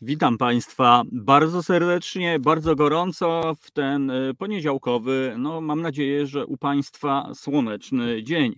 [0.00, 6.56] Witam Państwa bardzo serdecznie, bardzo gorąco w ten e, poniedziałkowy, no mam nadzieję, że u
[6.56, 8.54] Państwa słoneczny dzień.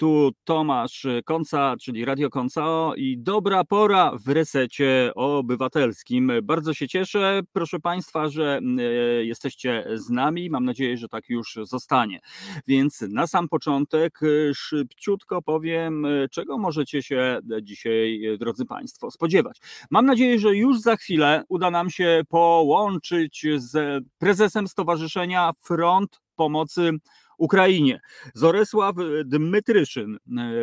[0.00, 6.32] Tu Tomasz Konca, czyli Radio Koncao i dobra pora w resecie obywatelskim.
[6.42, 8.82] Bardzo się cieszę, proszę Państwa, że e,
[9.24, 10.50] jesteście z nami.
[10.50, 12.20] Mam nadzieję, że tak już zostanie.
[12.66, 19.60] Więc na sam początek e, szybciutko powiem, czego możecie się dzisiaj, drodzy Państwo, spodziewać.
[19.90, 26.90] Mam nadzieję, że już za chwilę uda nam się połączyć z prezesem Stowarzyszenia Front Pomocy
[27.40, 28.00] Ukrainie.
[28.34, 28.94] Zoresław
[29.24, 30.18] Dmytryszyn.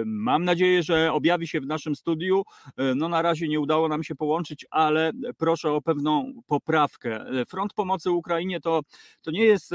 [0.05, 2.43] Mam nadzieję, że objawi się w naszym studiu.
[2.95, 7.25] No na razie nie udało nam się połączyć, ale proszę o pewną poprawkę.
[7.47, 8.81] Front Pomocy Ukrainie to,
[9.21, 9.73] to nie jest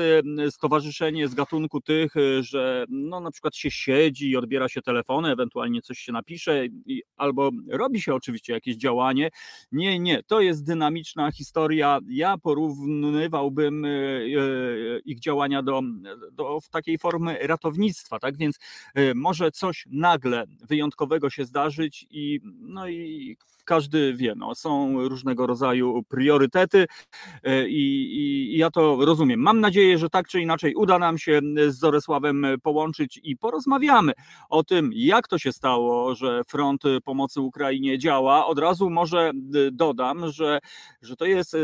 [0.50, 5.82] stowarzyszenie z gatunku tych, że no na przykład się siedzi i odbiera się telefony, ewentualnie
[5.82, 9.30] coś się napisze i, albo robi się oczywiście jakieś działanie.
[9.72, 11.98] Nie, nie, to jest dynamiczna historia.
[12.08, 14.22] Ja porównywałbym e, e,
[15.04, 15.80] ich działania do,
[16.32, 18.58] do w takiej takiej formy ratownictwa, tak więc
[18.98, 25.46] y, może coś nagle wyjątkowego się zdarzyć i no i każdy wie, no, są różnego
[25.46, 26.86] rodzaju priorytety
[27.46, 29.40] y, i, i, ja to rozumiem.
[29.40, 34.12] Mam nadzieję, że tak czy inaczej uda nam się z Zoresławem połączyć i porozmawiamy
[34.48, 38.46] o tym, jak to się stało, że Front Pomocy Ukrainie działa.
[38.46, 40.58] Od razu może y, dodam, że,
[41.02, 41.56] że to jest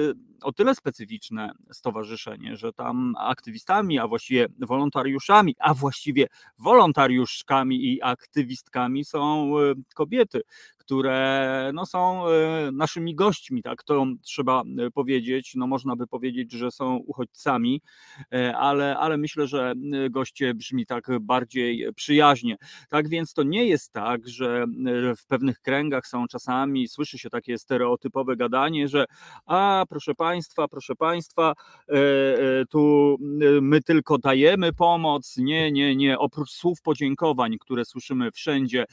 [0.42, 5.17] o tyle specyficzne stowarzyszenie, że tam aktywistami, a właściwie wolontariuszami,
[5.58, 6.26] a właściwie
[6.58, 10.42] wolontariuszkami i aktywistkami są e, kobiety,
[10.88, 15.52] które no, są e, naszymi gośćmi, tak to trzeba e, powiedzieć.
[15.56, 17.80] No, można by powiedzieć, że są uchodźcami,
[18.54, 19.72] ale, ale myślę, że
[20.10, 22.56] goście brzmi tak bardziej przyjaźnie.
[22.88, 24.64] Tak więc to nie jest tak, że
[25.16, 29.04] w pewnych kręgach są czasami, słyszy się takie stereotypowe gadanie, że
[29.46, 31.52] a proszę Państwa, proszę państwa,
[31.88, 35.36] e, e, tu e, my tylko dajemy pomoc.
[35.36, 36.18] Nie, nie, nie.
[36.18, 38.84] Oprócz słów podziękowań, które słyszymy wszędzie,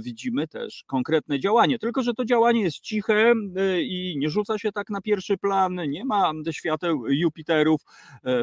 [0.00, 1.78] widzimy też konkretne działanie.
[1.78, 3.34] Tylko, że to działanie jest ciche
[3.82, 7.80] i nie rzuca się tak na pierwszy plan, nie ma świateł Jupiterów,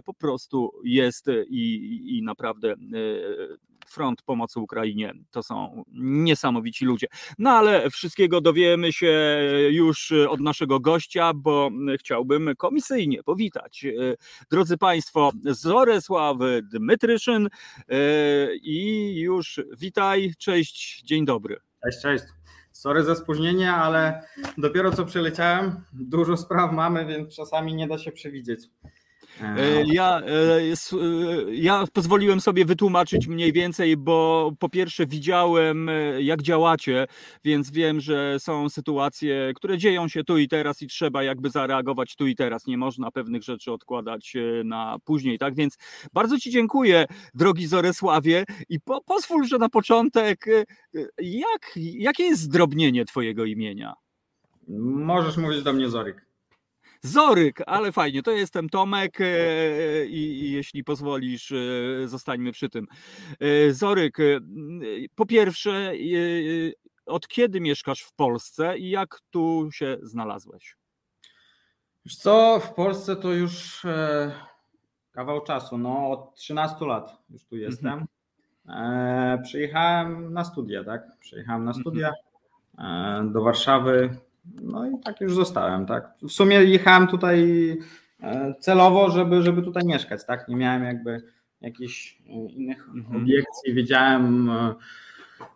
[0.06, 2.76] po prostu jest i, i naprawdę
[3.88, 7.08] Front Pomocy Ukrainie to są niesamowici ludzie.
[7.40, 11.70] No ale wszystkiego dowiemy się już od naszego gościa, bo
[12.00, 13.86] chciałbym komisyjnie powitać.
[14.52, 17.50] Drodzy Państwo, Zoresław Dmytryszyn
[18.62, 21.60] i już witaj, cześć, dzień dobry.
[21.84, 22.24] Cześć, cześć.
[22.72, 24.22] Sorry za spóźnienie, ale
[24.58, 25.84] dopiero co przyleciałem.
[25.94, 28.60] Dużo spraw mamy, więc czasami nie da się przewidzieć.
[29.42, 30.76] E, ja, e, e,
[31.52, 35.90] ja pozwoliłem sobie wytłumaczyć mniej więcej, bo po pierwsze widziałem,
[36.20, 37.08] jak działacie,
[37.44, 42.16] więc wiem, że są sytuacje, które dzieją się tu i teraz i trzeba jakby zareagować
[42.16, 42.68] tu i teraz.
[42.68, 44.34] Nie można pewnych rzeczy odkładać
[44.64, 45.38] na później.
[45.38, 45.78] Tak więc
[46.14, 50.46] bardzo Ci dziękuję, drogi Zoresławie, i po, pozwól, że na początek,
[51.22, 53.94] jak, jakie jest zdrobnienie Twojego imienia?
[54.68, 56.29] Możesz mówić do mnie Zoryk.
[57.02, 62.88] Zoryk, ale fajnie, to jestem Tomek e, i, i jeśli pozwolisz, e, zostańmy przy tym.
[63.40, 64.18] E, Zoryk,
[65.16, 65.94] po pierwsze,
[67.06, 70.76] od kiedy mieszkasz w Polsce i jak tu się znalazłeś?
[72.06, 73.82] Wiesz co, w Polsce to już
[75.12, 77.72] kawał czasu, no od 13 lat już tu mhm.
[77.72, 78.06] jestem.
[78.66, 79.44] Mhm.
[79.44, 81.02] Przyjechałem na studia, tak?
[81.20, 82.12] Przyjechałem na studia
[82.78, 83.34] mhm.
[83.34, 84.18] do Warszawy
[84.62, 86.14] no i tak już zostałem, tak.
[86.22, 87.70] W sumie jechałem tutaj
[88.24, 90.48] e, celowo, żeby, żeby tutaj mieszkać, tak.
[90.48, 91.24] Nie miałem jakby
[91.62, 93.22] jakichś e, innych mhm.
[93.24, 93.74] obiekcji.
[93.74, 94.76] Wiedziałem, e,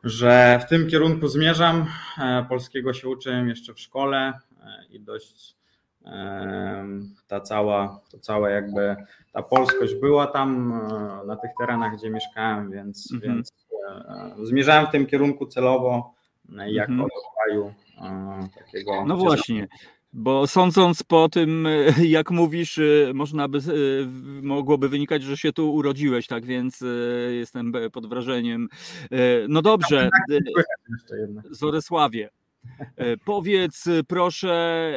[0.03, 1.85] że w tym kierunku zmierzam.
[2.49, 4.33] Polskiego się uczyłem jeszcze w szkole
[4.89, 5.55] i dość
[7.27, 8.95] ta cała, to całe jakby
[9.31, 10.81] ta polskość była tam
[11.27, 13.33] na tych terenach, gdzie mieszkałem, więc, mhm.
[13.33, 13.53] więc
[14.43, 16.13] zmierzałem w tym kierunku celowo
[16.49, 17.09] jako mhm.
[17.35, 17.73] kraju
[18.55, 19.05] takiego.
[19.05, 19.67] No właśnie.
[20.15, 21.67] Bo sądząc po tym,
[22.03, 22.79] jak mówisz,
[23.13, 23.59] można by,
[24.41, 26.83] mogłoby wynikać, że się tu urodziłeś, tak więc
[27.31, 28.67] jestem pod wrażeniem.
[29.49, 30.09] No dobrze,
[31.51, 32.29] Zorysławie,
[33.25, 34.93] powiedz proszę,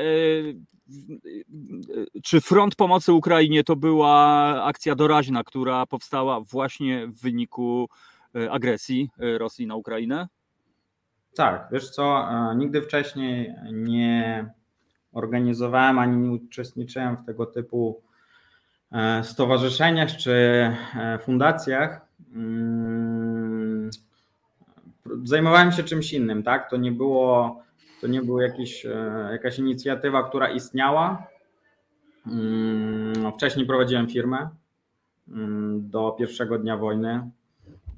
[2.23, 4.15] czy Front Pomocy Ukrainie to była
[4.65, 7.89] akcja doraźna, która powstała właśnie w wyniku
[8.51, 10.29] agresji Rosji na Ukrainę?
[11.37, 14.47] Tak, wiesz co, e, nigdy wcześniej nie
[15.13, 18.03] organizowałem ani nie uczestniczyłem w tego typu
[18.93, 22.07] e, stowarzyszeniach czy e, fundacjach.
[22.35, 23.91] Mm,
[25.25, 26.71] zajmowałem się czymś innym, tak?
[26.71, 27.57] To nie było
[28.01, 28.87] to nie była jakiś,
[29.33, 31.27] jakaś inicjatywa, która istniała.
[32.27, 34.49] Mm, wcześniej prowadziłem firmę
[35.29, 37.31] mm, do pierwszego dnia wojny.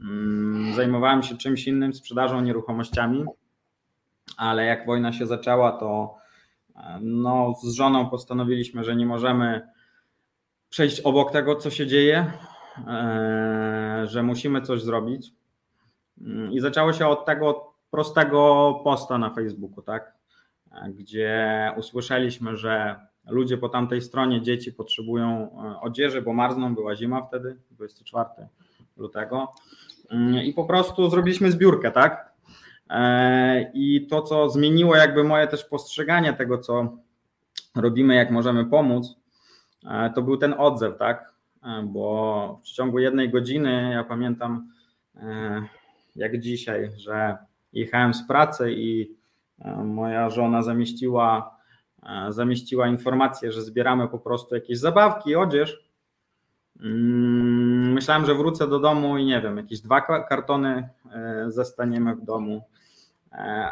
[0.00, 3.24] Mm, zajmowałem się czymś innym, sprzedażą nieruchomościami,
[4.36, 6.18] ale jak wojna się zaczęła, to
[7.00, 9.68] no, z żoną postanowiliśmy, że nie możemy
[10.68, 12.32] przejść obok tego, co się dzieje,
[12.86, 15.32] e, że musimy coś zrobić.
[16.20, 20.12] Mm, I zaczęło się od tego prostego posta na Facebooku, tak?
[20.72, 26.96] E, gdzie usłyszeliśmy, że ludzie po tamtej stronie dzieci potrzebują e, odzieży, bo marzną, była
[26.96, 28.28] zima wtedy, 24
[28.96, 29.54] lutego.
[30.10, 32.28] Mm, I po prostu zrobiliśmy zbiórkę, tak?
[33.74, 36.96] I to, co zmieniło jakby moje też postrzeganie tego, co
[37.76, 39.18] robimy, jak możemy pomóc,
[39.84, 41.34] E, to był ten odzew, tak?
[41.64, 44.72] E, bo w ciągu jednej godziny, ja pamiętam
[45.16, 45.62] e,
[46.16, 47.36] jak dzisiaj, że
[47.72, 49.18] jechałem z pracy i
[49.84, 51.58] moja żona zamieściła,
[52.28, 55.88] zamieściła informację, że zbieramy po prostu jakieś zabawki, odzież.
[57.98, 60.88] Myślałem, że wrócę do domu i nie wiem, jakieś dwa kartony
[61.46, 62.62] zastaniemy w domu.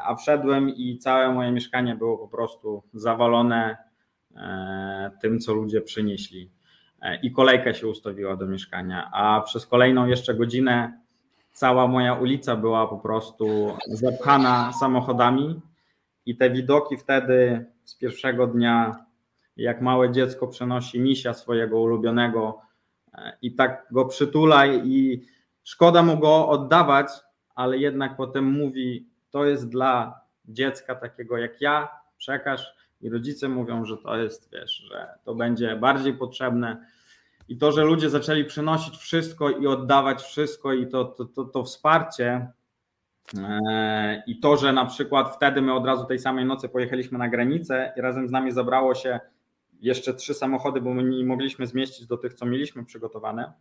[0.04, 3.76] A wszedłem i całe moje mieszkanie było po prostu zawalone
[4.36, 6.50] E, tym, co ludzie przynieśli.
[7.02, 11.00] E, I kolejka się ustawiła do mieszkania, a przez kolejną jeszcze godzinę
[11.52, 15.60] cała moja ulica była po prostu zapchana samochodami
[16.26, 19.04] i te widoki wtedy z pierwszego dnia,
[19.56, 22.65] jak małe dziecko przenosi misia swojego ulubionego e,
[23.42, 25.26] i tak go przytula i
[25.64, 27.08] szkoda mu go oddawać,
[27.54, 33.84] ale jednak potem mówi, to jest dla dziecka takiego jak ja, przekaż i rodzice mówią,
[33.84, 36.86] że to jest, wiesz, że to będzie bardziej potrzebne.
[37.48, 41.64] I to, że ludzie zaczęli przynosić wszystko i oddawać wszystko, i to, to, to, to
[41.64, 42.52] wsparcie,
[43.38, 47.28] e, i to, że na przykład wtedy my od razu tej samej nocy pojechaliśmy na
[47.28, 49.20] granicę i razem z nami zabrało się
[49.86, 53.52] jeszcze trzy samochody, bo my nie mogliśmy zmieścić do tych, co mieliśmy przygotowane.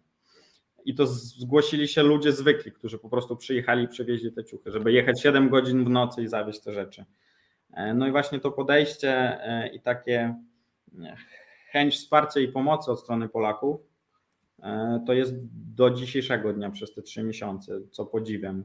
[0.86, 4.92] I to zgłosili się ludzie zwykli, którzy po prostu przyjechali i przywieźli te ciuchy, żeby
[4.92, 7.06] jechać 7 godzin w nocy i zawieźć te rzeczy.
[7.74, 9.12] E, no i właśnie to podejście
[9.44, 10.36] e, i takie
[11.04, 11.16] e,
[11.72, 13.82] chęć wsparcia i pomocy od strony Polaków
[15.08, 15.34] to jest
[15.76, 18.64] do dzisiejszego dnia przez te trzy miesiące, co podziwiam.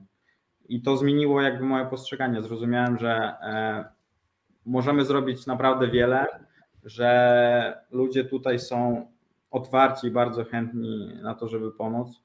[0.68, 2.42] I to zmieniło jakby moje postrzeganie.
[2.42, 3.34] Zrozumiałem, że
[4.64, 6.26] możemy zrobić naprawdę wiele,
[6.84, 9.06] że ludzie tutaj są
[9.50, 12.22] otwarci i bardzo chętni na to, żeby pomóc,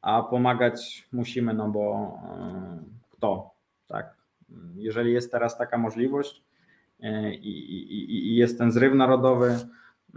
[0.00, 2.18] a pomagać musimy, no bo
[3.10, 3.50] kto,
[3.86, 4.22] tak?
[4.74, 6.42] jeżeli jest teraz taka możliwość
[7.00, 9.58] e, i, i, i jest ten zryw narodowy,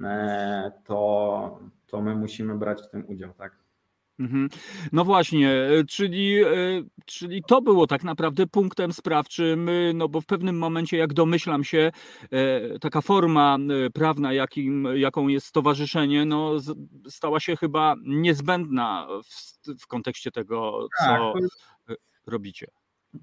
[0.04, 3.65] e, to, to my musimy brać w tym udział, tak?
[4.20, 4.50] Mhm.
[4.92, 6.36] No właśnie, e, czyli,
[7.06, 11.92] czyli to było tak naprawdę punktem sprawczym, no bo w pewnym momencie, jak domyślam się,
[12.82, 13.58] taka forma
[13.94, 16.52] prawna, jakim, jaką jest stowarzyszenie, no,
[17.10, 21.34] stała się chyba niezbędna w, w kontekście tego, co
[21.86, 21.98] tak,
[22.28, 22.68] robicie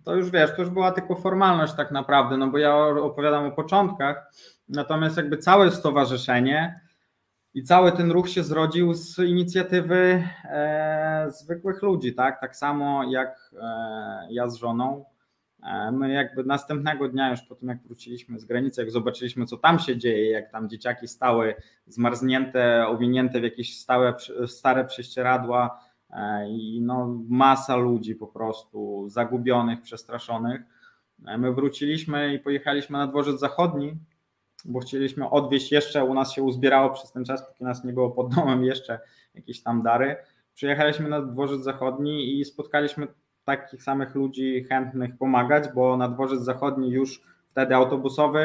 [0.05, 3.51] to już wiesz, to już była tylko formalność tak naprawdę, no bo ja opowiadam o
[3.51, 4.33] początkach,
[4.69, 6.81] natomiast jakby całe stowarzyszenie
[7.55, 12.41] i cały ten ruch się zrodził z inicjatywy e, zwykłych ludzi, tak?
[12.41, 15.05] Tak samo jak e, ja z żoną.
[15.63, 19.57] E, my jakby następnego dnia, już po tym jak wróciliśmy z granicy, jak zobaczyliśmy, co
[19.57, 21.55] tam się dzieje, jak tam dzieciaki stały
[21.87, 24.15] zmarznięte, owinięte w jakieś stałe,
[24.47, 25.79] stare prześcieradła,
[26.13, 30.61] E, i no, masa ludzi po prostu zagubionych, przestraszonych.
[31.27, 33.97] E, my wróciliśmy i pojechaliśmy na dworzec zachodni,
[34.65, 38.11] bo chcieliśmy odwieźć jeszcze, u nas się uzbierało przez ten czas, póki nas nie było
[38.11, 39.01] pod domem jeszcze
[39.35, 40.17] jakieś tam dary.
[40.55, 43.07] Przyjechaliśmy na dworzec zachodni i spotkaliśmy
[43.45, 48.41] takich samych ludzi chętnych pomagać, bo na dworzec zachodni już wtedy autobusowy,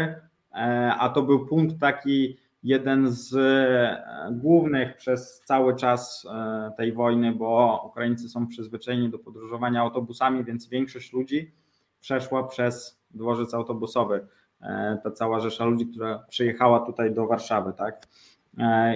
[0.54, 6.94] e, a to był punkt taki jeden z e, głównych przez cały czas e, tej
[6.94, 11.52] wojny, bo Ukraińcy są przyzwyczajeni do podróżowania autobusami, więc większość ludzi
[12.00, 14.28] przeszła przez dworzec autobusowy.
[14.62, 18.08] E, ta cała rzesza ludzi, która przyjechała tutaj do Warszawy, tak?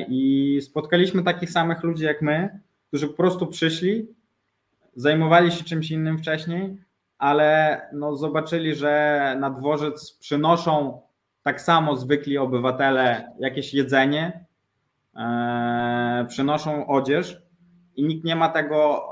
[0.08, 4.08] I spotkaliśmy takich samych ludzi jak my, którzy po prostu przyszli,
[4.96, 6.78] zajmowali się czymś innym wcześniej,
[7.18, 11.02] ale no zobaczyli, że na dworzec przynoszą
[11.44, 14.46] tak samo zwykli obywatele jakieś jedzenie,
[15.16, 17.42] e, przynoszą odzież
[17.96, 19.08] i nikt nie ma tego,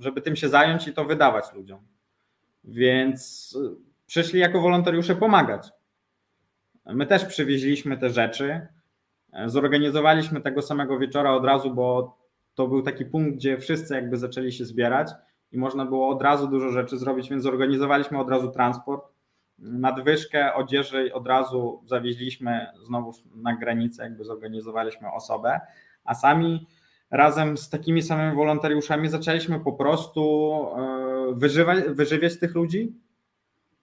[0.00, 1.80] żeby tym się zająć i to wydawać ludziom.
[2.64, 3.58] Więc
[4.10, 5.68] przyszli jako wolontariusze pomagać.
[6.86, 8.66] My też przywieźliśmy te rzeczy.
[9.46, 12.18] Zorganizowaliśmy tego samego wieczora od razu, bo
[12.54, 15.08] to był taki punkt, gdzie wszyscy jakby zaczęli się zbierać
[15.52, 19.04] i można było od razu dużo rzeczy zrobić, więc zorganizowaliśmy od razu transport
[19.58, 25.60] nadwyżkę odzieży od razu zawieźliśmy znowu na granicę, jakby zorganizowaliśmy osobę,
[26.04, 26.66] a sami
[27.10, 32.94] razem z takimi samymi wolontariuszami zaczęliśmy po prostu e, wyżywać, wyżywiać tych ludzi.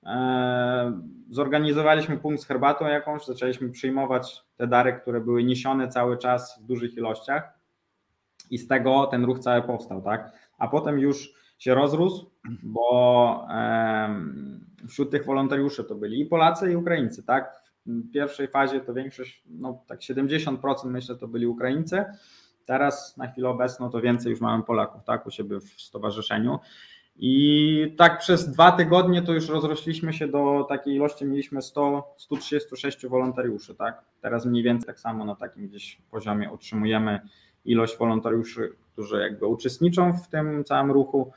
[0.07, 6.59] E, zorganizowaliśmy punkt z herbatą jakąś, zaczęliśmy przyjmować te dary, które były niesione cały czas
[6.61, 7.53] w dużych ilościach
[8.51, 10.31] i z tego ten ruch cały powstał, tak?
[10.57, 12.31] A potem już się rozrósł,
[12.63, 13.47] bo
[14.87, 17.61] wśród tych wolontariuszy to byli i Polacy, i Ukraińcy, tak?
[17.85, 22.05] W pierwszej fazie to większość, no tak 70% myślę to byli Ukraińcy,
[22.67, 26.59] Teraz na chwilę obecną to więcej już mamy Polaków tak, u siebie w stowarzyszeniu.
[27.19, 33.07] I tak przez dwa tygodnie to już rozrośliśmy się do takiej ilości, mieliśmy 100, 136
[33.07, 33.75] wolontariuszy.
[33.75, 34.05] Tak?
[34.21, 37.19] Teraz mniej więcej tak samo na takim gdzieś poziomie utrzymujemy
[37.65, 41.31] ilość wolontariuszy, którzy jakby uczestniczą w tym całym ruchu.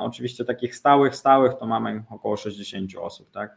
[0.00, 3.30] Oczywiście takich stałych, stałych to mamy około 60 osób.
[3.30, 3.56] Tak?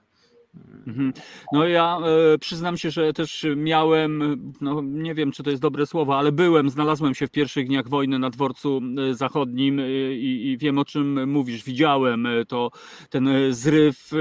[0.87, 1.13] Mhm.
[1.51, 1.99] No ja
[2.33, 6.31] e, przyznam się, że też miałem, no nie wiem czy to jest dobre słowo, ale
[6.31, 9.83] byłem, znalazłem się w pierwszych dniach wojny na dworcu e, zachodnim e,
[10.13, 12.71] i, i wiem o czym mówisz, widziałem to,
[13.09, 14.11] ten zryw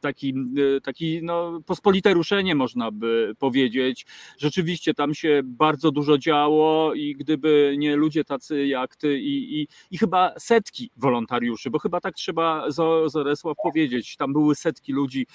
[0.00, 0.34] taki,
[0.82, 4.06] taki no, pospolite ruszenie, można by powiedzieć.
[4.38, 9.68] Rzeczywiście tam się bardzo dużo działo i gdyby nie ludzie tacy jak ty i, i,
[9.90, 12.70] i chyba setki wolontariuszy, bo chyba tak trzeba
[13.06, 15.26] Zoresław powiedzieć, tam były setki ludzi,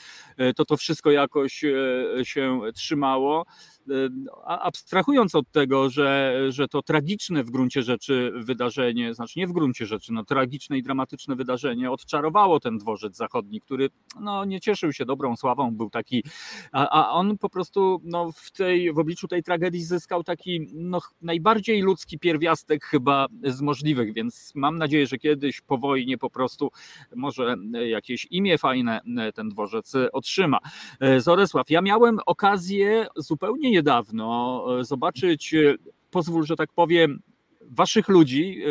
[0.55, 3.45] to to wszystko jakoś y, się trzymało.
[3.89, 4.09] Y,
[4.45, 9.85] abstrahując od tego, że, że to tragiczne w gruncie rzeczy wydarzenie, znaczy nie w gruncie
[9.85, 15.05] rzeczy, no tragiczne i dramatyczne wydarzenie odczarowało ten dworzec zachodni, który no, nie cieszył się
[15.05, 16.23] dobrą sławą, był taki,
[16.71, 20.99] a, a on po prostu no, w, tej, w obliczu tej tragedii zyskał taki no,
[21.21, 26.71] najbardziej ludzki pierwiastek chyba z możliwych, więc mam nadzieję, że kiedyś po wojnie po prostu
[27.15, 27.55] może
[27.87, 29.01] jakieś imię fajne
[29.35, 30.59] ten dworzec otrzyma.
[30.99, 35.75] E, Zoresław, ja miałem okazję zupełnie niedawno e, zobaczyć, e,
[36.11, 37.21] pozwól, że tak powiem,
[37.61, 38.67] waszych ludzi e,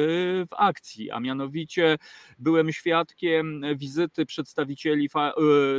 [0.46, 1.98] w akcji, a mianowicie
[2.38, 5.08] byłem świadkiem wizyty przedstawicieli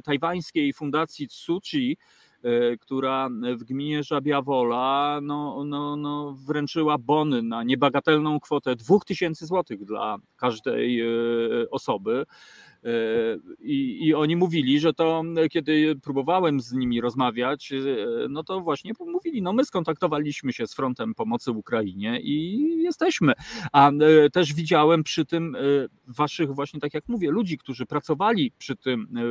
[0.03, 1.97] tajwańskiej fundacji Tsuchi,
[2.79, 9.77] która w gminie Żabia Wola no, no, no wręczyła bony na niebagatelną kwotę 2000 zł
[9.77, 11.03] dla każdej
[11.71, 12.25] osoby.
[13.59, 17.73] I, I oni mówili, że to kiedy próbowałem z nimi rozmawiać,
[18.29, 23.33] no to właśnie mówili, no my skontaktowaliśmy się z Frontem Pomocy Ukrainie i jesteśmy.
[23.71, 25.59] A e, też widziałem przy tym e,
[26.07, 29.21] waszych właśnie, tak jak mówię, ludzi, którzy pracowali przy tym e,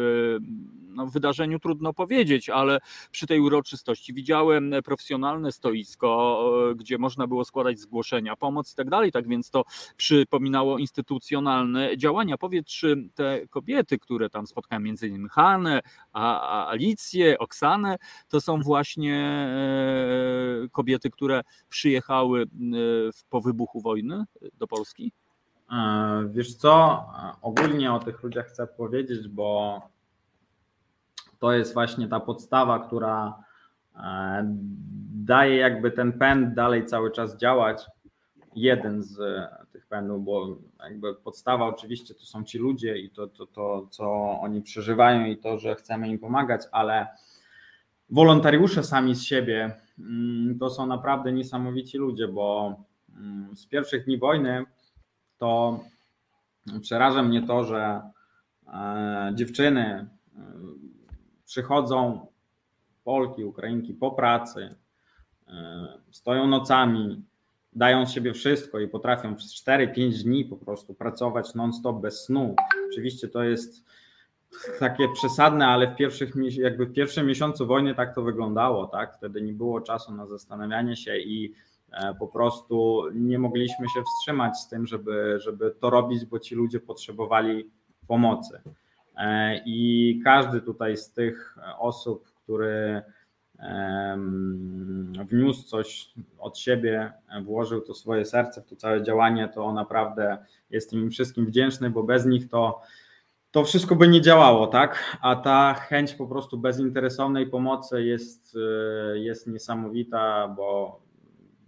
[0.94, 2.78] no, wydarzeniu, trudno powiedzieć, ale
[3.10, 6.42] przy tej uroczystości widziałem profesjonalne stoisko,
[6.76, 9.64] gdzie można było składać zgłoszenia, pomoc i tak dalej, tak więc to
[9.96, 12.38] przypominało instytucjonalne działania.
[12.38, 15.80] Powiedz, czy te kobiety, które tam spotkałem, między innymi Hanę,
[16.12, 17.96] a Alicję, Oksanę,
[18.28, 19.16] to są właśnie
[20.64, 22.46] e, kobiety, które przyjechały e,
[23.30, 24.24] po wybuchu wojny
[24.58, 25.12] do Polski?
[25.72, 27.04] E, wiesz co,
[27.42, 29.80] ogólnie o tych ludziach chcę powiedzieć, bo
[31.38, 33.42] to jest właśnie ta podstawa, która
[35.14, 37.86] daje jakby ten pęd dalej cały czas działać.
[38.54, 39.18] Jeden z
[39.72, 44.12] tych pędów, bo jakby podstawa oczywiście to są ci ludzie i to, to, to, co
[44.40, 47.06] oni przeżywają i to, że chcemy im pomagać, ale
[48.10, 52.76] wolontariusze sami z siebie mm, to są naprawdę niesamowici ludzie, bo
[53.16, 54.64] mm, z pierwszych dni wojny
[55.38, 55.80] to
[56.80, 58.02] przeraża mnie to, że
[58.66, 60.08] e, dziewczyny e,
[61.44, 62.26] przychodzą,
[63.04, 64.74] Polki, Ukrainki po pracy,
[65.48, 65.52] e,
[66.10, 67.24] stoją nocami,
[67.72, 72.54] dają z siebie wszystko i potrafią przez 4-5 dni po prostu pracować non-stop bez snu.
[72.90, 73.84] Oczywiście to jest
[74.80, 79.16] takie przesadne, ale w pierwszych, jakby w pierwszym miesiącu wojny tak to wyglądało, tak?
[79.16, 81.54] Wtedy nie było czasu na zastanawianie się i
[81.92, 86.54] e, po prostu nie mogliśmy się wstrzymać z tym, żeby, żeby to robić, bo ci
[86.54, 87.70] ludzie potrzebowali
[88.08, 88.60] pomocy.
[89.16, 93.02] E, I każdy tutaj z tych osób, który
[95.30, 97.12] wniósł coś od siebie,
[97.44, 100.38] włożył to swoje serce w to całe działanie, to naprawdę
[100.70, 102.80] jestem im wszystkim wdzięczny, bo bez nich to,
[103.50, 105.18] to wszystko by nie działało, tak?
[105.20, 108.56] A ta chęć po prostu bezinteresownej pomocy jest,
[109.14, 111.00] e, jest niesamowita, bo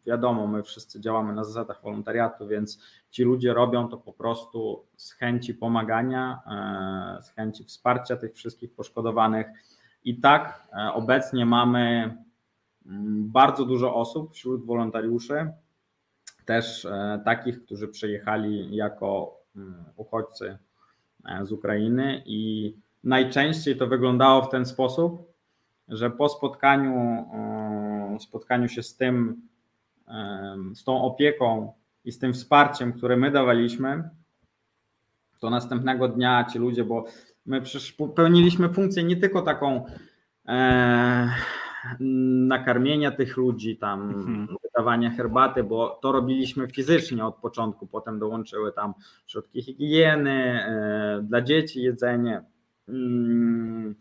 [0.07, 2.79] wiadomo, my wszyscy działamy na zasadach wolontariatu, więc
[3.11, 6.41] ci ludzie robią to po prostu z chęci pomagania,
[7.19, 9.47] e, z chęci wsparcia tych wszystkich poszkodowanych
[10.05, 12.15] i tak e, obecnie mamy
[12.87, 15.51] mm, bardzo dużo osób wśród wolontariuszy,
[16.45, 20.59] też e, takich, którzy przyjechali jako mm, uchodźcy
[21.25, 22.23] e, z Ukrainy.
[22.27, 25.33] I najczęściej to wyglądało w ten sposób,
[25.89, 27.25] że po spotkaniu,
[28.21, 29.43] spotkaniu się z tym,
[30.75, 31.73] z tą opieką
[32.05, 34.11] i z tym wsparciem, które my dawaliśmy,
[35.41, 37.05] to następnego dnia ci ludzie, bo
[37.47, 39.87] my przecież pełniliśmy funkcję nie tylko taką
[40.49, 41.35] e,
[42.47, 44.49] nakarmienia tych ludzi, tam mhm.
[44.63, 48.95] wydawania herbaty, bo to robiliśmy fizycznie od początku, potem dołączyły tam
[49.27, 52.43] środki higieny, e, dla dzieci jedzenie,
[52.89, 53.95] mm,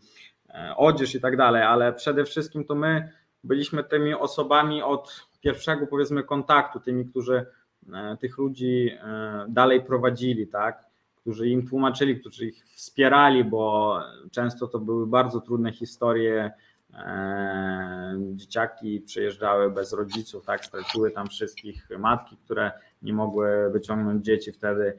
[0.48, 3.12] e, odzież i tak dalej, ale przede wszystkim to my
[3.44, 7.46] byliśmy tymi osobami od pierwszego powiedzmy kontaktu, tymi, którzy
[7.92, 8.90] e, tych ludzi
[9.48, 10.83] dalej prowadzili, tak?
[11.24, 13.98] Którzy im tłumaczyli, którzy ich wspierali, bo
[14.30, 16.52] często to były bardzo trudne historie.
[16.94, 24.52] E, dzieciaki przyjeżdżały bez rodziców, tak, straciły tam wszystkich matki, które nie mogły wyciągnąć dzieci
[24.52, 24.98] wtedy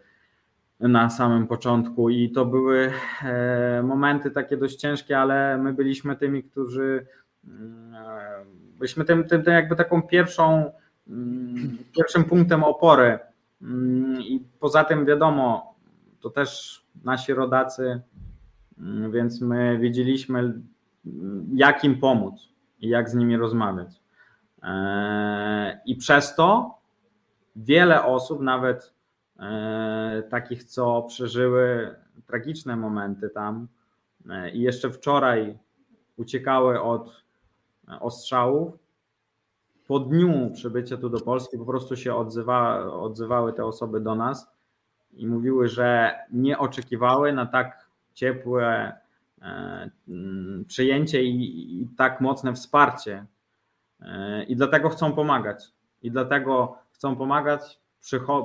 [0.79, 2.91] na samym początku i to były
[3.24, 7.05] e, momenty takie dość ciężkie, ale my byliśmy tymi, którzy
[7.48, 8.46] mm, e,
[8.77, 10.72] byliśmy tym, tym, tym jakby taką pierwszą,
[11.08, 13.20] mm, pierwszym punktem opory
[13.62, 15.75] mm, i poza tym wiadomo,
[16.20, 18.02] to też nasi rodacy,
[18.78, 20.62] mm, więc my wiedzieliśmy,
[21.54, 24.02] jak im pomóc i jak z nimi rozmawiać.
[24.64, 26.78] E, I przez to
[27.56, 28.94] wiele osób, nawet
[29.40, 31.96] e, takich, co przeżyły
[32.26, 33.68] tragiczne momenty tam
[34.30, 35.58] e, i jeszcze wczoraj
[36.18, 37.24] uciekały od
[38.00, 38.86] ostrzałów,
[39.88, 44.55] po dniu przybycia tu do Polski po prostu się odzywa, odzywały te osoby do nas
[45.16, 48.94] i mówiły, że nie oczekiwały na tak ciepłe
[49.42, 53.26] e, mm, przyjęcie i, tak mocne wsparcie.
[54.02, 55.64] E, I dlatego chcą pomagać.
[56.02, 57.80] I dlatego chcą pomagać.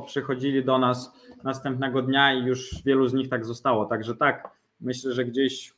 [0.06, 1.12] Przychodzili do nas
[1.44, 3.84] następnego dnia i już wielu z nich tak zostało.
[3.86, 4.48] Także tak,
[4.80, 5.74] myślę, że gdzieś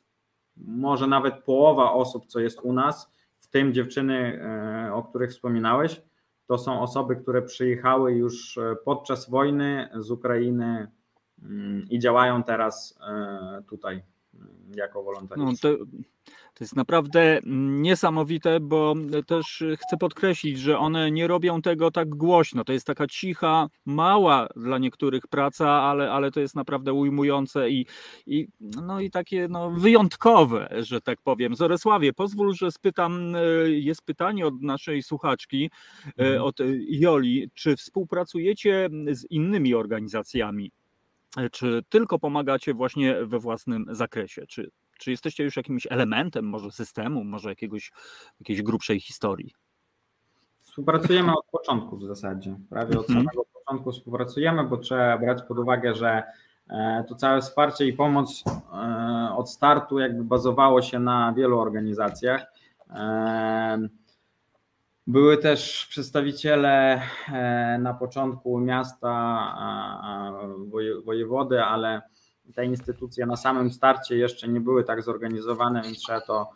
[0.57, 6.01] może nawet połowa osób, co jest u nas, w tym dziewczyny, e, o których wspominałeś,
[6.47, 10.91] to są osoby, które przyjechały już e, podczas wojny z Ukrainy
[11.43, 14.03] mm, i działają teraz e, tutaj
[14.75, 15.69] jako wolontariusze.
[15.69, 15.85] No, to,
[16.53, 18.95] to jest naprawdę niesamowite, bo
[19.27, 22.63] też chcę podkreślić, że one nie robią tego tak głośno.
[22.63, 27.85] To jest taka cicha, mała dla niektórych praca, ale, ale to jest naprawdę ujmujące i,
[28.25, 31.55] i, no i takie no, wyjątkowe, że tak powiem.
[31.55, 33.33] Zoresławie, pozwól, że spytam,
[33.65, 35.71] jest pytanie od naszej słuchaczki,
[36.17, 36.41] mhm.
[36.41, 36.57] od
[36.89, 40.71] Joli, czy współpracujecie z innymi organizacjami?
[41.51, 44.47] Czy tylko pomagacie właśnie we własnym zakresie?
[44.47, 44.71] Czy
[45.03, 47.91] czy jesteście już jakimś elementem może systemu, może jakiegoś,
[48.39, 49.53] jakiejś grubszej historii?
[50.61, 52.55] Współpracujemy od początku w zasadzie.
[52.69, 53.19] Prawie od mhm.
[53.19, 56.23] samego początku współpracujemy, bo trzeba brać pod uwagę, że
[56.69, 58.43] e, to całe wsparcie i pomoc
[58.73, 62.45] e, od startu jakby bazowało się na wielu organizacjach.
[65.07, 67.01] E, były też przedstawiciele
[67.79, 69.55] na początku miasta,
[71.05, 72.01] wojewody, ale
[72.55, 76.49] te instytucje na samym starcie jeszcze nie były tak zorganizowane, więc trzeba to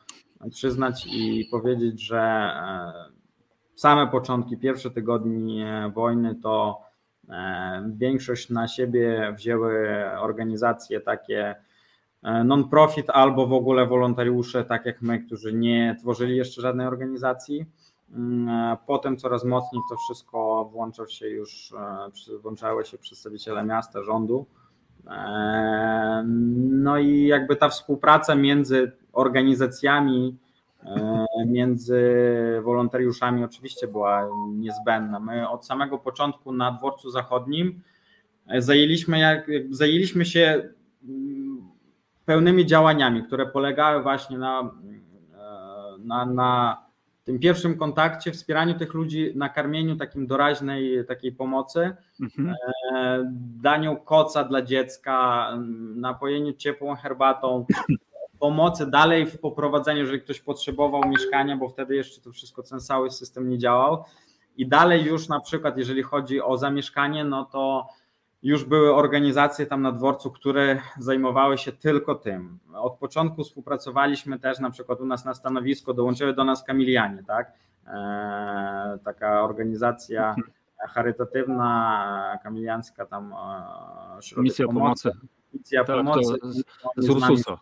[0.52, 2.92] przyznać i powiedzieć, że e,
[3.76, 6.82] same początki, pierwsze tygodnie wojny to
[7.30, 9.88] e, większość na siebie wzięły
[10.20, 11.56] organizacje takie
[12.24, 17.66] e, non-profit albo w ogóle wolontariusze, tak jak my, którzy nie tworzyli jeszcze żadnej organizacji.
[18.12, 21.74] Mm, potem coraz mocniej w to wszystko włączał się już,
[22.42, 24.46] włączały się przedstawiciele miasta, rządu.
[26.70, 30.38] No i jakby ta współpraca między organizacjami,
[31.48, 32.02] między
[32.64, 35.20] wolontariuszami oczywiście była niezbędna.
[35.20, 37.82] My od samego początku na dworcu zachodnim
[38.58, 40.70] zajęliśmy, jak, zajęliśmy się
[42.26, 44.72] pełnymi działaniami, które polegały właśnie na,
[46.00, 46.87] na, na
[47.28, 52.56] tym pierwszym kontakcie, wspieraniu tych ludzi, nakarmieniu takim doraźnej takiej pomocy, mhm.
[52.96, 53.24] E,
[53.62, 55.48] daniu koca dla dziecka,
[55.96, 57.66] napojeniu ciepłą herbatą,
[58.40, 63.12] pomocy dalej w poprowadzeniu, jeżeli ktoś potrzebował mieszkania, bo wtedy jeszcze to wszystko, ten cały
[63.12, 64.04] system nie działał.
[64.58, 67.88] I dalej już na przykład, jeżeli chodzi o zamieszkanie, no to
[68.44, 72.60] już były organizacje tam na dworcu, które zajmowały się tylko tym.
[72.74, 77.52] Od początku współpracowaliśmy też na przykład u nas na stanowisko, dołączyły do nas Kamilianie, tak?
[77.88, 80.36] E, taka organizacja
[80.90, 83.34] charytatywna, kamiliańska tam
[84.38, 85.12] e, Misja pomocy.
[85.54, 86.34] Misja tak, pomocy.
[86.44, 86.64] Z,
[86.98, 87.60] z Ursusa.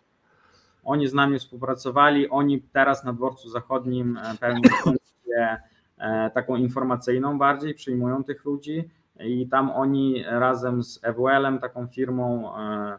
[0.84, 4.60] Oni z nami współpracowali, oni teraz na dworcu zachodnim e, pełnią
[6.34, 12.98] taką informacyjną bardziej, przyjmują tych ludzi i tam oni razem z EWL-em, taką firmą, e,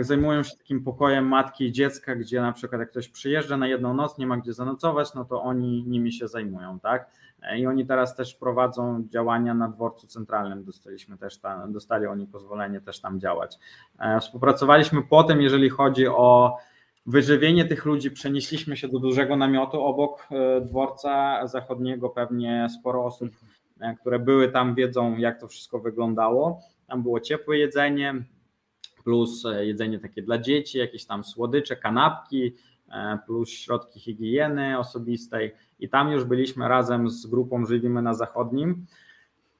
[0.00, 3.94] zajmują się takim pokojem matki i dziecka, gdzie na przykład jak ktoś przyjeżdża na jedną
[3.94, 7.10] noc, nie ma gdzie zanocować, no to oni nimi się zajmują, tak?
[7.56, 10.64] I oni teraz też prowadzą działania na dworcu centralnym.
[10.64, 13.58] Dostaliśmy też tam, dostali oni pozwolenie też tam działać.
[14.20, 16.56] Współpracowaliśmy potem, jeżeli chodzi o
[17.06, 22.08] wyżywienie tych ludzi przenieśliśmy się do dużego namiotu obok e, dworca zachodniego.
[22.08, 23.36] Pewnie sporo osób, e,
[24.00, 26.60] które były tam, wiedzą, jak to wszystko wyglądało.
[26.86, 28.14] Tam było ciepłe jedzenie,
[29.04, 32.54] plus e, jedzenie takie dla dzieci, jakieś tam słodycze, kanapki,
[33.26, 35.54] plus środki higieny osobistej.
[35.80, 38.86] I tam już byliśmy razem z grupą Żywimy na Zachodnim.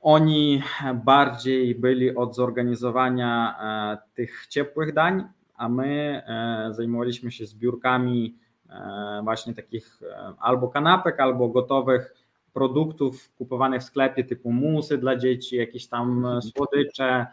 [0.01, 0.63] Oni
[1.05, 3.57] bardziej byli od zorganizowania
[4.15, 5.25] tych ciepłych dań,
[5.57, 8.39] a my e, zajmowaliśmy się zbiórkami
[8.71, 12.15] e, właśnie takich e, albo kanapek, albo gotowych
[12.55, 17.27] produktów kupowanych w sklepie typu musy dla dzieci, jakieś tam słodycze,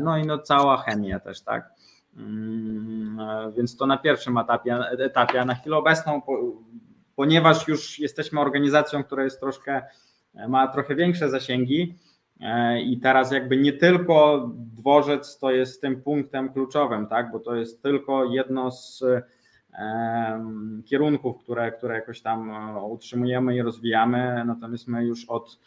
[0.00, 1.72] no i no cała chemia też, tak.
[2.16, 3.18] Mm,
[3.56, 6.22] więc to na pierwszym etapie, etapie a na chwilę obecną,
[7.16, 9.82] ponieważ już jesteśmy organizacją, która jest troszkę,
[10.48, 11.98] ma trochę większe zasięgi,
[12.42, 17.54] E, I teraz jakby nie tylko dworzec to jest tym punktem kluczowym, tak, bo to
[17.54, 19.04] jest tylko jedno z
[20.84, 24.44] kierunków, które, które jakoś tam e, utrzymujemy i rozwijamy.
[24.46, 25.58] Natomiast my już od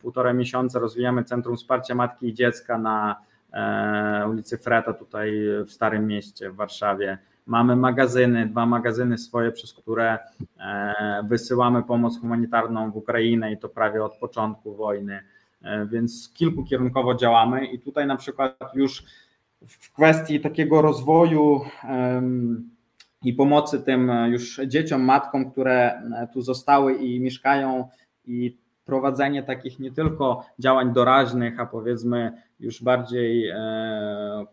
[0.00, 3.16] półtora miesiąca rozwijamy Centrum Wsparcia Matki i Dziecka na
[3.52, 5.32] e, ulicy Freta tutaj
[5.66, 7.18] w Starym Mieście w Warszawie.
[7.46, 10.18] Mamy magazyny, dwa magazyny swoje, przez które
[11.24, 15.20] wysyłamy pomoc humanitarną w Ukrainę i to prawie od początku wojny.
[15.62, 19.04] E, więc kilkukierunkowo działamy i tutaj na przykład już
[19.66, 21.60] w kwestii takiego rozwoju
[23.24, 26.02] i pomocy tym już dzieciom, matkom, które
[26.32, 27.88] tu zostały i mieszkają
[28.24, 34.44] i prowadzenie takich nie tylko działań doraźnych, a powiedzmy już bardziej e,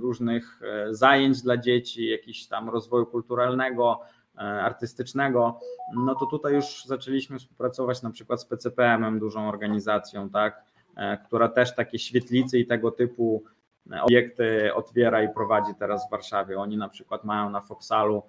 [0.00, 4.00] różnych e, zajęć dla dzieci, jakiś tam rozwoju kulturalnego,
[4.36, 5.60] artystycznego,
[5.94, 10.64] no to tutaj już zaczęliśmy współpracować na przykład z PCPM-em, dużą organizacją, tak,
[10.96, 13.61] e, która też takie świetlice i tego typu e,
[14.02, 16.58] obiekty otwiera i prowadzi teraz w Warszawie.
[16.58, 18.22] Oni na przykład mają na Foksalu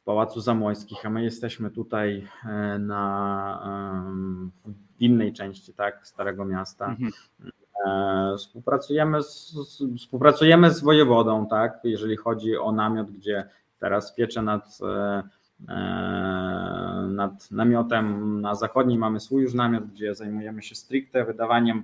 [0.00, 3.62] w Pałacu Zamoyskich, a my jesteśmy tutaj e, na,
[4.64, 6.86] w innej części tak, Starego Miasta.
[6.86, 7.12] Mhm.
[8.38, 9.54] Współpracujemy z,
[9.98, 14.78] współpracujemy z wojewodą, tak, jeżeli chodzi o namiot, gdzie teraz pieczę nad
[17.08, 21.82] nad namiotem na zachodniej mamy swój już namiot, gdzie zajmujemy się stricte wydawaniem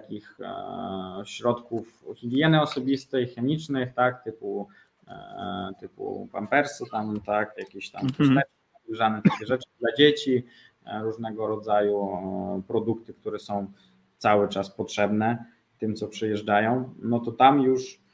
[0.00, 4.68] takich e, środków higieny osobistej, chemicznych, tak, typu,
[5.80, 8.40] typu pampersy, tam, tak, jakieś tam mhm.
[8.88, 10.46] grzane takie rzeczy dla dzieci,
[11.02, 12.08] różnego rodzaju
[12.68, 13.72] produkty, które są
[14.18, 15.44] cały czas potrzebne
[15.78, 18.04] tym, co przyjeżdżają, no to tam już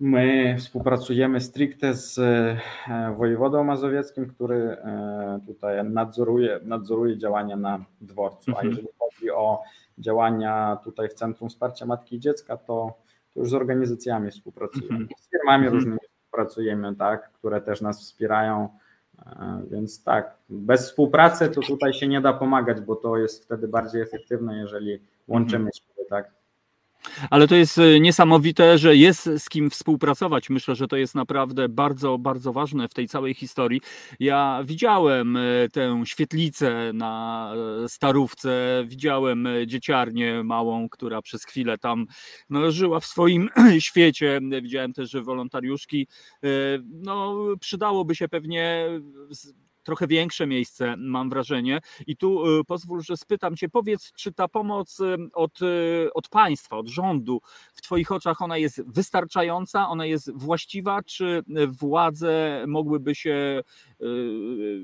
[0.00, 8.50] My współpracujemy stricte z e, wojewodą mazowieckim, który e, tutaj nadzoruje, nadzoruje działania na dworcu.
[8.50, 8.68] A mhm.
[8.68, 9.62] jeżeli chodzi o
[10.00, 12.98] działania tutaj w Centrum Wsparcia Matki i Dziecka, to,
[13.34, 14.98] to już z organizacjami współpracujemy.
[14.98, 15.08] Mhm.
[15.20, 15.74] Z firmami mhm.
[15.74, 18.68] różnymi współpracujemy, tak, które też nas wspierają.
[19.26, 23.68] E, więc tak, bez współpracy to tutaj się nie da pomagać, bo to jest wtedy
[23.68, 26.39] bardziej efektywne, jeżeli łączymy się, tak.
[27.30, 30.50] Ale to jest e, niesamowite, że jest z kim współpracować.
[30.50, 33.80] Myślę, że to jest naprawdę bardzo, bardzo ważne w tej całej historii.
[34.20, 35.40] Ja widziałem e,
[35.72, 37.52] tę świetlicę na
[37.84, 42.06] e, Starówce, widziałem dzieciarnię małą, która przez chwilę tam
[42.50, 44.40] no, żyła w swoim świecie.
[44.62, 46.06] Widziałem też, wolontariuszki,
[46.88, 48.86] no, przydałoby się pewnie
[49.82, 51.80] trochę większe miejsce, mam wrażenie.
[52.06, 56.28] I tu y, pozwól, że spytam Cię, powiedz, czy ta pomoc y, od, y, od
[56.28, 57.40] państwa, od rządu,
[57.74, 63.62] w Twoich oczach ona jest wystarczająca, ona jest właściwa, czy władze mogłyby się,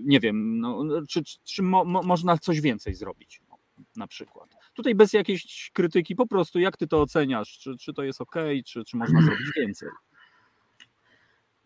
[0.05, 3.59] nie wiem, no, czy, czy, mo, mo, można coś więcej zrobić no,
[3.97, 4.57] na przykład?
[4.75, 7.59] Tutaj bez jakiejś krytyki, po prostu jak Ty to oceniasz?
[7.59, 8.35] Czy, czy to jest ok,
[8.67, 9.89] czy, czy można zrobić więcej?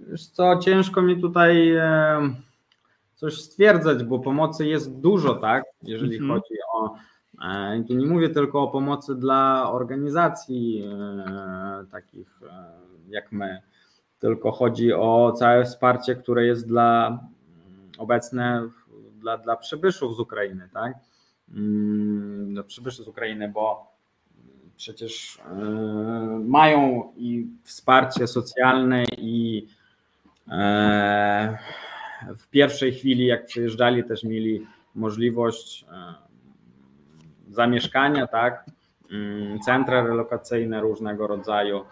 [0.00, 1.72] Wiesz co, ciężko mi tutaj
[3.20, 5.64] coś stwierdzać, bo pomocy jest dużo, tak?
[5.82, 6.40] Jeżeli mhm.
[6.40, 6.94] chodzi o.
[7.44, 12.72] E, tu nie mówię tylko o pomocy dla organizacji e, takich e,
[13.08, 13.62] jak my,
[14.18, 17.20] tylko chodzi o całe wsparcie, które jest dla mm,
[17.98, 18.68] obecne
[19.14, 20.94] dla, dla przybyszów z Ukrainy, tak?
[21.54, 23.90] Mm, dla przybyszów z Ukrainy, bo
[24.76, 25.38] przecież
[26.44, 29.66] mają i wsparcie socjalne i
[32.36, 36.14] w pierwszej chwili, jak przyjeżdżali, też mieli możliwość e,
[37.48, 38.64] zamieszkania, tak?
[39.12, 41.84] Mm, centra relokacyjne różnego rodzaju,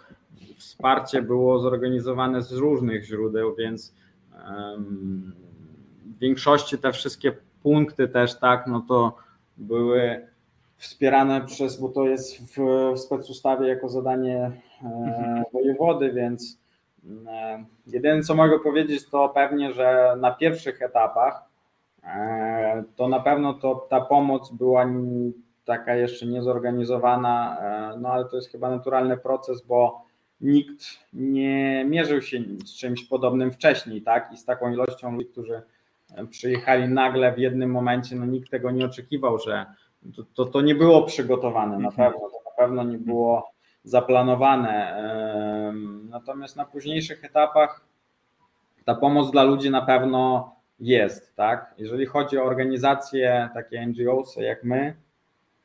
[0.58, 3.94] wsparcie było zorganizowane z różnych źródeł, więc
[6.04, 9.16] w większości te wszystkie punkty też tak, no to
[9.56, 10.26] były
[10.76, 15.44] wspierane przez, bo to jest w specustawie jako zadanie e, mhm.
[15.52, 16.58] wojewody, więc
[17.86, 21.42] jedyne co mogę powiedzieć to pewnie, że na pierwszych etapach
[22.04, 24.86] e, to na pewno to ta pomoc była
[25.64, 27.60] taka jeszcze niezorganizowana,
[28.00, 30.08] no ale to jest chyba naturalny proces, bo
[30.40, 34.32] nikt nie mierzył się z czymś podobnym wcześniej, tak?
[34.32, 35.62] I z taką ilością ludzi, którzy
[36.30, 39.66] przyjechali nagle w jednym momencie, no nikt tego nie oczekiwał, że
[40.16, 42.12] to, to, to nie było przygotowane na mhm.
[42.12, 43.52] pewno, to na pewno nie było
[43.84, 44.96] zaplanowane.
[46.10, 47.80] Natomiast na późniejszych etapach
[48.84, 51.74] ta pomoc dla ludzi na pewno jest, tak?
[51.78, 54.96] Jeżeli chodzi o organizacje takie NGOs jak my,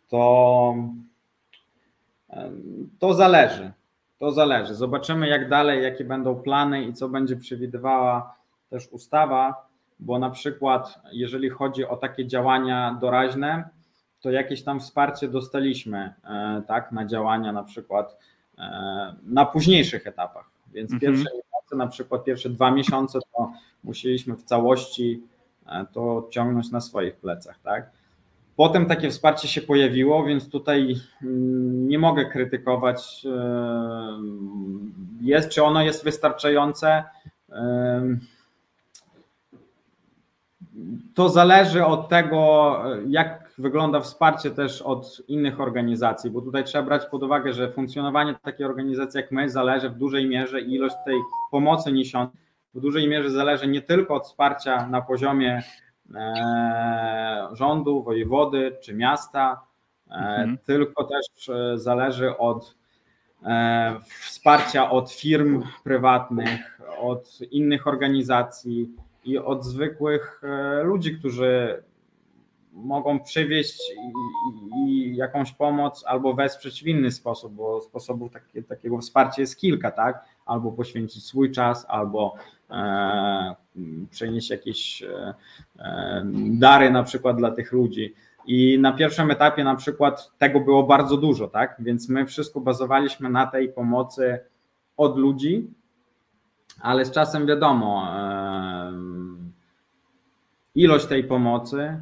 [0.10, 0.76] to
[3.00, 3.72] to zależy.
[4.20, 4.76] To zależy.
[4.76, 8.36] Zobaczymy, jak dalej, jakie będą plany i co będzie przewidywała
[8.70, 9.68] też ustawa,
[10.00, 13.70] bo na przykład, jeżeli chodzi o takie działania doraźne,
[14.22, 18.18] to jakieś tam wsparcie dostaliśmy, e, tak, na działania na przykład
[19.24, 20.50] na późniejszych etapach.
[20.74, 21.12] Więc mhm.
[21.12, 23.52] pierwsze miesiące, na przykład pierwsze dwa miesiące, to
[23.84, 25.24] musieliśmy w całości
[25.68, 27.90] e, to ciągnąć na swoich plecach, tak.
[28.56, 33.26] Potem takie wsparcie się pojawiło, więc tutaj mm, nie mogę krytykować,
[35.22, 37.04] jest, czy ono jest wystarczające.
[41.14, 42.76] To zależy od tego,
[43.08, 48.36] jak wygląda wsparcie też od innych organizacji, bo tutaj trzeba brać pod uwagę, że funkcjonowanie
[48.42, 51.18] takiej organizacji jak my zależy w dużej mierze i ilość tej
[51.52, 55.64] pomocy niesionej w dużej mierze zależy nie tylko od wsparcia na poziomie
[56.16, 59.62] e, rządu, wojewody czy miasta,
[60.08, 60.58] e, mhm.
[60.66, 62.76] tylko też e, zależy od
[64.08, 68.90] wsparcia od firm prywatnych, od innych organizacji
[69.26, 70.42] i od zwykłych
[70.84, 71.84] ludzi, którzy
[72.74, 78.98] mogą przywieźć i, i, jakąś pomoc albo wesprzeć w inny sposób, bo sposobów takie, takiego
[78.98, 80.26] wsparcia jest kilka, tak?
[80.46, 82.36] Albo poświęcić swój czas, albo
[82.72, 83.56] e,
[84.12, 85.34] przenieść jakieś e,
[85.80, 88.14] e, dary na przykład dla tych ludzi.
[88.46, 91.76] I na pierwszym etapie na przykład tego było bardzo dużo, tak?
[91.80, 94.40] Więc my wszystko bazowaliśmy na tej pomocy
[94.98, 95.68] od ludzi,
[96.82, 98.94] ale z czasem wiadomo, e,
[100.76, 102.02] ilość tej pomocy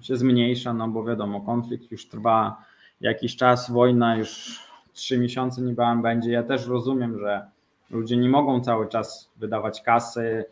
[0.00, 2.64] się zmniejsza, no bo wiadomo, konflikt już trwa
[3.00, 4.60] jakiś czas, wojna już
[4.92, 6.32] trzy miesiące niebawem będzie.
[6.32, 7.46] Ja też rozumiem, że
[7.90, 10.44] ludzie nie mogą cały czas wydawać kasy,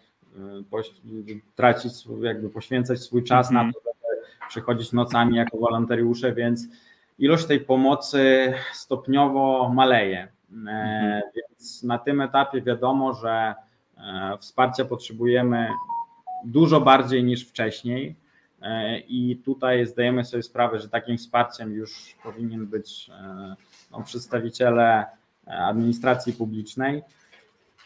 [1.29, 3.67] y, tracić, jakby poświęcać swój czas mm -hmm.
[3.67, 6.69] na to, żeby przychodzić nocami jako wolontariusze, więc
[7.19, 10.29] ilość tej pomocy stopniowo maleje.
[10.53, 11.21] Mm -hmm.
[11.37, 13.55] Więc na tym etapie wiadomo, że
[13.97, 15.69] e, wsparcia potrzebujemy
[16.45, 18.17] dużo bardziej niż wcześniej.
[18.67, 23.55] E, I tutaj zdajemy sobie sprawę, że takim wsparciem już powinien być e,
[23.91, 25.05] no, przedstawiciele
[25.47, 27.03] administracji publicznej.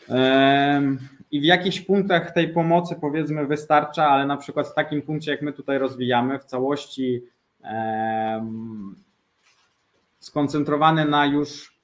[0.08, 0.82] E,
[1.30, 5.42] I w jakichś punktach tej pomocy powiedzmy wystarcza, ale na przykład w takim punkcie, jak
[5.42, 7.22] my tutaj rozwijamy, w całości
[10.18, 11.78] skoncentrowany na już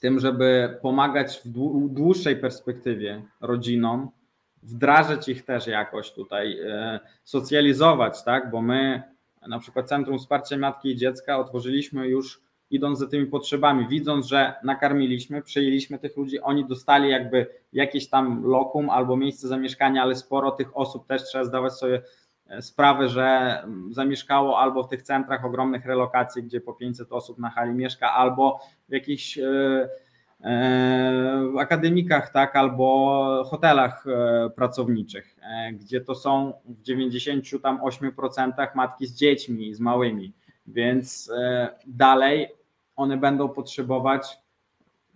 [0.00, 1.48] tym, żeby pomagać w
[1.88, 4.10] dłuższej perspektywie rodzinom,
[4.66, 8.50] wdrażać ich też jakoś tutaj, e, socjalizować, tak?
[8.50, 9.02] Bo my
[9.48, 14.54] na przykład Centrum Wsparcia Matki i Dziecka otworzyliśmy już idąc za tymi potrzebami, widząc, że
[14.64, 20.50] nakarmiliśmy, przyjęliśmy tych ludzi, oni dostali jakby jakieś tam lokum albo miejsce zamieszkania, ale sporo
[20.50, 22.02] tych osób też trzeba zdawać sobie
[22.46, 23.58] e, sprawę, że
[23.90, 28.60] zamieszkało albo w tych centrach ogromnych relokacji, gdzie po 500 osób na hali mieszka, albo
[28.88, 29.88] w jakichś yy,
[31.54, 39.14] w akademikach, tak, albo hotelach e, pracowniczych, e, gdzie to są w 98% matki z
[39.14, 40.32] dziećmi, z małymi,
[40.66, 41.32] więc
[41.86, 42.48] dalej
[42.96, 44.38] one będą potrzebować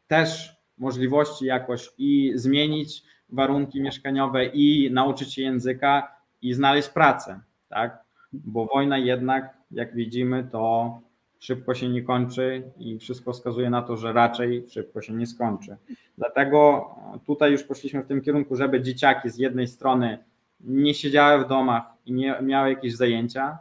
[0.07, 8.05] też możliwości jakoś i zmienić warunki mieszkaniowe i nauczyć się języka i znaleźć pracę, tak?
[8.33, 11.01] Bo wojna jednak, jak widzimy, to
[11.41, 15.77] szybko się nie kończy i wszystko wskazuje na to, że raczej szybko się nie skończy.
[16.19, 16.91] Dlatego
[17.27, 20.19] tutaj już poszliśmy w tym kierunku, żeby dzieciaki z jednej strony
[20.61, 23.59] nie siedziały w domach i nie miały jakieś zajęcia.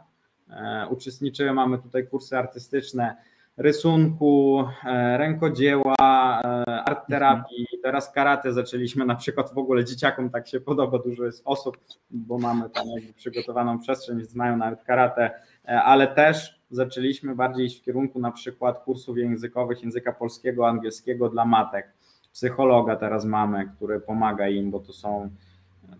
[0.50, 3.16] E, uczestniczyły, mamy tutaj kursy artystyczne,
[3.56, 10.48] rysunku, e, rękodzieła, e, art terapii, teraz karate zaczęliśmy na przykład w ogóle dzieciakom tak
[10.48, 11.76] się podoba, dużo jest osób,
[12.10, 15.30] bo mamy tam jakby przygotowaną przestrzeń, znają nawet karate,
[15.64, 21.44] ale też zaczęliśmy bardziej iść w kierunku na przykład kursów językowych, języka polskiego, angielskiego dla
[21.44, 21.92] matek.
[22.32, 25.30] Psychologa teraz mamy, który pomaga im, bo to są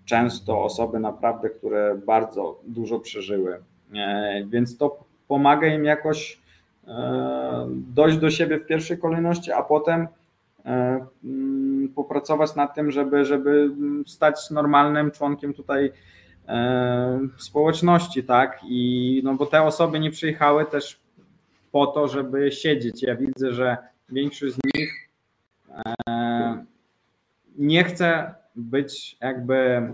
[0.04, 3.62] często osoby naprawdę, które bardzo dużo przeżyły.
[3.94, 6.40] E, więc to pomaga im jakoś
[6.86, 10.08] e, dojść do siebie w pierwszej kolejności, a potem
[10.64, 13.70] e, mm, popracować nad tym, żeby, żeby
[14.06, 15.92] stać normalnym członkiem tutaj
[17.36, 18.60] społeczności, tak?
[18.64, 21.00] I no bo te osoby nie przyjechały też
[21.72, 23.02] po to, żeby siedzieć.
[23.02, 23.76] Ja widzę, że
[24.08, 25.10] większość z nich
[27.58, 29.92] nie chce być jakby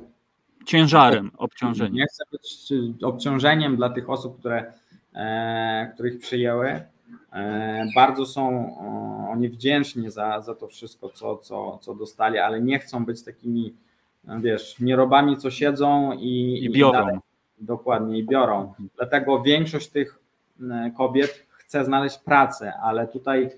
[0.66, 1.94] ciężarem, obciążeniem.
[1.94, 4.72] Nie chce być obciążeniem dla tych osób, które,
[5.14, 6.82] e, których przyjęły.
[7.32, 8.76] E, bardzo są
[9.30, 13.74] oni wdzięczni za, za to wszystko, co, co, co dostali, ale nie chcą być takimi,
[14.40, 16.90] wiesz, nierobami, co siedzą i, I biorą.
[16.90, 17.18] I dalej,
[17.58, 18.74] dokładnie, i biorą.
[18.96, 20.18] Dlatego większość tych
[20.96, 23.50] kobiet chce znaleźć pracę, ale tutaj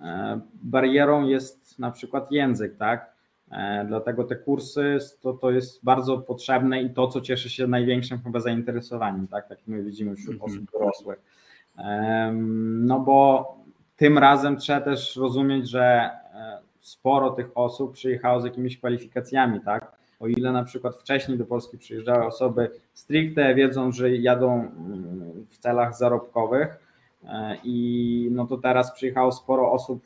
[0.00, 3.12] e, barierą jest na przykład język, tak?
[3.50, 8.18] E, dlatego te kursy to, to jest bardzo potrzebne i to, co cieszy się największym
[8.18, 10.52] chyba zainteresowaniem, tak, tak jak my widzimy wśród mm -hmm.
[10.52, 11.22] osób dorosłych.
[12.80, 13.46] No bo
[13.96, 19.92] tym razem trzeba też rozumieć, że e, sporo tych osób przyjechało z jakimiś kwalifikacjami, tak?
[20.22, 25.58] O ile na przykład wcześniej do Polski przyjeżdżały osoby stricte wiedzą, że jadą mm, w
[25.58, 26.78] celach zarobkowych,
[27.24, 30.04] e, i no to teraz przyjechało sporo osób,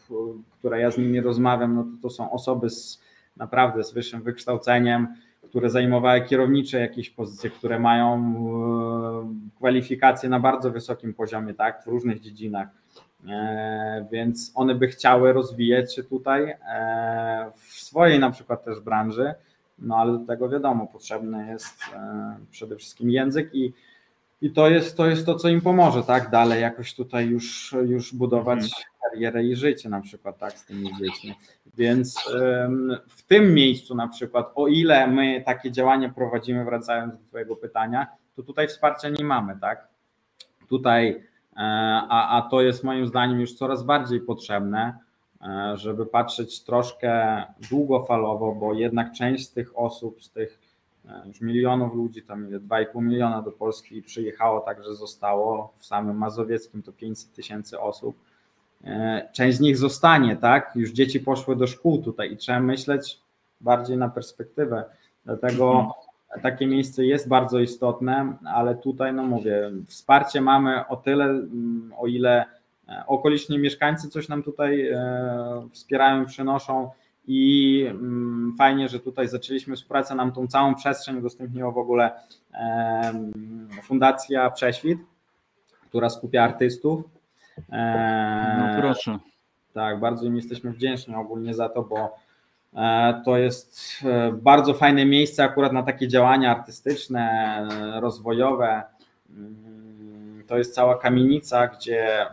[0.58, 3.00] które ja z nimi rozmawiam, no to, to są osoby z
[3.36, 5.08] naprawdę z wyższym wykształceniem,
[5.42, 11.86] które zajmowały kierownicze jakieś pozycje, które mają e, kwalifikacje na bardzo wysokim poziomie, tak, w
[11.86, 12.68] różnych dziedzinach.
[13.28, 19.34] E, więc one by chciały rozwijać się tutaj e, w swojej na przykład też branży,
[19.78, 21.74] no ale do tego wiadomo, potrzebny jest
[22.50, 23.72] przede wszystkim język i,
[24.42, 28.14] i to jest, to jest to, co im pomoże, tak, dalej jakoś tutaj już, już
[28.14, 28.82] budować mhm.
[29.02, 31.34] karierę i życie na przykład, tak, z tymi dziećmi.
[31.76, 32.30] Więc
[33.08, 38.06] w tym miejscu na przykład, o ile my takie działania prowadzimy, wracając do Twojego pytania,
[38.36, 39.88] to tutaj wsparcia nie mamy, tak?
[40.68, 41.60] Tutaj, e,
[42.08, 45.05] a, a to jest moim zdaniem już coraz bardziej potrzebne, e,
[45.74, 50.58] żeby patrzeć troszkę długofalowo, bo jednak część z tych osób, z tych
[51.08, 56.82] e, już milionów ludzi, tam 2,5 miliona do Polski przyjechało, także zostało w samym Mazowieckim
[56.82, 58.16] to 500 tysięcy osób
[58.84, 60.72] E, część z nich zostanie, tak?
[60.74, 63.20] Już dzieci poszły do szkół tutaj i trzeba myśleć
[63.60, 64.84] bardziej na perspektywę.
[65.24, 65.94] Dlatego
[66.42, 72.06] takie miejsce jest bardzo istotne, ale tutaj, no mówię, wsparcie mamy o tyle, mm, o
[72.06, 72.46] ile e,
[73.06, 76.90] okoliczni mieszkańcy coś nam tutaj e, wspierają przynoszą.
[77.28, 82.10] I mm, fajnie, że tutaj zaczęliśmy współpracę, nam tą całą przestrzeń udostępniła w ogóle
[83.82, 84.98] Fundacja Prześwit,
[85.88, 87.16] która skupia artystów
[87.68, 89.18] no eee, proszę.
[89.72, 92.16] Tak, bardzo im jesteśmy wdzięczni ogólnie za to, bo
[92.74, 97.68] e, to jest e, bardzo fajne miejsce akurat na takie działania artystyczne,
[98.00, 98.82] rozwojowe.
[99.30, 102.26] Mm, to jest cała kamienica, gdzie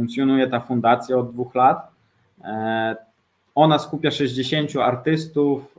[0.00, 1.88] funkcjonuje ta fundacja od dwóch lat.
[2.44, 2.96] E,
[3.54, 5.74] ona skupia 60 artystów,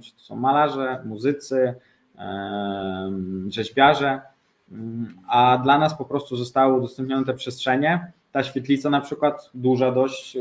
[0.00, 1.74] czy to są malarze, muzycy,
[3.48, 4.20] rzeźbiarze,
[4.72, 9.92] mm, a dla nas po prostu zostały udostępnione te przestrzenie ta świetlica na przykład duża
[9.92, 10.40] dość, e,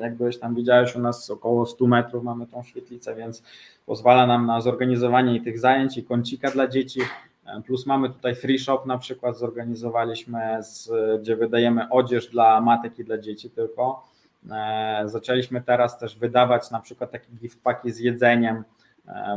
[0.00, 3.42] jakbyś tam widziałeś u nas około 100 metrów mamy tą świetlicę, więc
[3.86, 7.04] pozwala nam na zorganizowanie tych zajęć i kącika dla dzieci, e,
[7.66, 10.90] plus mamy tutaj free shop na przykład zorganizowaliśmy, z,
[11.22, 14.08] gdzie wydajemy odzież dla matek i dla dzieci tylko.
[14.50, 18.64] E, zaczęliśmy teraz też wydawać na przykład takie gift paki z jedzeniem,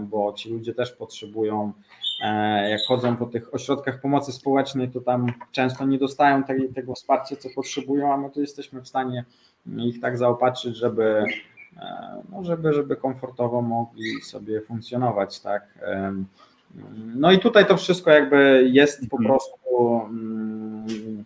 [0.02, 1.74] bo ci ludzie też potrzebują
[2.22, 6.44] E, jak chodzą po tych ośrodkach pomocy społecznej, to tam często nie dostają
[6.76, 9.26] tego wsparcia, co potrzebują, a my tu jesteśmy w stanie
[9.78, 11.24] ich tak zaopatrzyć, żeby,
[11.78, 15.80] e, no żeby, żeby komfortowo mogli sobie funkcjonować, tak.
[17.16, 19.26] No i tutaj to wszystko jakby jest po mhm.
[19.26, 21.24] prostu mm,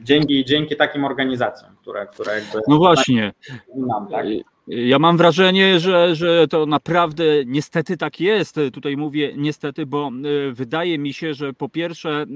[0.00, 2.58] dzięki, dzięki takim organizacjom, które, które jakby.
[2.68, 3.32] No właśnie.
[3.76, 4.26] Nam, tak?
[4.66, 8.56] Ja mam wrażenie, że, że to naprawdę niestety tak jest.
[8.72, 12.26] Tutaj mówię niestety, bo e, wydaje mi się, że po pierwsze,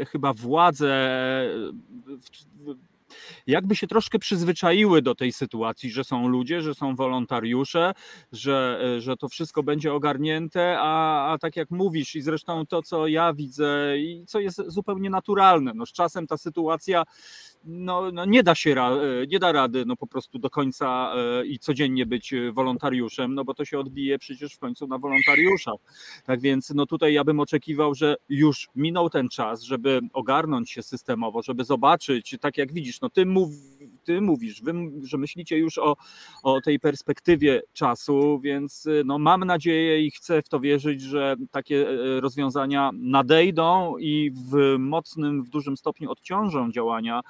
[0.00, 1.10] e, chyba władze
[3.46, 7.92] jakby się troszkę przyzwyczaiły do tej sytuacji, że są ludzie, że są wolontariusze,
[8.32, 12.82] że, e, że to wszystko będzie ogarnięte, a, a tak jak mówisz, i zresztą to,
[12.82, 17.04] co ja widzę, i co jest zupełnie naturalne, no z czasem ta sytuacja
[17.64, 18.76] no, no nie da się,
[19.28, 21.12] nie da rady no po prostu do końca
[21.44, 25.74] i codziennie być wolontariuszem, no bo to się odbije przecież w końcu na wolontariuszach.
[26.24, 30.82] Tak więc no tutaj ja bym oczekiwał, że już minął ten czas, żeby ogarnąć się
[30.82, 33.50] systemowo, żeby zobaczyć, tak jak widzisz, no ty, mów,
[34.04, 34.72] ty mówisz, wy,
[35.02, 35.96] że myślicie już o,
[36.42, 41.86] o tej perspektywie czasu, więc no mam nadzieję i chcę w to wierzyć, że takie
[42.20, 47.20] rozwiązania nadejdą i w mocnym, w dużym stopniu odciążą działania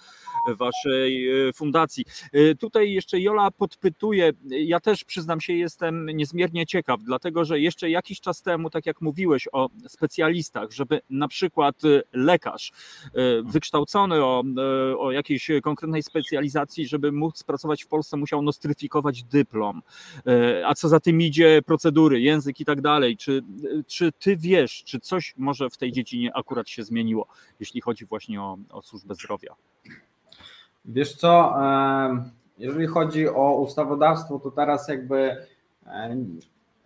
[0.57, 2.05] waszej e, fundacji.
[2.33, 7.91] E, tutaj jeszcze Jola podpytuje, ja też przyznam się, jestem niezmiernie ciekaw, dlatego że jeszcze
[7.91, 12.73] jakiś czas temu, tak jak mówiłeś o specjalistach, żeby na przykład e, lekarz
[13.45, 14.45] wykształcony o,
[14.99, 19.83] o jakiejś konkretnej specjalizacji, żeby móc pracować w Polsce, musiał nostryfikować dyplom.
[20.67, 23.17] A co za tym idzie, procedury, język i tak dalej.
[23.17, 23.43] Czy,
[23.87, 27.27] czy ty wiesz, czy coś może w tej dziedzinie akurat się zmieniło,
[27.61, 29.55] jeśli chodzi właśnie o, o służbę zdrowia?
[30.85, 31.55] Wiesz co,
[32.59, 35.37] jeżeli chodzi o ustawodawstwo, to teraz jakby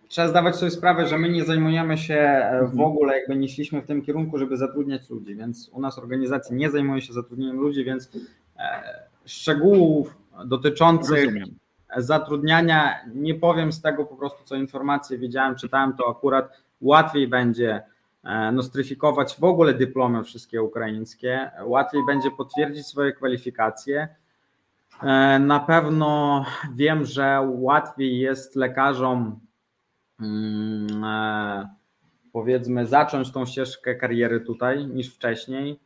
[0.07, 2.81] trzeba zdawać sobie sprawę, że my nie zajmujemy się e, w mhm.
[2.81, 6.71] ogóle, jakby nie szliśmy w tym kierunku, żeby zatrudniać ludzi, więc u nas organizacje nie
[6.71, 8.09] zajmują się zatrudnieniem ludzi, więc
[8.57, 11.55] e, szczegółów dotyczących Rozumiem.
[11.97, 16.49] zatrudniania nie powiem z tego po prostu, co informacje wiedziałem, czytałem, to akurat
[16.81, 17.83] łatwiej będzie
[18.25, 24.07] E, nostryfikować w ogóle dyplomy wszystkie ukraińskie, łatwiej będzie potwierdzić swoje kwalifikacje.
[25.03, 26.45] E, na pewno
[26.75, 29.39] wiem, że łatwiej jest lekarzom
[30.19, 31.69] mm, e,
[32.31, 35.79] powiedzmy zacząć tą ścieżkę kariery tutaj niż wcześniej,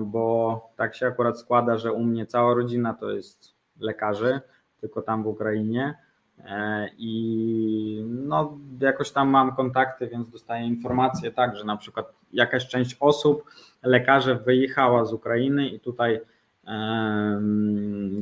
[0.00, 4.40] bo tak się akurat składa, że u mnie cała rodzina to jest lekarzy,
[4.80, 5.94] tylko tam w Ukrainie.
[6.38, 12.68] E, i no, jakoś tam mam kontakty, więc dostaję informacje tak, że na przykład jakaś
[12.68, 13.44] część osób,
[13.82, 16.20] lekarze wyjechała z Ukrainy i tutaj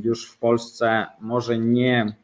[0.03, 2.15] już w Polsce może nie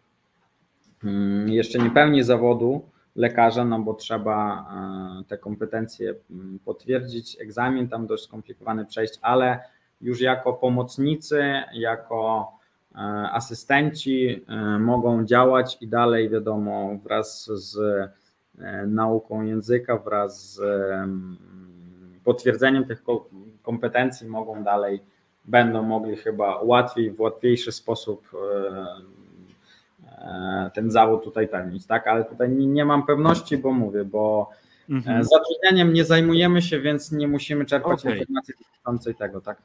[1.03, 4.65] mm, jeszcze nie pełni zawodu lekarza, no bo trzeba
[5.21, 9.59] e, te kompetencje mm, potwierdzić, egzamin tam dość skomplikowany przejść, ale
[10.01, 11.43] już jako pomocnicy,
[11.73, 12.51] jako
[12.95, 12.99] E,
[13.31, 17.77] asystenci e, mogą działać i dalej, wiadomo, wraz z
[18.87, 20.61] nauką języka, wraz z
[22.23, 23.03] potwierdzeniem tych
[23.61, 25.03] kompetencji mogą dalej,
[25.45, 28.27] będą mogli chyba łatwiej, w łatwiejszy sposób
[30.73, 32.07] ten zawód tutaj pełnić, tak?
[32.07, 34.49] Ale tutaj nie, mam pewności, bo mówię, bo
[34.89, 35.23] mhm.
[35.23, 38.17] zatrudnieniem nie zajmujemy się, więc nie musimy czerpać okay.
[38.17, 39.57] informacji dotyczącej tego, tak?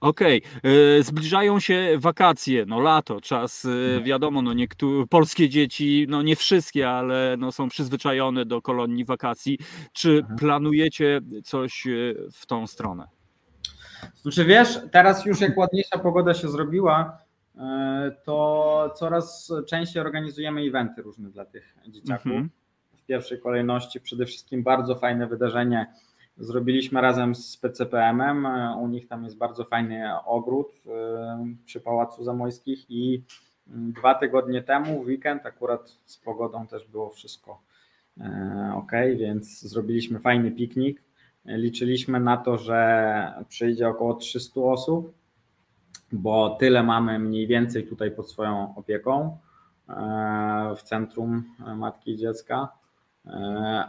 [0.00, 1.02] Okej, okay.
[1.02, 4.04] zbliżają się wakacje, no lato, czas, e, mhm.
[4.04, 9.58] wiadomo, no niektóre polskie dzieci, no nie wszystkie, ale no są przyzwyczajone do kolonii wakacji.
[9.92, 10.38] Czy mhm.
[10.38, 11.90] planujecie coś e,
[12.32, 13.04] w tą stronę?
[14.14, 17.27] Znaczy wiesz, teraz już jak ładniejsza pogoda się zrobiła, e,
[18.24, 22.26] to coraz częściej organizujemy eventy różne dla tych dzieciaków.
[22.26, 22.50] Mhm.
[22.96, 25.86] W pierwszej kolejności przede wszystkim bardzo fajne wydarzenie
[26.40, 28.46] Zrobiliśmy razem z PCPM-em.
[28.82, 30.90] U nich tam jest bardzo fajny ogród y,
[31.64, 33.22] przy Pałacu Zamojskich i
[33.68, 37.62] mm, dwa tygodnie temu, w weekend, akurat z pogodą też było wszystko
[38.16, 38.22] y,
[38.74, 41.02] ok, więc zrobiliśmy fajny piknik.
[41.44, 45.14] Liczyliśmy na to, że przyjdzie około 300 osób,
[46.12, 49.38] bo tyle mamy mniej więcej tutaj pod swoją opieką
[49.88, 49.92] y,
[50.76, 51.44] w centrum
[51.76, 52.68] matki i dziecka,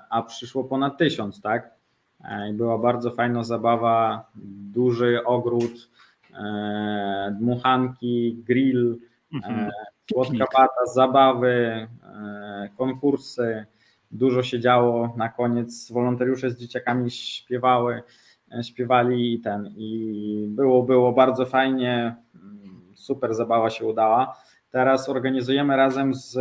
[0.10, 1.80] a przyszło ponad tysiąc, tak?
[2.24, 4.26] E, była bardzo fajna zabawa,
[4.74, 5.90] duży ogród,
[6.34, 8.98] e, dmuchanki, grill,
[9.34, 9.72] e, mhm.
[10.12, 11.88] słodka bata, zabawy,
[12.78, 13.66] konkursy.
[14.12, 15.14] Dużo się działo.
[15.18, 18.04] Na koniec wolontariusze z dzieciakami śpiewały,
[18.64, 19.74] śpiewali i ten.
[19.78, 22.16] I było, było bardzo fajnie.
[22.96, 24.36] Super zabawa się udała.
[24.72, 26.38] Teraz organizujemy razem z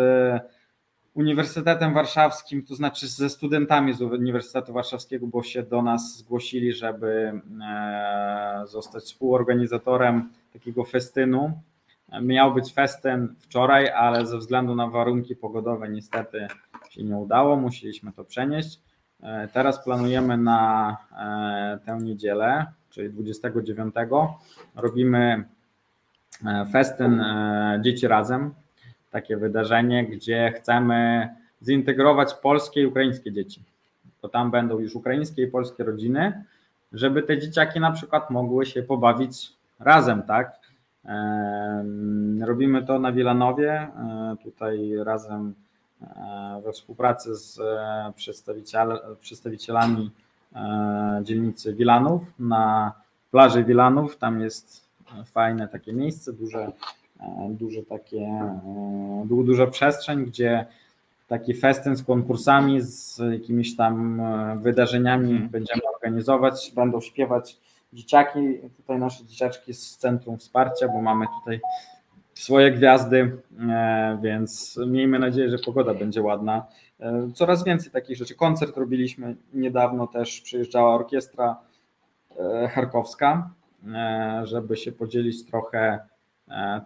[1.14, 7.40] Uniwersytetem Warszawskim, to znaczy ze studentami z Uniwersytetu Warszawskiego, bo się do nas zgłosili, żeby
[7.62, 11.60] e, zostać współorganizatorem takiego festynu.
[12.22, 16.46] Miał być festyn wczoraj, ale ze względu na warunki pogodowe niestety
[16.90, 18.80] się nie udało, musieliśmy to przenieść.
[19.22, 23.94] E, teraz planujemy na e, tę niedzielę, czyli 29.
[24.76, 25.44] Robimy
[26.72, 27.24] festyn
[27.80, 28.54] Dzieci Razem,
[29.10, 31.28] takie wydarzenie, gdzie chcemy
[31.62, 33.62] zintegrować polskie i ukraińskie dzieci.
[34.20, 36.44] To tam będą już ukraińskie i polskie rodziny,
[36.92, 40.58] żeby te dzieciaki na przykład mogły się pobawić razem, tak?
[42.40, 45.67] Robimy to na Wilanowie, e, tutaj razem e,
[46.64, 48.12] we współpracy z e,
[49.20, 50.10] przedstawicielami
[51.22, 52.92] dzielnicy Wilanów na
[53.30, 54.16] plaży Wilanów.
[54.16, 54.84] Tam jest
[55.24, 56.72] fajne takie miejsce, duże,
[57.48, 58.44] duże takie,
[59.24, 60.66] duża przestrzeń, gdzie
[61.28, 64.22] taki festyn z konkursami, z jakimiś tam
[64.62, 65.48] wydarzeniami hmm.
[65.48, 67.56] będziemy organizować, będą śpiewać
[67.92, 68.40] dzieciaki,
[68.76, 71.60] tutaj nasze dzieciaczki z Centrum Wsparcia, bo mamy tutaj
[72.38, 76.66] swoje gwiazdy, e, więc miejmy nadzieję, że pogoda będzie ładna.
[77.00, 78.34] E, coraz więcej takich rzeczy.
[78.34, 81.56] Koncert robiliśmy niedawno też, przyjeżdżała orkiestra
[82.38, 83.50] e, charkowska,
[84.42, 85.98] żeby się podzielić trochę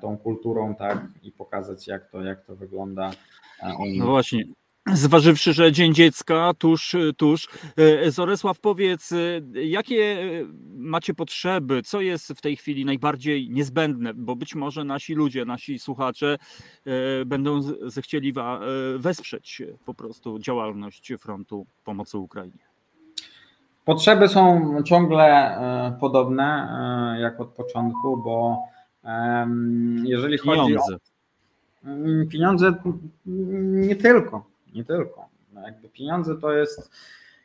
[0.01, 3.11] tą kulturą, tak, i pokazać jak to, jak to wygląda.
[3.99, 4.45] No właśnie,
[4.87, 7.49] Zważywszy, że Dzień Dziecka tuż, tuż.
[7.77, 9.17] E, Zoresław, powiedz, e,
[9.65, 10.25] jakie e,
[10.77, 15.79] macie potrzeby, co jest w tej chwili najbardziej niezbędne, bo być może nasi ludzie, nasi
[15.79, 16.39] słuchacze
[17.27, 18.35] będą zechcieli
[18.97, 22.59] wesprzeć po prostu działalność frontu pomocy Ukrainie.
[23.85, 25.59] Potrzeby są ciągle
[26.01, 26.69] podobne
[27.21, 28.59] jak od początku, bo
[30.05, 30.97] jeżeli chodzi pieniądze.
[31.85, 32.75] o mm, pieniądze,
[33.27, 35.29] nie tylko nie tylko.
[35.53, 36.91] No jakby pieniądze to jest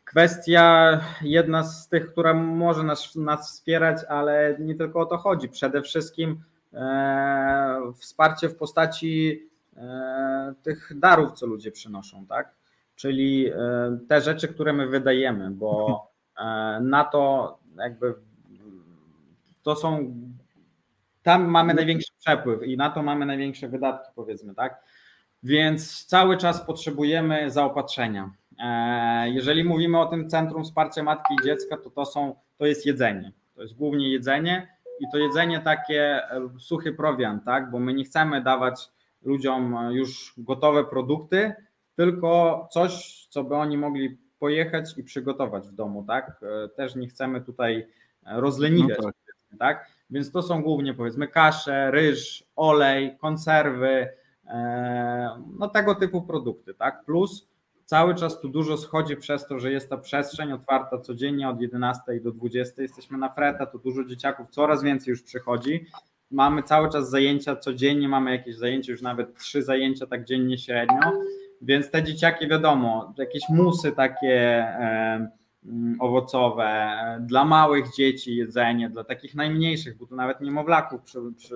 [0.05, 5.49] kwestia jedna z tych, która może nas, nas wspierać, ale nie tylko o to chodzi.
[5.49, 9.47] Przede wszystkim e, wsparcie w postaci
[9.77, 12.53] e, tych darów, co ludzie przynoszą, tak?
[12.95, 13.53] Czyli e,
[14.09, 16.03] te rzeczy, które my wydajemy, bo
[16.39, 16.43] e,
[16.81, 18.15] na to jakby
[19.63, 20.13] to są
[21.23, 24.83] tam mamy największy przepływ i na to mamy największe wydatki, powiedzmy, tak?
[25.43, 28.31] Więc cały czas potrzebujemy zaopatrzenia.
[28.59, 32.85] E, jeżeli mówimy o tym Centrum Wsparcia Matki i Dziecka, to to, są, to jest
[32.85, 33.31] jedzenie.
[33.55, 37.71] To jest głównie jedzenie i to jedzenie takie e, suchy prowiant, tak?
[37.71, 38.89] bo my nie chcemy dawać
[39.21, 41.53] ludziom już gotowe produkty,
[41.95, 46.41] tylko coś, co by oni mogli pojechać i przygotować w domu, tak?
[46.65, 47.87] E, też nie chcemy tutaj
[48.25, 49.59] rozleniwiać, no tak.
[49.59, 49.91] tak?
[50.09, 54.09] Więc to są głównie powiedzmy kasze, ryż, olej, konserwy,
[55.59, 57.05] no tego typu produkty, tak?
[57.05, 57.47] Plus
[57.85, 62.01] cały czas tu dużo schodzi przez to, że jest ta przestrzeń otwarta codziennie od 11
[62.21, 62.81] do 20.
[62.81, 65.85] Jesteśmy na freta, to dużo dzieciaków, coraz więcej już przychodzi.
[66.31, 71.11] Mamy cały czas zajęcia codziennie, mamy jakieś zajęcia, już nawet trzy zajęcia tak dziennie średnio,
[71.61, 75.29] więc te dzieciaki wiadomo, jakieś musy takie e,
[75.99, 81.55] owocowe, dla małych dzieci jedzenie, dla takich najmniejszych, bo tu nawet niemowlaków przy, przy,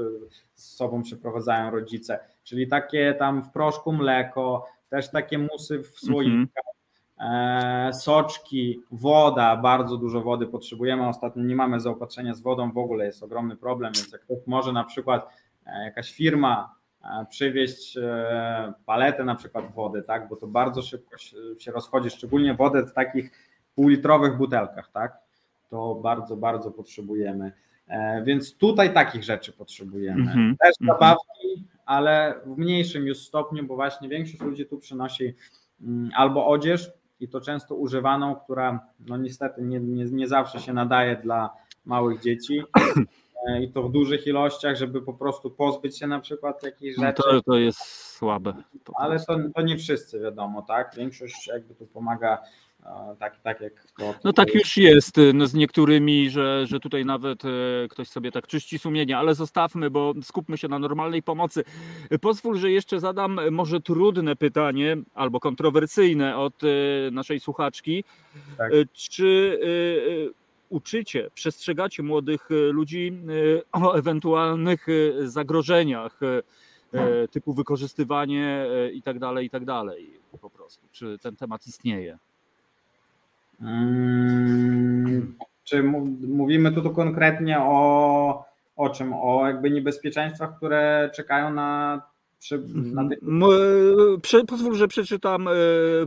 [0.56, 6.64] z sobą przyprowadzają rodzice czyli takie tam w proszku mleko, też takie musy w słoikach,
[7.20, 7.94] mm-hmm.
[7.94, 11.08] soczki, woda, bardzo dużo wody potrzebujemy.
[11.08, 14.74] Ostatnio nie mamy zaopatrzenia z wodą, w ogóle jest ogromny problem, więc jak ktoś może
[14.74, 15.28] na przykład
[15.66, 17.98] e, jakaś firma e, przywieźć
[18.86, 21.18] paletę na przykład wody, tak, bo to bardzo szybko
[21.60, 23.32] się rozchodzi, szczególnie wodę w takich
[23.76, 25.18] półlitrowych butelkach, tak,
[25.70, 27.52] to bardzo, bardzo potrzebujemy.
[28.24, 30.24] Więc tutaj takich rzeczy potrzebujemy.
[30.24, 30.56] Mm-hmm.
[30.58, 30.88] Też mhm.
[30.88, 35.36] zabawki, ale w mniejszym już stopniu, bo właśnie większość ludzi tu przynosi
[35.82, 40.74] mm, albo odzież i to często używaną, która no niestety nie, nie, nie zawsze się
[40.74, 41.50] nadaje dla
[41.86, 42.64] małych dzieci
[43.48, 47.04] e, i to w dużych ilościach, żeby po prostu pozbyć się na przykład jakichś no
[47.04, 47.24] rzeczy.
[47.24, 47.80] To, to jest
[48.18, 48.54] słabe.
[48.96, 50.96] Ale to, to nie wszyscy wiadomo, tak?
[50.98, 52.42] Większość jakby tu pomaga
[53.20, 57.06] tak, tak jak to, No tak już jest y, no z niektórymi, że, że tutaj
[57.06, 61.64] nawet y, ktoś sobie tak czyści sumienie, ale zostawmy, bo skupmy się na normalnej pomocy.
[62.22, 68.04] Pozwól, że jeszcze zadam może trudne pytanie albo kontrowersyjne od y, naszej słuchaczki.
[68.58, 68.72] Tak.
[68.94, 69.60] Czy
[70.70, 73.14] uczycie, przestrzegacie młodych ludzi
[73.72, 74.88] o ewentualnych
[75.24, 76.20] zagrożeniach
[77.32, 80.88] typu wykorzystywanie i tak dalej, i tak dalej po prostu?
[80.92, 82.18] Czy ten temat istnieje?
[83.62, 85.84] Hmm, czy
[86.28, 88.46] mówimy tu konkretnie o,
[88.76, 89.14] o czym?
[89.14, 92.02] O jakby niebezpieczeństwach, które czekają na
[92.42, 93.10] przy, na.
[94.48, 95.52] Pozwól, że przeczytam e,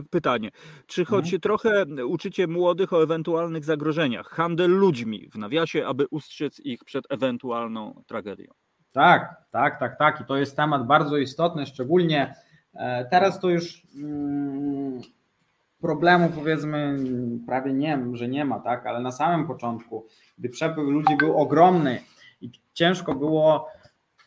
[0.09, 0.49] pytanie.
[0.87, 1.41] Czy choć mhm.
[1.41, 8.03] trochę uczycie młodych o ewentualnych zagrożeniach, handel ludźmi w nawiasie, aby ustrzec ich przed ewentualną
[8.07, 8.51] tragedią?
[8.93, 10.21] Tak, tak, tak, tak.
[10.21, 12.35] I to jest temat bardzo istotny, szczególnie
[12.73, 15.01] e, teraz to już mm,
[15.85, 16.97] problemu powiedzmy
[17.45, 20.05] prawie nie, że nie ma, tak, ale na samym początku,
[20.37, 22.01] gdy przepływ ludzi był ogromny
[22.41, 23.67] i ciężko było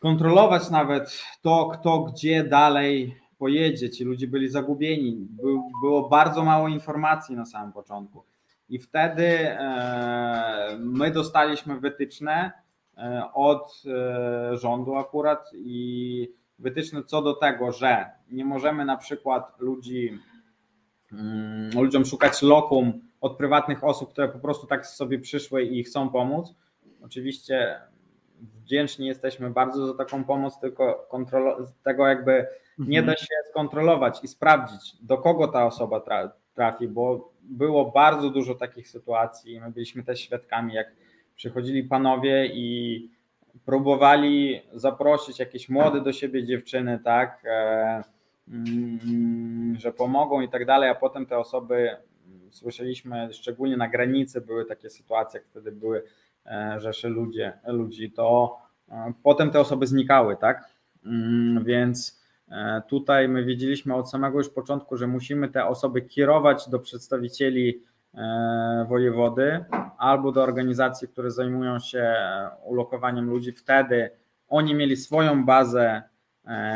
[0.01, 6.67] kontrolować nawet to, kto gdzie dalej pojedzie, ci ludzie byli zagubieni, Był, było bardzo mało
[6.67, 8.23] informacji na samym początku.
[8.69, 12.51] I wtedy e, my dostaliśmy wytyczne
[12.97, 19.59] e, od e, rządu akurat i wytyczne co do tego, że nie możemy na przykład
[19.59, 20.19] ludzi
[21.75, 26.55] ludziom szukać lokum od prywatnych osób, które po prostu tak sobie przyszły i chcą pomóc.
[27.03, 27.79] Oczywiście
[28.41, 32.47] wdzięczni jesteśmy bardzo za taką pomoc, tylko kontrolo- tego jakby
[32.77, 33.17] nie da Mhm.
[33.17, 38.87] się skontrolować i sprawdzić, do kogo ta osoba tra- trafi, bo było bardzo dużo takich
[38.89, 39.59] sytuacji.
[39.61, 40.87] My byliśmy też świadkami, jak
[41.35, 43.09] przychodzili panowie i
[43.65, 48.03] próbowali zaprosić jakieś młode do siebie dziewczyny, tak, e, mm,
[49.77, 51.89] że pomogą i tak dalej, a potem te osoby,
[52.27, 56.03] mm, słyszeliśmy, szczególnie na granicy były takie sytuacje, jak wtedy były
[56.45, 58.57] e, rzesze ludzie, ludzi, to
[58.89, 62.21] e, potem te osoby znikały, tak, Mm, więc
[62.51, 67.89] e, tutaj my wiedzieliśmy od samego już początku, że musimy te osoby kierować do przedstawicieli
[68.87, 69.65] wojewody
[69.97, 72.15] albo do organizacji, które zajmują się
[72.65, 73.51] ulokowaniem ludzi.
[73.51, 74.09] Wtedy
[74.47, 76.03] oni mieli swoją bazę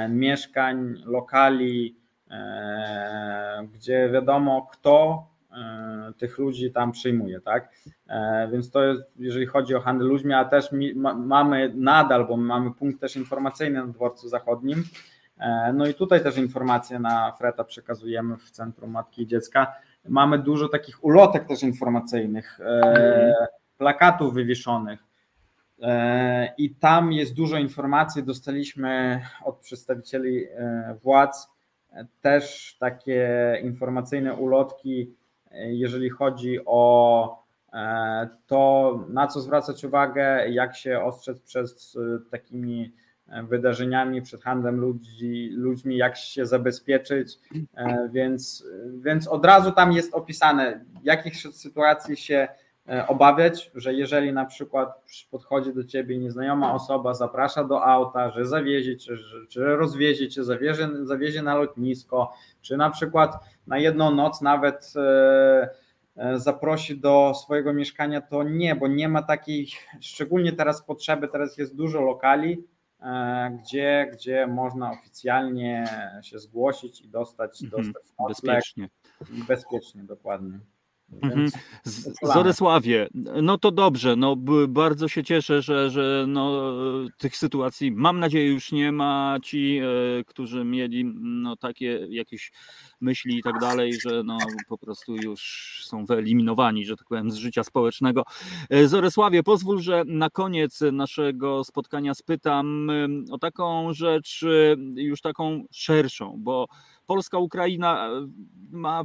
[0.10, 1.98] mieszkań, lokali,
[2.32, 7.74] e, gdzie wiadomo, kto e, tych ludzi tam przyjmuje, tak?
[8.08, 12.28] E, Więc to jest, jeżeli chodzi o handel ludźmi, a też mi, ma, mamy nadal,
[12.28, 14.84] bo mamy punkt też informacyjny na dworcu zachodnim.
[15.40, 19.74] E, No i tutaj też informacje na Freta przekazujemy w Centrum Matki i Dziecka.
[20.10, 23.34] Mamy dużo takich ulotek też informacyjnych, e,
[23.78, 25.04] plakatów wywieszonych.
[25.82, 28.24] E, I tam jest dużo informacji.
[28.24, 31.48] Dostaliśmy od przedstawicieli e, władz
[31.92, 35.14] e, też takie informacyjne ulotki,
[35.52, 37.44] jeżeli chodzi o
[38.48, 41.94] to, na co zwracać uwagę, jak się ostrzec przed
[42.32, 42.94] takimi
[43.44, 47.40] wydarzeniami, przed handlem ludzi, ludźmi, jak się zabezpieczyć,
[48.12, 48.66] więc,
[48.98, 52.48] więc od razu tam jest opisane, jakich sytuacji się
[53.08, 58.98] obawiać, że jeżeli na przykład podchodzi do ciebie nieznajoma osoba, zaprasza do auta, że zawiezie
[58.98, 63.36] cię, że, czy rozwiezie cię, zawiezie, zawiezie na lotnisko, czy na przykład
[63.68, 65.70] na jedną noc nawet e,
[66.16, 69.68] e, zaprosi do swojego mieszkania, to nie, bo nie ma takiej,
[70.02, 72.68] szczególnie teraz potrzeby, teraz jest dużo lokali,
[73.02, 75.86] e, gdzie, gdzie można oficjalnie
[76.22, 78.90] się zgłosić i dostać, Mhm, dostać nocleg Bezpiecznie.
[79.48, 80.60] bezpiecznie, dokładnie.
[81.22, 81.50] Mhm.
[82.34, 83.08] Zorysławie,
[83.42, 84.36] no to dobrze, no
[84.68, 86.74] bardzo się cieszę, że, że no,
[87.18, 89.38] tych sytuacji mam nadzieję już nie ma.
[89.44, 92.52] Ci, e, którzy mieli no, takie jakieś
[93.02, 94.38] myśli i tak dalej, że no,
[94.68, 98.24] po prostu już są wyeliminowani, że tak powiem, z życia społecznego.
[98.70, 102.92] E, Zorysławie, pozwól, że na koniec naszego spotkania spytam
[103.32, 106.68] o taką rzecz e, już taką szerszą, bo
[107.06, 108.28] Polska, Ukraina e,
[108.72, 109.04] ma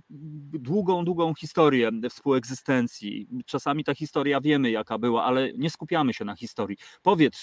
[0.52, 3.28] długą, długą historię współegzystencji.
[3.46, 6.76] Czasami ta historia wiemy, jaka była, ale nie skupiamy się na historii.
[7.02, 7.36] Powiedz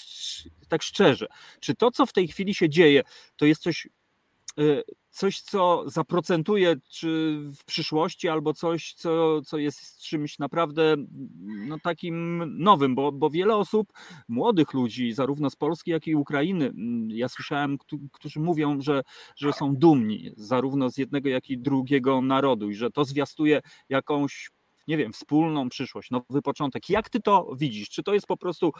[0.68, 1.26] tak szczerze,
[1.60, 3.02] czy to, co w tej chwili się dzieje,
[3.36, 3.88] to jest coś,
[4.58, 4.62] e,
[5.16, 10.96] coś co zaprocentuje czy w przyszłości, albo coś, co, co jest czymś naprawdę
[11.68, 13.92] no, takim nowym, bo, bo wiele osób,
[14.28, 19.02] młodych ludzi, zarówno z Polski, jak i Ukrainy, mm, ja słyszałem, któ- którzy mówią, że,
[19.36, 24.50] że są dumni zarówno z jednego, jak i drugiego narodu i że to zwiastuje jakąś
[24.88, 26.90] nie wiem, wspólną przyszłość, nowy początek.
[26.90, 27.88] Jak ty to widzisz?
[27.88, 28.72] Czy to jest po prostu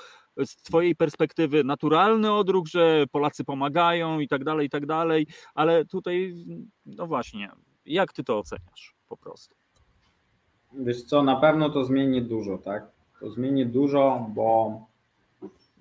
[0.44, 5.84] z twojej perspektywy naturalny odruch, że Polacy pomagają i tak dalej, i tak dalej, ale
[5.84, 6.34] tutaj,
[6.86, 7.50] no właśnie,
[7.86, 9.54] jak ty to oceniasz po prostu?
[10.72, 12.86] Wiesz co, na pewno to zmieni dużo, tak?
[13.20, 14.80] To zmieni dużo, bo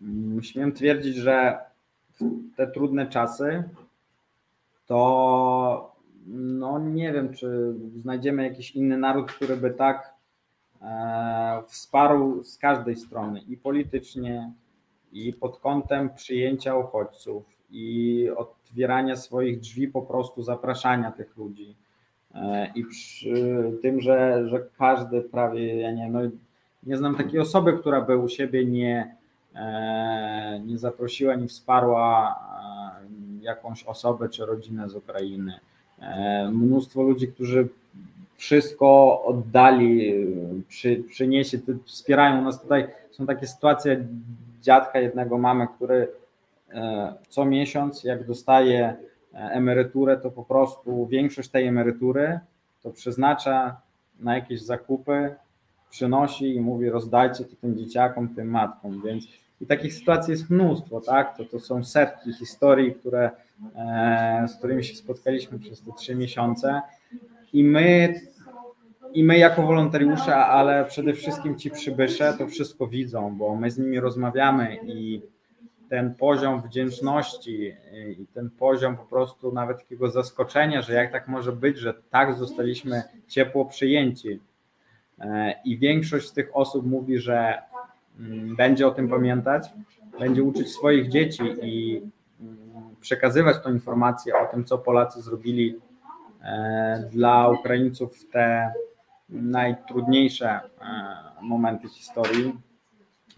[0.01, 1.57] mm, śmiem twierdzić, że
[2.55, 3.63] te trudne czasy
[4.85, 5.95] to
[6.27, 10.14] no nie wiem, czy znajdziemy jakiś inny naród, który by tak e,
[11.67, 14.51] wsparł z każdej strony i politycznie,
[15.11, 21.75] i pod kątem przyjęcia uchodźców, i otwierania swoich drzwi, po prostu zapraszania tych ludzi.
[22.35, 26.19] E, I przy tym, że, że każdy prawie, ja nie, no,
[26.83, 29.15] nie znam takiej osoby, która by u siebie nie,
[29.55, 32.35] e, nie zaprosiła, nie wsparła
[33.41, 35.59] e, jakąś osobę czy rodzinę z Ukrainy.
[35.99, 37.67] E, Mnóstwo ludzi, którzy
[38.37, 40.25] wszystko oddali,
[40.67, 42.87] przy, przyniesie, wspierają nas tutaj.
[43.11, 44.05] Są takie sytuacje
[44.61, 46.07] dziadka jednego mamy, który
[46.73, 48.95] e, co miesiąc, jak dostaje
[49.33, 52.39] e, emeryturę, to po prostu większość tej emerytury
[52.83, 53.77] to przeznacza
[54.19, 55.35] na jakieś zakupy,
[55.89, 59.27] przynosi i mówi rozdajcie to tym dzieciakom, tym matkom, więc
[59.61, 61.37] i takich sytuacji jest mnóstwo, tak?
[61.37, 63.31] To, to są setki historii, które,
[63.75, 66.81] e, z którymi się spotkaliśmy przez te trzy miesiące
[67.55, 68.13] i my,
[69.13, 73.77] i my jako wolontariusze, ale przede wszystkim ci przybysze to wszystko widzą, bo my z
[73.77, 75.21] nimi rozmawiamy i
[75.89, 77.73] ten poziom wdzięczności
[78.17, 82.35] i ten poziom po prostu nawet takiego zaskoczenia, że jak tak może być, że tak
[82.35, 84.39] zostaliśmy ciepło przyjęci.
[85.19, 87.61] E, I większość z tych osób mówi, że
[88.19, 89.69] mm, będzie o tym pamiętać,
[90.19, 92.01] będzie uczyć swoich dzieci i
[92.41, 92.57] mm,
[93.01, 95.75] przekazywać tą informację o tym, co Polacy zrobili
[97.11, 98.73] dla Ukraińców te
[99.29, 100.61] najtrudniejsze e,
[101.41, 102.53] momenty historii.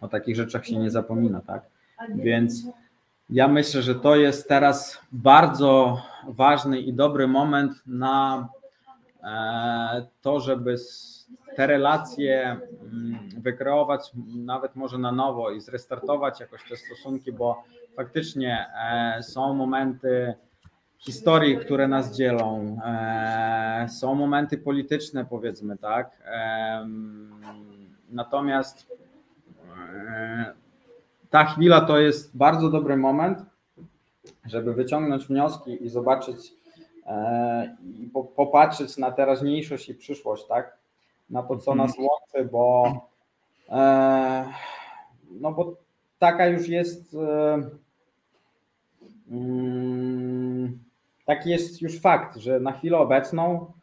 [0.02, 1.62] O takich rzeczach się nie zapomina, tak?
[2.16, 2.64] Więc
[3.30, 8.50] ja myślę, że to jest teraz bardzo ważny i dobry moment na
[9.24, 10.76] e, to, żeby
[11.56, 17.64] te relacje mm, wykreować nawet może na nowo i zrestartować jakoś te stosunki, bo
[17.96, 20.36] faktycznie e, są momenty
[21.00, 26.24] historii, które nas dzielą, e, są momenty polityczne, powiedzmy tak.
[28.10, 28.88] Natomiast
[31.30, 33.40] ta chwila to jest bardzo dobry moment,
[34.46, 36.54] żeby wyciągnąć wnioski i zobaczyć
[37.06, 40.78] e, i popatrzeć na teraźniejszość i przyszłość, tak?
[41.30, 42.08] Na to, co nas mhm.
[42.08, 42.94] łączy, bo
[43.70, 44.46] e,
[45.32, 45.76] no bo
[46.20, 47.70] taka już jest e,
[49.32, 50.80] mm,
[51.28, 53.74] taki jest już fakt, że na chwilę obecną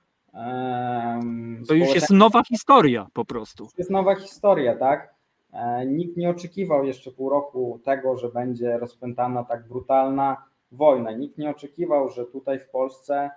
[1.68, 3.68] to już jest nowa historia po prostu.
[3.78, 5.14] Jest nowa historia, tak?
[5.52, 10.36] E, nikt nie oczekiwał jeszcze pół roku tego, że będzie rozpętana tak brutalna
[10.72, 11.12] wojna.
[11.12, 13.30] Nikt nie oczekiwał, że tutaj w Polsce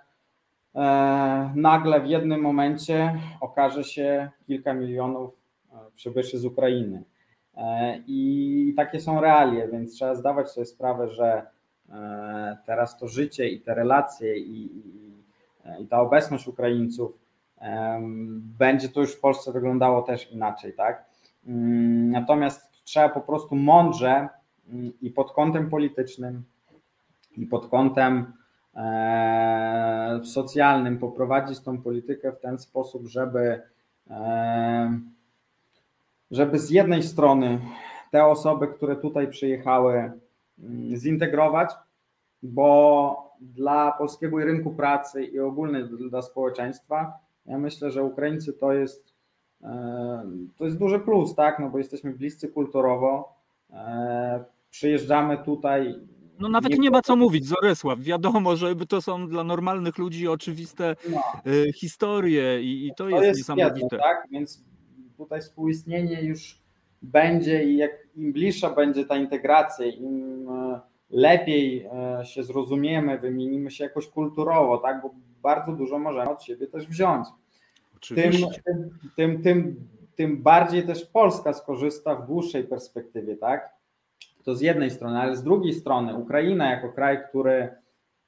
[0.74, 5.30] e, nagle w jednym momencie okaże się kilka milionów
[5.72, 7.04] e, przybyszy z Ukrainy.
[8.06, 11.46] I takie są realia, więc trzeba zdawać sobie sprawę, że
[12.66, 15.12] teraz to życie i te relacje i, i,
[15.82, 17.18] i ta obecność Ukraińców
[18.58, 21.04] będzie to już w Polsce wyglądało też inaczej, tak?
[21.46, 24.28] Mm, natomiast trzeba po prostu mądrze
[24.68, 26.44] mm, i pod kątem politycznym,
[27.36, 28.32] i pod kątem
[28.76, 33.62] e, socjalnym poprowadzić tą politykę w ten sposób, żeby,
[34.10, 35.00] e,
[36.30, 37.60] żeby z jednej strony
[38.10, 40.12] te osoby, które tutaj przyjechały,
[40.94, 41.70] zintegrować,
[42.42, 49.18] bo dla polskiego rynku pracy i ogólnie dla społeczeństwa, ja myślę, że Ukraińcy to jest
[49.62, 50.22] E,
[50.56, 51.58] to jest duży plus, tak?
[51.58, 53.36] No bo jesteśmy bliscy kulturowo.
[53.70, 55.94] E, przyjeżdżamy tutaj.
[56.38, 58.00] No nawet nie, nie ma co mówić, Zorysław.
[58.00, 61.22] Wiadomo, że to są dla normalnych ludzi oczywiste no.
[61.46, 63.98] E, historie i, i to, to, jest, jest niesamowite.
[63.98, 64.28] tak?
[64.30, 64.64] Więc
[65.16, 66.57] tutaj współistnienie już
[67.02, 70.48] będzie i jak im bliższa będzie ta integracja, im
[71.10, 71.88] lepiej
[72.24, 75.02] się zrozumiemy, wymienimy się jakoś kulturowo, tak?
[75.02, 75.10] Bo
[75.42, 77.28] bardzo dużo możemy od siebie też wziąć
[78.06, 78.32] tym,
[79.16, 83.70] tym, tym, tym bardziej też Polska skorzysta w dłuższej perspektywie, tak?
[84.44, 87.68] To z jednej strony, ale z drugiej strony Ukraina jako kraj, który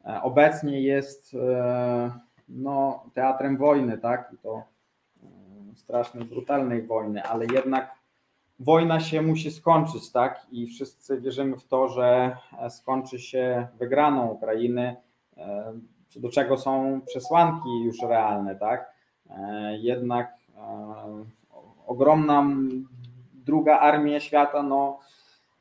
[0.04, 2.12] e, obecnie jest e,
[2.48, 4.30] no, teatrem wojny, tak?
[4.34, 4.62] I to
[5.22, 7.99] e, strasznej, brutalnej wojny, ale jednak
[8.60, 10.46] wojna się musi skończyć, tak?
[10.50, 12.36] I wszyscy wierzymy w to, że
[12.68, 14.96] skończy się wygraną Ukrainy,
[16.16, 18.94] do czego są przesłanki już realne, tak?
[19.30, 21.24] E, jednak e,
[21.86, 22.46] ogromna
[23.34, 24.98] druga armia świata no,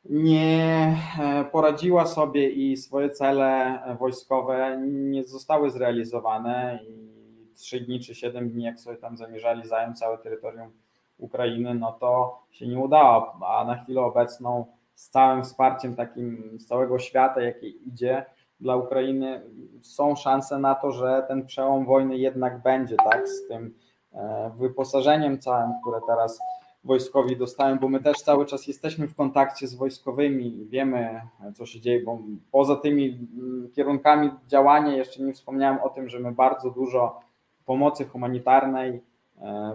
[0.05, 7.09] nie e, poradziła sobie i swoje cele wojskowe nie zostały zrealizowane i
[7.55, 10.71] trzy dni czy siedem dni, jak sobie tam zamierzali zająć całe terytorium
[11.19, 14.65] Ukrainy, no to się nie udało, a na chwilę obecną
[14.95, 18.25] z całym wsparciem takim z całego świata, jakie idzie,
[18.59, 19.41] dla Ukrainy
[19.81, 23.73] są szanse na to, że ten przełom wojny jednak będzie, tak, z tym
[24.13, 26.39] e, wyposażeniem całym, które teraz
[26.83, 31.21] wojskowi dostają, bo my też cały czas jesteśmy w kontakcie z wojskowymi i wiemy,
[31.55, 32.19] co się dzieje, bo
[32.51, 37.19] poza tymi mm, kierunkami działania jeszcze nie wspomniałem o tym, że my bardzo dużo
[37.65, 39.01] pomocy humanitarnej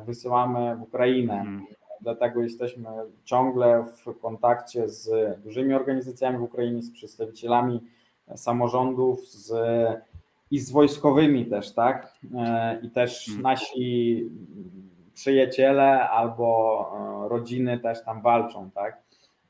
[0.07, 1.35] wysyłamy w Ukrainę.
[1.35, 1.67] Hmm.
[2.01, 2.89] Dlatego jesteśmy
[3.25, 5.11] ciągle w kontakcie z
[5.43, 7.81] dużymi organizacjami w Ukrainie, z przedstawicielami
[8.35, 9.53] samorządów z,
[10.51, 12.19] i z wojskowymi też, tak?
[12.37, 13.43] E, I też hmm.
[13.43, 14.31] nasi
[15.15, 19.03] przyjaciele albo e, rodziny też tam walczą, tak?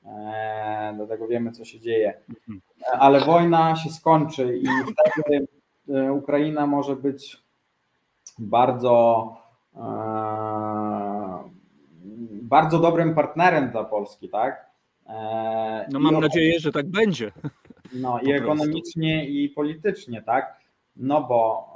[0.06, 2.14] E, dlatego wiemy, co się dzieje.
[2.46, 2.62] Hmm.
[2.92, 5.46] Ale wojna się skończy i wtedy
[6.12, 7.44] Ukraina może być
[8.38, 9.43] bardzo
[12.42, 14.70] bardzo dobrym partnerem dla Polski, tak?
[15.92, 17.32] No mam nadzieję, że tak będzie.
[17.94, 20.60] No i ekonomicznie i politycznie, tak?
[20.96, 21.68] No bo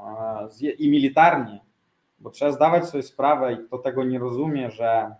[0.62, 1.60] e, i militarnie,
[2.18, 5.14] bo trzeba zdawać sobie sprawę i kto tego nie rozumie, że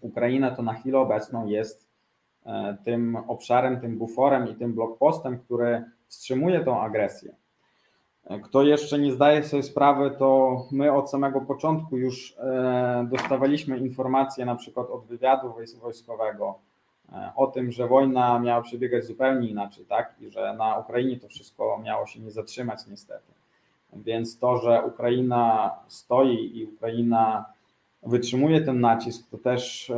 [0.00, 1.88] Ukraina to na chwilę obecną jest
[2.84, 7.34] tym obszarem, tym buforem i tym blokpostem, który wstrzymuje tą agresję.
[8.42, 12.36] Kto jeszcze nie zdaje sobie sprawy, to my od samego początku już
[13.04, 16.58] dostawaliśmy informacje na przykład od wywiadu wojskowego
[17.36, 20.14] o tym, że wojna miała przebiegać zupełnie inaczej, tak?
[20.20, 23.32] I że na Ukrainie to wszystko miało się nie zatrzymać niestety.
[23.92, 27.44] Więc to, że Ukraina stoi i Ukraina
[28.02, 29.92] wytrzymuje ten nacisk, to też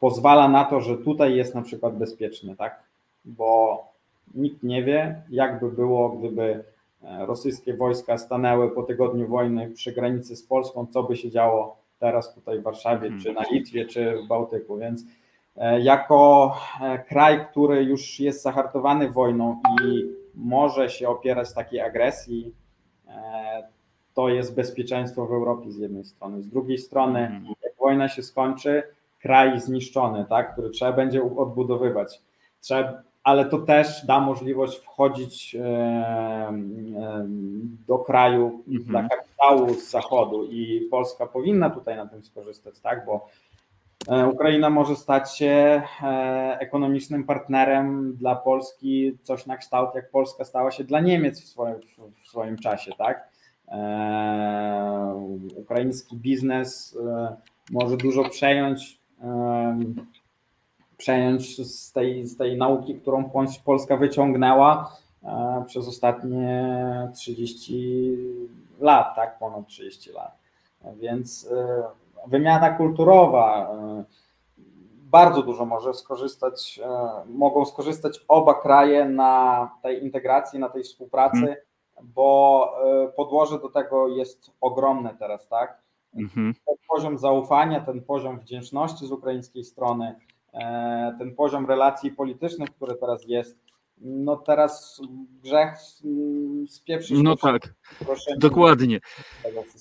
[0.00, 2.82] pozwala na to, że tutaj jest na przykład bezpiecznie, tak?
[3.24, 3.84] Bo
[4.34, 6.64] nikt nie wie, jakby było, gdyby
[7.02, 11.76] e, rosyjskie wojska stanęły po tygodniu wojny przy granicy z Polską, co by się działo
[11.98, 14.76] teraz tutaj w Warszawie, czy na Litwie, czy w Bałtyku.
[14.76, 15.04] Więc
[15.56, 20.04] e, jako e, kraj, który już jest zahartowany wojną i
[20.34, 22.54] może się opierać takiej agresji,
[24.14, 26.42] to jest bezpieczeństwo w Europie z jednej strony.
[26.42, 27.54] Z drugiej strony, mhm.
[27.62, 28.82] jak wojna się skończy,
[29.20, 32.22] kraj zniszczony, tak, który trzeba będzie odbudowywać.
[32.60, 35.56] Trzeba, ale to też da możliwość wchodzić
[37.86, 38.84] do kraju mhm.
[38.84, 43.28] dla kapitału z zachodu i Polska powinna tutaj na tym skorzystać, tak, bo
[44.08, 50.44] e, Ukraina może stać się e, ekonomicznym partnerem dla Polski, coś na kształt jak Polska
[50.44, 51.76] stała się dla Niemiec w swoim,
[52.24, 53.28] w swoim czasie, tak?
[53.68, 56.98] E, ukraiński biznes
[57.70, 59.00] może dużo przejąć
[60.98, 63.30] przejąć z tej, z tej nauki, którą
[63.64, 66.72] Polska wyciągnęła e, przez ostatnie
[67.14, 68.16] 30
[68.80, 70.38] lat, tak, ponad 30 lat.
[70.96, 71.82] Więc e,
[72.26, 74.04] wymiana kulturowa, e,
[75.10, 76.80] bardzo dużo może skorzystać,
[77.26, 81.56] mogą skorzystać oba kraje na tej integracji, na tej współpracy, hmm.
[82.02, 82.72] bo
[83.16, 85.78] podłoże do tego jest ogromne teraz, tak?
[86.14, 86.54] Mhm.
[86.66, 90.14] Ten poziom zaufania, ten poziom wdzięczności z ukraińskiej strony,
[91.18, 93.58] ten poziom relacji politycznych, który teraz jest,
[94.00, 95.00] no teraz
[95.42, 95.74] grzech
[96.66, 97.18] spieprzyć.
[97.22, 97.74] No tak,
[98.38, 99.00] dokładnie.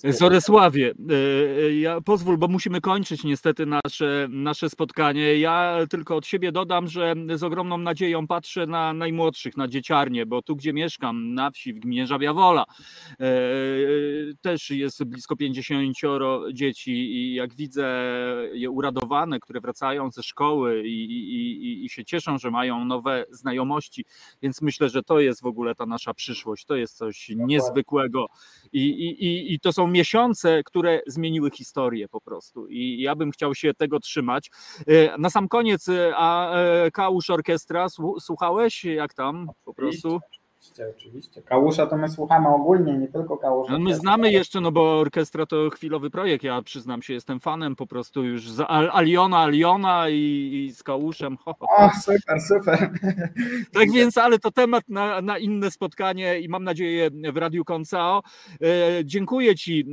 [0.10, 5.40] Zorysławie, e, e, ja pozwól, bo musimy kończyć niestety nasze, nasze spotkanie.
[5.40, 10.42] Ja tylko od siebie dodam, że z ogromną nadzieją patrzę na najmłodszych, na dzieciarnie, bo
[10.42, 12.66] tu, gdzie mieszkam, na wsi, w gminie Żabia Wola,
[13.20, 13.26] e,
[14.42, 15.98] też jest blisko 50
[16.54, 17.88] dzieci i jak widzę
[18.54, 23.26] je uradowane, które wracają ze szkoły i, i, i, i się cieszą, że mają nowe
[23.32, 24.06] znajomości,
[24.42, 26.66] więc myślę, że to jest w ogóle ta nasza przyszłość.
[26.66, 28.26] To jest coś niezwykłego
[28.74, 32.68] i, i, i to są miesiące, które zmieniły historię po prostu.
[32.68, 34.52] I ja bym chciał się tego trzymać.
[34.88, 37.88] E, na sam koniec, e, a e, Kałusz Orkiestra,
[38.20, 40.20] słuchałeś jak tam po prostu?
[40.68, 41.42] Oczywiście, oczywiście.
[41.42, 43.72] Kałusza to my słuchamy ogólnie, nie tylko Kałusza.
[43.74, 46.44] No my znamy jeszcze, no bo orkiestra to chwilowy projekt.
[46.44, 51.38] Ja przyznam się, jestem fanem po prostu już z Aliona, Aliona i, i z Kałuszem.
[51.38, 51.86] Ho, ho, ho.
[51.86, 52.92] O, super, super.
[53.74, 58.24] Tak więc, ale to temat na, na inne spotkanie i mam nadzieję w Radiu Koncao.
[58.62, 59.86] E, dziękuję Ci.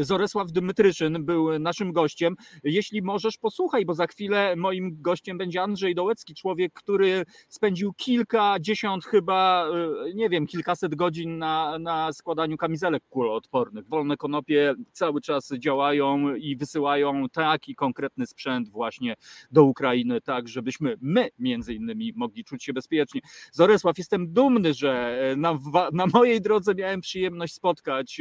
[0.00, 2.36] E, Zoresław Dymytryszyn był naszym gościem.
[2.64, 9.04] Jeśli możesz, posłuchaj, bo za chwilę moim gościem będzie Andrzej Dołecki, człowiek, który spędził kilkadziesiąt
[9.04, 13.88] chyba e, nie wiem, kilkaset godzin na, na składaniu kamizelek kuloodpornych.
[13.88, 19.14] Wolne konopie cały czas działają i wysyłają taki konkretny sprzęt właśnie
[19.50, 23.20] do Ukrainy, tak żebyśmy my między innymi mogli czuć się bezpiecznie.
[23.52, 25.58] Zoresław, jestem dumny, że na,
[25.92, 28.20] na mojej drodze miałem przyjemność spotkać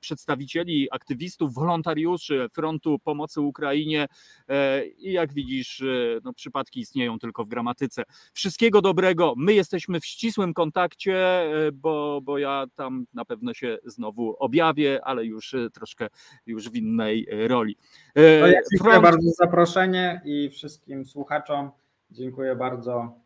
[0.00, 4.06] przedstawicieli, aktywistów, wolontariuszy Frontu Pomocy Ukrainie
[4.48, 8.02] e, i jak widzisz, e, no, przypadki istnieją tylko w gramatyce.
[8.32, 9.34] Wszystkiego dobrego.
[9.36, 15.24] My jesteśmy w ścisłym kontakcie, bo, bo ja tam na pewno się znowu objawię, ale
[15.24, 16.08] już troszkę
[16.46, 17.76] już w innej roli.
[18.16, 19.02] No ja dziękuję Front...
[19.02, 21.70] bardzo za zaproszenie i wszystkim słuchaczom
[22.10, 23.20] dziękuję bardzo.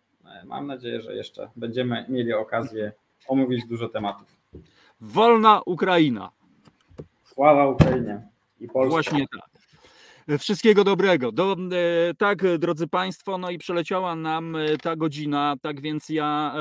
[0.45, 2.93] Mam nadzieję, że jeszcze będziemy mieli okazję
[3.29, 4.38] omówić dużo tematów.
[5.01, 6.31] Wolna Ukraina.
[7.25, 8.23] Sława Ukrainie
[8.61, 8.91] i Polsce.
[8.91, 9.59] Właśnie tak.
[10.39, 11.33] Wszystkiego dobrego.
[11.33, 16.55] Do, e, tak, drodzy Państwo, no i przeleciała nam e, ta godzina, tak więc ja
[16.57, 16.61] e,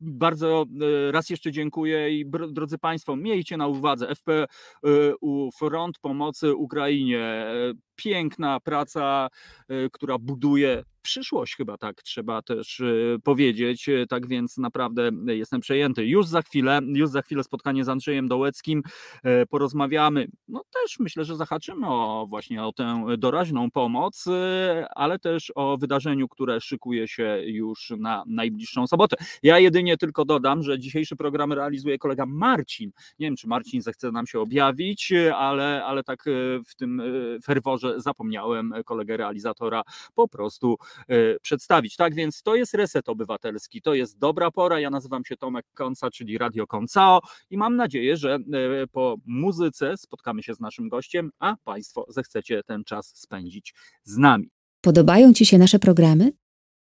[0.00, 0.64] bardzo
[1.10, 7.46] raz jeszcze dziękuję i drodzy Państwo, miejcie na uwadze FPU Front Pomocy Ukrainie.
[8.00, 9.28] E, piękna praca,
[9.92, 13.88] która buduje przyszłość chyba tak trzeba też y, powiedzieć.
[13.88, 16.06] Y, tak więc naprawdę jestem przejęty.
[16.06, 18.82] Już za chwilę, już za chwilę spotkanie z Andrzejem Dołeckim
[19.50, 20.28] porozmawiamy.
[20.48, 24.24] No też myślę, że zahaczymy o właśnie o tę doraźną pomoc,
[24.94, 29.16] ale też o wydarzeniu, które szykuje się już na najbliższą sobotę.
[29.42, 32.90] Ja jedynie tylko dodam, że dzisiejszy program realizuje kolega Marcin.
[33.18, 36.24] Nie wiem, czy Marcin zechce nam się objawić, ale, ale tak
[36.66, 37.02] w tym
[37.44, 39.82] ferworze zapomniałem kolegę realizatora
[40.14, 40.76] po prostu
[41.42, 41.96] przedstawić.
[41.96, 44.80] Tak więc to jest Reset Obywatelski, to jest dobra pora.
[44.80, 47.20] Ja nazywam się Tomek Konca, czyli Radio Koncao
[47.50, 48.38] i mam nadzieję, że
[48.92, 54.50] po muzyce spotkamy się z naszym gościem, a Państwo zechcecie ten czas spędzić z nami.
[54.80, 56.32] Podobają Ci się nasze programy?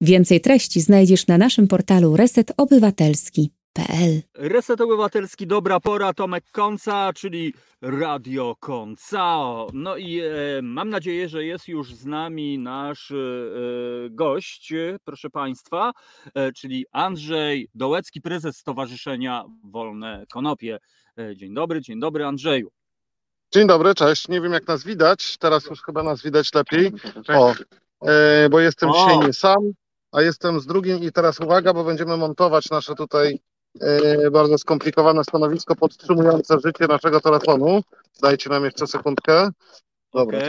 [0.01, 2.17] Więcej treści znajdziesz na naszym portalu
[3.79, 4.23] resetobywatelski.pl.
[4.35, 9.69] Reset Obywatelski, dobra pora, Tomek Konca, czyli Radio Koncao.
[9.73, 10.31] No i e,
[10.63, 13.15] mam nadzieję, że jest już z nami nasz e,
[14.11, 14.73] gość,
[15.05, 15.93] proszę Państwa,
[16.35, 20.79] e, czyli Andrzej Dołecki, prezes Stowarzyszenia Wolne Konopie.
[21.19, 22.71] E, dzień dobry, dzień dobry Andrzeju.
[23.55, 24.29] Dzień dobry, cześć.
[24.29, 26.93] Nie wiem jak nas widać, teraz już chyba nas widać lepiej.
[27.29, 27.55] O,
[28.07, 28.93] e, bo jestem O.
[28.93, 29.73] dzisiaj nie sam,
[30.13, 33.39] a jestem z drugim i teraz uwaga, bo będziemy montować nasze tutaj
[34.33, 37.81] bardzo skomplikowane stanowisko podtrzymujące życie naszego telefonu.
[38.23, 39.51] Dajcie nam jeszcze sekundkę.
[40.15, 40.41] Dobra,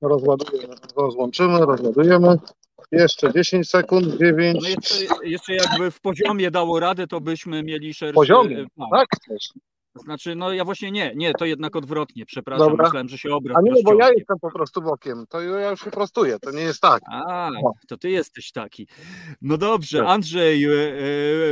[0.00, 2.36] to rozładujemy, rozłączymy, rozładujemy.
[2.92, 4.58] Jeszcze 10 sekund, 9.
[4.62, 4.94] No jeszcze,
[5.24, 8.14] jeszcze jakby w poziomie dało radę, to byśmy mieli szerszy...
[8.14, 8.84] Poziomie, e.
[8.90, 9.52] Tak, chcesz.
[9.94, 12.84] Znaczy, no ja właśnie nie, nie, to jednak odwrotnie, przepraszam, Dobra.
[12.84, 15.84] myślałem, że się obraz A nie, bo ja jestem po prostu bokiem, to ja już
[15.84, 17.02] się prostuję, to nie jest tak.
[17.10, 17.72] A, O.
[17.88, 18.86] to ty jesteś taki.
[19.42, 20.08] No dobrze, Tak.
[20.08, 20.70] Andrzej, e,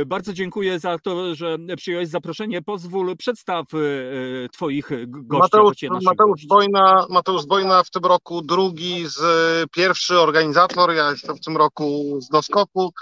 [0.01, 2.61] e, bardzo dziękuję za to, że przyjąłeś zaproszenie.
[2.61, 5.41] Pozwól, przedstaw e, twoich gości.
[5.41, 6.47] Mateusz, Mateusz, gości.
[6.47, 9.19] Bojna, Mateusz Bojna w tym roku drugi z
[9.71, 12.93] pierwszy organizator, ja jestem w tym roku z doskoku,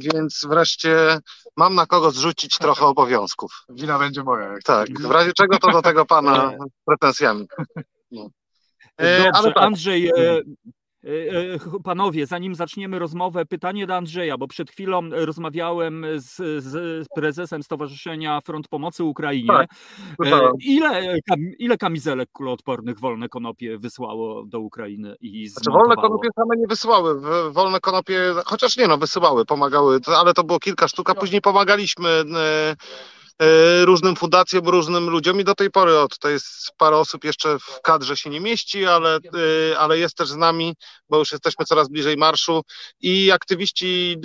[0.00, 1.18] więc wreszcie
[1.56, 3.64] mam na kogo zrzucić trochę obowiązków.
[3.68, 4.52] Wina będzie moja.
[4.52, 7.46] Jak Tak, w razie czego to do tego pana z pretensjami.
[8.10, 8.30] No.
[8.96, 10.42] E, Dobrze, ale tak, Andrzej, e, e, e,
[11.84, 17.62] panowie, zanim zaczniemy rozmowę, pytanie do Andrzeja, bo przed chwilą e, rozmawiałem z, z prezesem
[17.62, 19.48] Stowarzyszenia Front Pomocy Ukrainie.
[19.48, 19.70] Tak,
[20.26, 21.18] E, ile,
[21.58, 27.20] ile kamizelek kuloodpornych Wolne Konopie wysłało do Ukrainy i Znaczy wolne konopie same nie wysyłały,
[27.52, 32.08] wolne konopie, chociaż nie no, wysyłały, pomagały, ale to było kilka sztuk, a później pomagaliśmy
[32.08, 32.76] e, e,
[33.84, 37.80] różnym fundacjom, różnym ludziom i do tej pory od, to jest parę osób jeszcze w
[37.82, 40.74] kadrze się nie mieści, ale, e, ale jest też z nami,
[41.08, 42.62] bo już jesteśmy coraz bliżej marszu
[43.00, 44.16] i aktywiści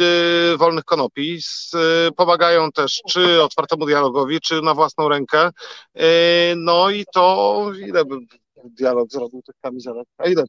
[0.54, 1.40] e, wolnych konopi
[1.76, 5.50] e, pomagają też czy otwartemu dialogowi, czy na własną rękę.
[5.94, 6.10] E,
[6.56, 8.16] no i to ile by
[8.64, 10.08] dialog zrobił tych kamizelek?
[10.18, 10.44] A ile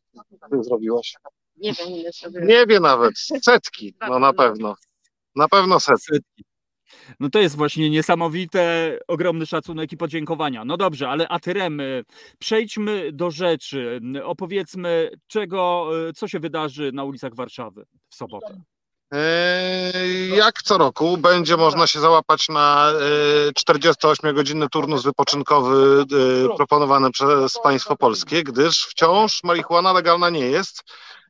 [0.51, 1.15] ty zrobiłaś?
[1.57, 2.41] Nie wiem, ile sobie.
[2.41, 3.13] Nie wie nawet.
[3.43, 4.75] Setki, no na pewno.
[5.37, 6.45] Na pewno setki.
[7.21, 10.65] No to jest właśnie niesamowite, ogromny szacunek i podziękowania.
[10.65, 12.05] No dobrze, ale Atyrem, y,
[12.39, 14.01] przejdźmy do rzeczy.
[14.17, 18.61] Y, Opowiedzmy, czego, y, co się wydarzy na ulicach Warszawy w sobotę.
[19.13, 22.91] Eee, Jak co roku będzie można się załapać na
[23.49, 26.05] e, 48-godzinny turnus wypoczynkowy
[26.53, 30.83] e, proponowany przez państwo polskie, gdyż wciąż marihuana legalna nie jest.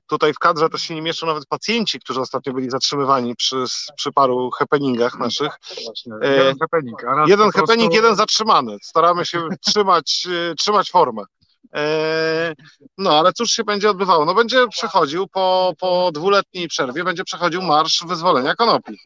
[0.09, 3.65] Tutaj w kadrze też się nie mieszczą nawet pacjenci, którzy ostatnio byli zatrzymywani przy,
[3.97, 5.53] przy paru happeningach naszych.
[6.23, 7.03] E, jeden happening.
[7.27, 8.77] Jeden prostu- happening, jeden zatrzymany.
[8.83, 11.23] Staramy się trzymać, e, trzymać formę.
[11.75, 12.55] E,
[12.99, 14.25] No, ale cóż się będzie odbywało?
[14.25, 18.99] No będzie przechodził po, po dwuletniej przerwie, będzie przechodził marsz wyzwolenia konopi.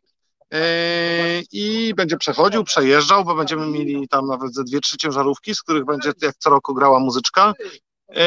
[1.53, 5.85] I będzie przechodził, przejeżdżał, bo będziemy mieli tam nawet ze dwie, trzy ciężarówki, z których
[5.85, 7.53] będzie jak co roku grała muzyczka.
[8.17, 8.25] E,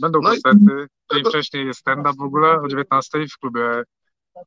[0.00, 0.86] Będą No koncerty.
[1.12, 3.82] Dzień wcześniej jest stand-up w ogóle o 19 w klubie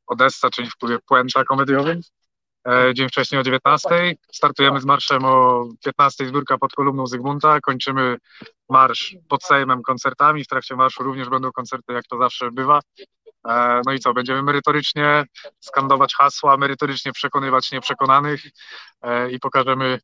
[0.08, 2.02] Odessa, czyli w klubie Puenta komediowym.
[2.68, 4.16] E, Dzień wcześniej o 19.
[4.32, 7.60] Startujemy z marszem o 15 zbiórka pod kolumną Zygmunta.
[7.60, 8.18] Kończymy
[8.70, 10.44] marsz pod Sejmem koncertami.
[10.44, 12.80] W trakcie marszu również będą koncerty, jak to zawsze bywa.
[13.50, 15.24] E, No i co, będziemy merytorycznie
[15.60, 18.42] skandować hasła, merytorycznie przekonywać nieprzekonanych
[19.02, 20.00] e, i pokażemy,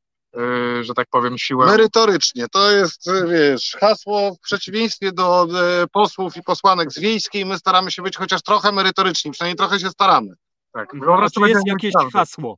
[0.81, 1.65] że tak powiem, siłę.
[1.65, 7.45] Merytorycznie, to jest, e, wiesz, hasło w przeciwieństwie do e, posłów i posłanek z wiejskiej,
[7.45, 10.33] my staramy się być chociaż trochę merytoryczni, przynajmniej trochę się staramy.
[10.71, 12.57] Tak, po A prostu czy jest jakieś hasło?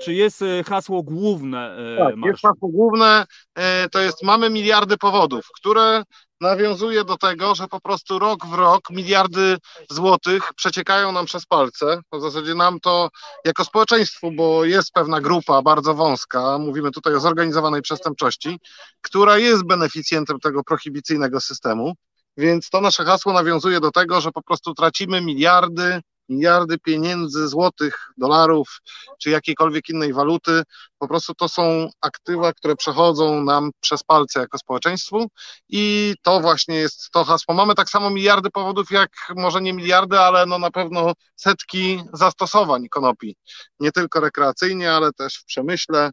[0.00, 4.96] Czy jest e, hasło główne e, Tak, jest hasło główne, e, to jest mamy miliardy
[4.96, 6.02] powodów, które
[6.40, 9.58] nawiązuje do tego, że po prostu rok w rok miliardy
[9.90, 12.00] złotych przeciekają nam przez palce.
[12.12, 13.08] W zasadzie nam to
[13.44, 18.58] jako społeczeństwu, bo jest pewna grupa bardzo wąska, mówimy tutaj o zorganizowanej przestępczości,
[19.00, 21.94] która jest beneficjentem tego prohibicyjnego systemu.
[22.36, 26.00] Więc to nasze hasło nawiązuje do tego, że po prostu tracimy miliardy,
[26.30, 28.80] miliardy pieniędzy, złotych, dolarów
[29.18, 30.62] czy jakiejkolwiek innej waluty
[31.00, 35.26] po prostu to są aktywa, które przechodzą nam przez palce jako społeczeństwu
[35.68, 37.54] i to właśnie jest to hasło.
[37.54, 42.88] Mamy tak samo miliardy powodów, jak może nie miliardy, ale no na pewno setki zastosowań
[42.88, 43.36] konopi.
[43.80, 46.10] Nie tylko rekreacyjnie, ale też w przemyśle,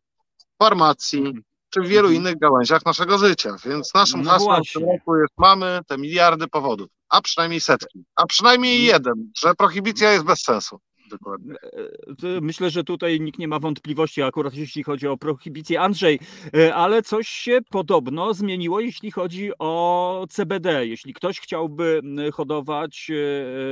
[0.59, 1.34] farmacji,
[1.70, 2.15] czy w wielu Mhm.
[2.15, 3.55] innych gałęziach naszego życia.
[3.65, 8.03] Więc naszym No hasłem w tym roku jest mamy te miliardy powodów, a przynajmniej setki,
[8.15, 10.80] a przynajmniej jeden, że prohibicja jest bez sensu.
[11.09, 11.53] Dokładnie.
[11.53, 15.82] E, to Myślę, że tutaj nikt nie ma wątpliwości, akurat jeśli chodzi o prohibicję.
[15.82, 16.20] Andrzej,
[16.57, 20.88] e, ale coś się podobno zmieniło, jeśli chodzi o CBD.
[20.88, 22.01] Jeśli ktoś chciałby
[22.34, 23.11] hodować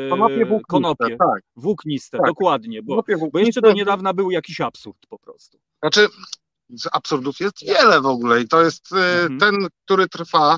[0.08, 1.42] e, Konopie włókniste, konopie tak.
[1.56, 2.28] włókniste, Tak.
[2.28, 5.58] dokładnie, bo, Konopie bo włókniste, jeszcze do niedawna był jakiś absurd po prostu.
[5.82, 6.08] Znaczy,
[6.92, 9.40] absurdów jest wiele w ogóle i to jest y, Mhm.
[9.40, 10.58] ten, który trwa.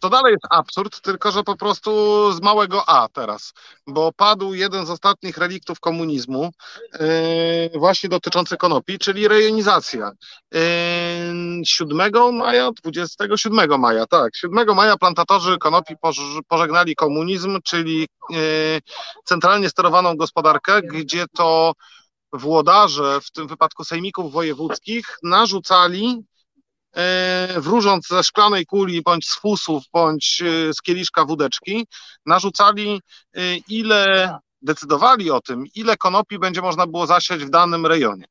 [0.00, 1.92] To dalej jest absurd, tylko że po prostu
[2.32, 3.52] z małego A teraz,
[3.86, 6.50] bo padł jeden z ostatnich reliktów komunizmu,
[6.94, 10.10] y, właśnie dotyczący konopi, czyli rejonizacja.
[10.54, 10.58] Y,
[11.64, 18.80] 7 maja, 27 maja, tak, 7 maja plantatorzy konopi poż- pożegnali komunizm, czyli y,
[19.24, 21.72] centralnie sterowaną gospodarkę, gdzie to
[22.32, 26.24] włodarze, w tym wypadku sejmików wojewódzkich, narzucali,
[26.96, 31.86] e, wróżąc ze szklanej kuli, bądź z fusów, bądź e, z kieliszka wódeczki,
[32.26, 33.00] narzucali,
[33.36, 38.24] e, ile, decydowali o tym, ile konopi będzie można było zasiać w danym rejonie.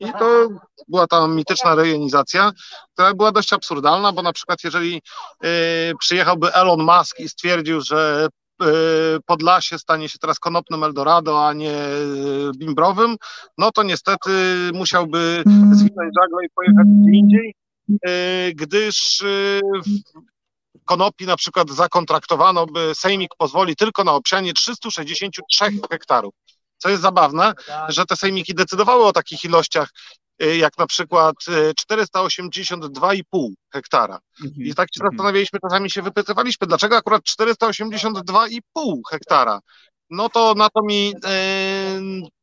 [0.00, 0.48] I to
[0.88, 2.52] była ta mityczna rejonizacja,
[2.92, 5.02] która była dość absurdalna, bo na przykład jeżeli
[5.98, 8.28] przyjechałby Elon Musk i stwierdził, że
[9.26, 11.90] Podlasie stanie się teraz konopnym Eldorado, a nie e,
[12.56, 13.16] bimbrowym,
[13.58, 14.30] no to niestety
[14.74, 15.42] musiałby
[15.72, 17.54] zwinąć żagle i pojechać gdzie indziej,
[18.06, 19.24] e, gdyż
[19.86, 26.34] w konopi na przykład zakontraktowano, by Sejmik pozwoli tylko na obsianie 363 hektarów.
[26.78, 27.52] Co jest zabawne,
[27.88, 29.90] że te sejmiki decydowały o takich ilościach,
[30.38, 34.18] jak na przykład e, 482,5 hektara.
[34.56, 35.10] I tak się Mhm.
[35.12, 39.60] zastanawialiśmy, czasami się wypytywaliśmy, dlaczego akurat 482,5 hektara.
[40.10, 42.00] No to na to mi e,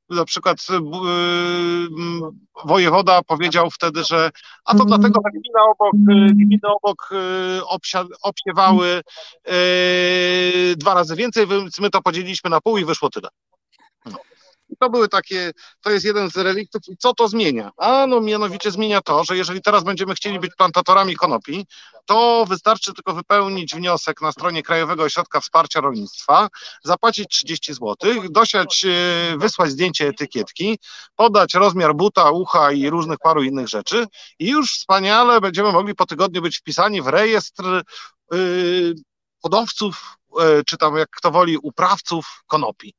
[0.09, 0.57] na przykład
[2.65, 4.31] wojewoda powiedział wtedy, że
[4.65, 5.91] a to dlatego, że gmina obok,
[6.33, 7.09] gminy obok
[7.67, 9.01] obsia, obsiewały
[10.75, 13.27] dwa razy więcej, więc my to podzieliliśmy na pół i wyszło tyle.
[14.05, 14.17] No.
[14.79, 15.51] To były takie,
[15.81, 16.81] to jest jeden z reliktów.
[16.87, 17.71] I co to zmienia?
[17.77, 21.65] A no mianowicie zmienia to, że jeżeli teraz będziemy chcieli być plantatorami konopi,
[22.05, 26.47] to wystarczy tylko wypełnić wniosek na stronie Krajowego Ośrodka Wsparcia Rolnictwa,
[26.83, 27.95] zapłacić 30 zł,
[28.29, 30.79] dosiać, e, wysłać zdjęcie etykietki,
[31.15, 34.07] podać rozmiar buta, ucha i różnych paru innych rzeczy
[34.39, 37.83] i już wspaniale będziemy mogli po tygodniu być wpisani w rejestr
[38.33, 38.93] y,
[39.41, 40.17] hodowców,
[40.59, 42.93] y, czy tam jak kto woli, uprawców konopi.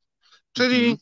[0.52, 0.96] Czyli y,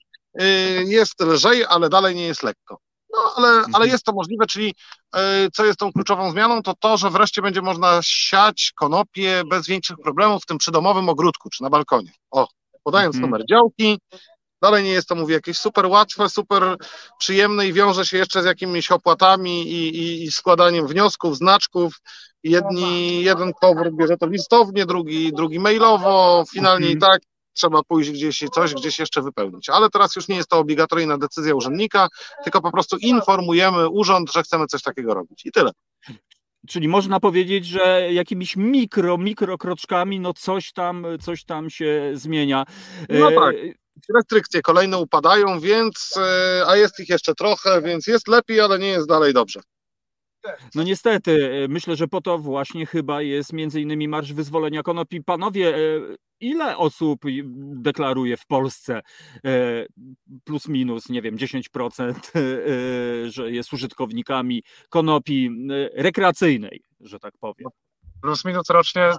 [0.85, 2.78] jest lżej, ale dalej nie jest lekko.
[3.16, 4.74] No, ale, ale jest to możliwe, czyli
[5.16, 5.20] y,
[5.53, 9.97] co jest tą kluczową zmianą, to to, że wreszcie będzie można siać konopie bez większych
[10.03, 12.12] problemów w tym przydomowym ogródku czy na balkonie.
[12.30, 12.49] O,
[12.83, 13.30] podając Mhm.
[13.30, 13.99] numer działki,
[14.62, 16.76] dalej nie jest to, mówię, jakieś super łatwe, super
[17.18, 22.01] przyjemne i wiąże się jeszcze z jakimiś opłatami i, i, i składaniem wniosków, znaczków.
[22.45, 27.12] Jedni, jeden powrót bierze to listownie, drugi, drugi mailowo, finalnie i Mhm.
[27.12, 27.22] tak
[27.53, 29.68] trzeba pójść gdzieś i coś gdzieś jeszcze wypełnić.
[29.68, 32.09] Ale teraz już nie jest to obligatoryjna decyzja urzędnika,
[32.44, 35.46] tylko po prostu informujemy urząd, że chcemy coś takiego robić.
[35.46, 35.70] I tyle.
[36.68, 42.64] Czyli można powiedzieć, że jakimiś mikro, mikro kroczkami, no coś tam, coś tam się zmienia.
[43.09, 43.55] No E, tak.
[44.16, 48.88] Restrykcje kolejne upadają, więc, e, a jest ich jeszcze trochę, więc jest lepiej, ale nie
[48.88, 49.61] jest dalej dobrze.
[50.74, 55.22] No niestety, e, myślę, że po to właśnie chyba jest między innymi Marsz Wyzwolenia Konopi.
[55.22, 56.01] Panowie, e,
[56.40, 57.20] ile osób
[57.74, 59.03] deklaruje w Polsce
[59.45, 59.86] e,
[60.45, 65.51] plus minus, nie wiem, 10%, e, że jest użytkownikami konopi
[65.95, 67.68] rekreacyjnej, że tak powiem?
[68.22, 69.11] Plus minus rocznie,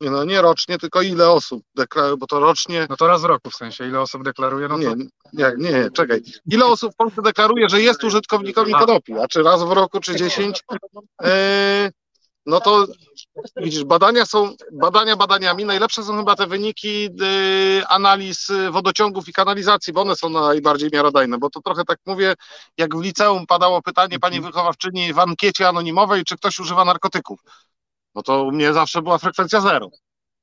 [0.00, 2.86] Nie, no nie rocznie, tylko ile osób deklarują, bo to rocznie.
[2.90, 4.94] no to raz w roku w sensie, ile osób deklaruje, no to Nie,
[5.32, 6.22] nie, nie, czekaj.
[6.46, 8.78] Ile osób w Polsce deklaruje, że jest użytkownikami A.
[8.78, 9.12] konopi?
[9.12, 10.62] A czy raz w roku, czy dziesięć?
[11.22, 11.90] E,
[12.46, 12.86] no to
[13.56, 15.64] widzisz, badania są badania badaniami.
[15.64, 21.38] Najlepsze są chyba te wyniki e, analiz wodociągów i kanalizacji, bo one są najbardziej miarodajne.
[21.38, 22.34] Bo to trochę tak mówię,
[22.78, 27.40] jak w liceum padało pytanie pani wychowawczyni w ankiecie anonimowej, czy ktoś używa narkotyków.
[28.14, 29.90] No to u mnie zawsze była frekwencja zero.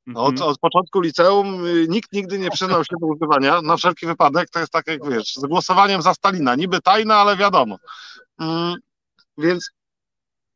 [0.07, 0.49] No, Od, Mhm.
[0.51, 4.59] od początku liceum y, nikt nigdy nie przyznał się do używania, na wszelki wypadek, to
[4.59, 7.77] jest tak jak wiesz, z głosowaniem za Stalina, niby tajne, ale wiadomo.
[8.39, 8.75] Mm,
[9.37, 9.69] więc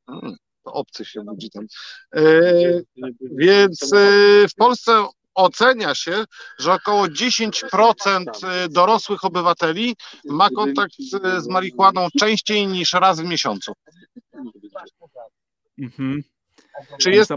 [0.10, 1.66] mm, to obcy się budzi tam.
[2.16, 2.22] E,
[3.38, 3.98] więc e,
[4.48, 6.24] w Polsce ocenia się,
[6.60, 8.24] że około 10%
[8.70, 9.96] dorosłych obywateli
[10.26, 13.74] ma kontakt z, z marihuaną częściej niż raz w miesiącu.
[15.80, 16.24] Mhm.
[17.00, 17.36] Czy jest, e,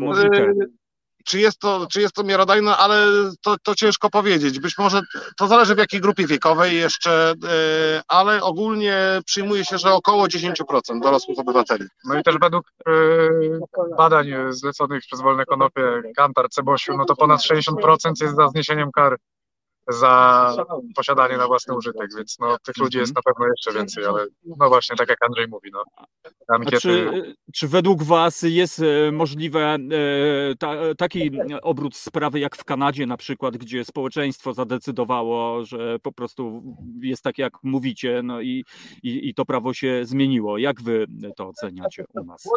[1.26, 3.06] czy jest to, czy jest to miarodajne, ale
[3.42, 4.60] to, to ciężko powiedzieć.
[4.60, 5.00] Być może
[5.36, 11.00] to zależy w jakiej grupie wiekowej jeszcze, e, ale ogólnie przyjmuje się, że około 10%
[11.02, 11.84] dorosłych obywateli.
[12.04, 12.92] No i też według e,
[13.96, 19.16] badań zleconych przez Wolne Konopie, Kantar, Cebosiu, no to ponad 60% jest za zniesieniem kar
[19.88, 20.56] za
[20.96, 24.26] posiadanie na własny użytek, więc no, tych ludzi jest na pewno jeszcze więcej, ale
[24.58, 25.84] no właśnie, tak jak Andrzej mówi, no,
[26.48, 26.80] ankiety...
[26.80, 29.78] czy, czy według Was jest e, możliwe e,
[30.58, 31.30] ta, taki
[31.62, 36.62] obrót sprawy jak w Kanadzie na przykład, gdzie społeczeństwo zadecydowało, że po prostu
[37.00, 38.64] jest tak jak mówicie, no i,
[39.02, 40.58] i, i to prawo się zmieniło.
[40.58, 41.06] Jak Wy
[41.36, 42.48] to oceniacie u nas?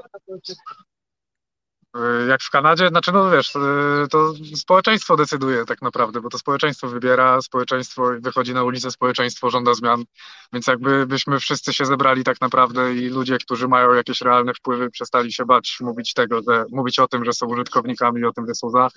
[1.98, 6.38] Y, jak w Kanadzie, znaczy no wiesz, y, to społeczeństwo decyduje tak naprawdę, bo to
[6.38, 10.04] społeczeństwo wybiera, społeczeństwo wychodzi na ulicę, społeczeństwo żąda zmian,
[10.54, 14.90] więc jakby byśmy wszyscy się zebrali tak naprawdę i ludzie, którzy mają jakieś realne wpływy,
[14.90, 18.56] przestali się bać mówić tego, że mówić o tym, że są użytkownikami o tym, że
[18.56, 18.90] są za,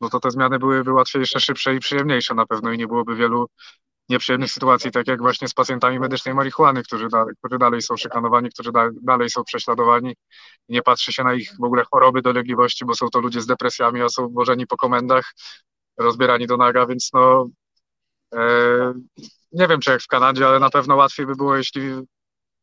[0.00, 3.46] no to te zmiany byłyby łatwiejsze, szybsze i przyjemniejsze na pewno i nie byłoby wielu
[4.08, 8.50] nieprzyjemnych sytuacji, tak jak właśnie z pacjentami medycznej marihuany, którzy, da, którzy dalej są szykanowani,
[8.50, 10.16] którzy da, dalej są prześladowani.
[10.68, 14.02] Nie patrzy się na ich w ogóle choroby, dolegliwości, bo są to ludzie z depresjami,
[14.02, 15.32] a są włożeni po komendach,
[15.96, 17.48] rozbierani do naga, więc no
[18.34, 18.38] e,
[19.52, 21.82] nie wiem, czy jak w Kanadzie, ale na pewno łatwiej by było, jeśli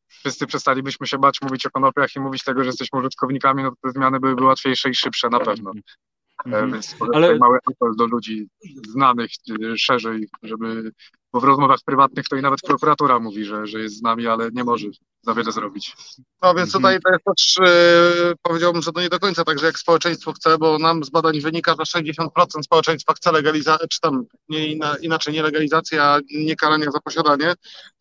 [0.07, 3.75] wszyscy przestalibyśmy się bać mówić o konopiach i mówić tego, że jesteśmy użytkownikami, no to
[3.83, 5.71] te zmiany byłyby łatwiejsze i szybsze na pewno.
[5.71, 6.71] E, mhm.
[6.71, 7.37] Więc Ale...
[7.37, 8.47] mały apel do ludzi
[8.87, 10.91] znanych e, szerzej, żeby,
[11.33, 14.49] bo w rozmowach prywatnych to i nawet prokuratura mówi, że, że jest z nami, ale
[14.51, 14.87] nie może
[15.21, 15.95] za wiele zrobić.
[16.41, 17.01] No więc tutaj mhm.
[17.01, 20.57] to jest też, yy, powiedziałbym, że to nie do końca tak, że jak społeczeństwo chce,
[20.57, 22.27] bo nam z badań wynika, że 60%
[22.63, 27.53] społeczeństwa chce legalizację, czy tam nie, inaczej nie legalizacja, a nie karania za posiadanie,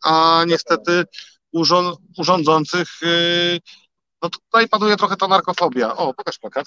[0.03, 1.03] a niestety
[1.51, 3.59] urząd, urządzących, yy,
[4.21, 5.95] no tutaj panuje trochę ta narkofobia.
[5.95, 6.65] O, pokaż plakat.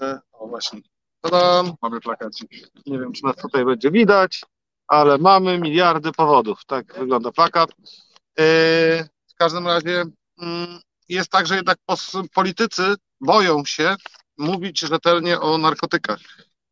[0.00, 0.80] E, o właśnie.
[1.20, 1.72] Tadam.
[1.82, 2.50] Mamy plakacik.
[2.86, 4.42] Nie wiem, czy nas tutaj będzie widać,
[4.88, 6.64] ale mamy miliardy powodów.
[6.66, 7.70] Tak wygląda plakat.
[8.38, 8.44] E,
[9.26, 10.04] w każdym razie
[10.42, 11.78] mm, jest tak, że jednak
[12.34, 13.96] politycy boją się
[14.38, 16.18] mówić rzetelnie o narkotykach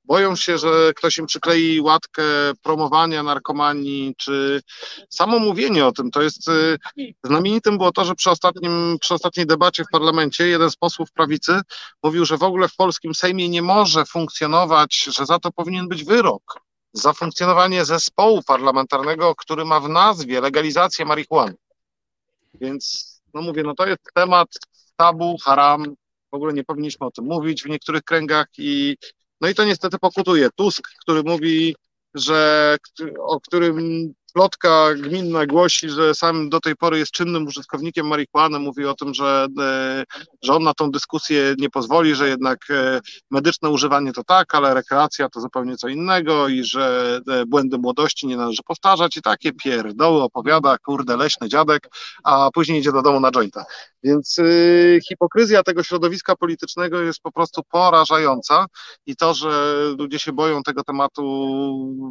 [0.07, 2.23] boją się, że ktoś im przyklei łatkę
[2.63, 4.63] promowania narkomanii, czy
[5.11, 6.11] samo mówienie o tym.
[6.11, 6.79] To jest y,
[7.25, 11.61] znamienitym było to, że przy, ostatnim, przy ostatniej debacie w parlamencie jeden z posłów prawicy
[12.03, 16.05] mówił, że w ogóle w polskim Sejmie nie może funkcjonować, że za to powinien być
[16.05, 16.66] wyrok.
[16.97, 21.55] Za funkcjonowanie zespołu parlamentarnego, który ma w nazwie legalizację marihuany.
[22.55, 24.49] Więc, no mówię, no to jest temat
[24.97, 25.85] tabu, haram,
[26.33, 28.97] w ogóle nie powinniśmy o tym mówić w niektórych kręgach i
[29.41, 30.49] no i to niestety pokutuje.
[30.57, 31.77] Tusk, który mówi,
[32.15, 32.77] że
[33.19, 38.85] o którym plotka gminna głosi, że sam do tej pory jest czynnym użytkownikiem marihuany, mówi
[38.87, 40.05] o tym, że, e,
[40.43, 43.01] że on na tą dyskusję nie pozwoli, że jednak e,
[43.31, 48.27] medyczne używanie to tak, ale rekreacja to zupełnie co innego i że e, błędy młodości
[48.27, 49.17] nie należy powtarzać.
[49.17, 51.89] I takie pierdoły opowiada, kurde, leśny dziadek,
[52.25, 53.65] a później idzie do domu na jointa.
[54.03, 54.37] Więc
[55.09, 58.67] hipokryzja tego środowiska politycznego jest po prostu porażająca.
[59.07, 61.23] I to, że ludzie się boją tego tematu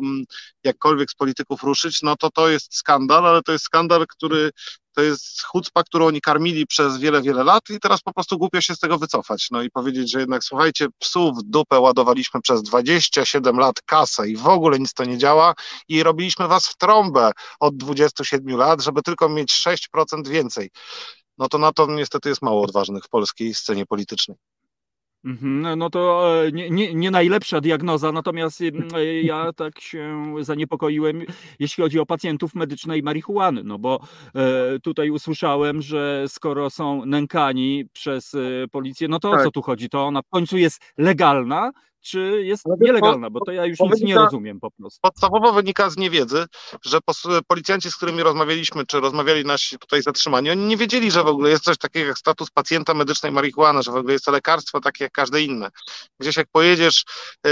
[0.04, 0.24] mm,
[0.64, 4.52] jakkolwiek z polityków ruszyć, no to to jest skandal, ale to jest skandal, który
[4.96, 8.62] to jest chucpa, którą oni karmili przez wiele, wiele lat i teraz po prostu głupio
[8.62, 9.48] się z tego wycofać.
[9.52, 14.36] No i powiedzieć, że jednak słuchajcie, psów w dupę ładowaliśmy przez 27 lat kasę i
[14.38, 15.54] w ogóle nic to nie działa
[15.88, 19.54] i robiliśmy was w trąbę od 27 lat, żeby tylko mieć
[19.96, 20.70] 6% więcej
[21.38, 24.38] no to na to niestety jest mało odważnych w polskiej scenie politycznej.
[25.26, 30.34] Mhm, no, no to e, nie, nie, nie, najlepsza diagnoza, natomiast e, ja tak się
[30.42, 31.22] zaniepokoiłem,
[31.60, 34.00] jeśli chodzi o pacjentów medycznej marihuany, no bo
[34.36, 38.36] e, tutaj usłyszałem, że skoro są nękani przez
[38.72, 39.40] policję, no to tak.
[39.40, 39.90] o co tu chodzi?
[39.90, 41.72] To ona w końcu jest legalna,
[42.06, 45.00] czy jest nielegalna, bo to ja już nic nie rozumiem po prostu.
[45.02, 46.46] Podstawowo wynika z niewiedzy,
[46.86, 47.00] że
[47.48, 51.50] policjanci, z którymi rozmawialiśmy, czy rozmawiali nasi tutaj zatrzymani, oni nie wiedzieli, że w ogóle
[51.50, 55.04] jest coś takiego jak status pacjenta medycznej marihuany, że w ogóle jest to lekarstwo takie
[55.04, 55.70] jak każde inne.
[56.20, 57.04] Gdzieś jak pojedziesz
[57.46, 57.52] yy,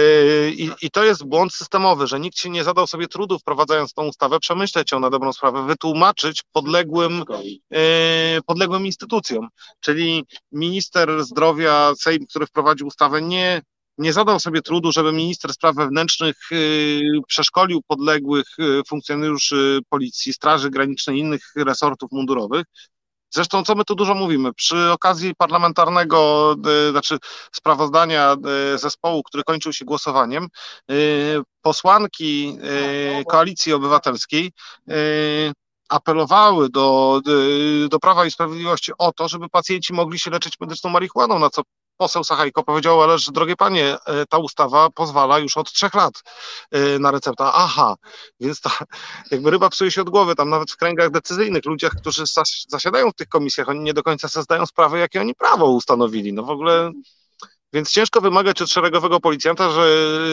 [0.51, 4.07] i, i to jest błąd systemowy, że nikt się nie zadał sobie trudu wprowadzając tą
[4.07, 7.23] ustawę, przemyśleć ją na dobrą sprawę, wytłumaczyć podległym,
[7.71, 7.79] yy,
[8.45, 9.47] podległym instytucjom.
[9.79, 13.61] Czyli minister zdrowia, Sejm, który wprowadził ustawę, nie
[13.97, 20.69] nie zadał sobie trudu, żeby minister spraw wewnętrznych y, przeszkolił podległych y, funkcjonariuszy policji, Straży
[20.69, 22.65] Granicznej i innych resortów mundurowych.
[23.29, 26.55] Zresztą, co my tu dużo mówimy, przy okazji parlamentarnego,
[26.87, 27.17] y, znaczy
[27.51, 28.35] sprawozdania
[28.75, 30.47] zespołu, który kończył się głosowaniem,
[31.61, 32.57] posłanki
[33.27, 34.51] Koalicji Obywatelskiej
[35.89, 37.21] apelowały do,
[37.89, 41.61] do Prawa i Sprawiedliwości o to, żeby pacjenci mogli się leczyć medyczną marihuaną, na co
[41.97, 46.23] poseł Sachajko powiedział, ależ drogie panie, e, ta ustawa pozwala już od trzech lat
[46.71, 47.43] e, na receptę.
[47.45, 47.95] Aha,
[48.39, 48.71] więc ta,
[49.31, 52.23] jakby ryba psuje się od głowy, tam nawet w kręgach decyzyjnych, ludziach, którzy
[52.67, 56.33] zasiadają w tych komisjach, oni nie do końca sobie zdają sprawę, jakie oni prawo ustanowili.
[56.33, 56.91] No w ogóle
[57.73, 59.85] więc ciężko wymagać od szeregowego policjanta, że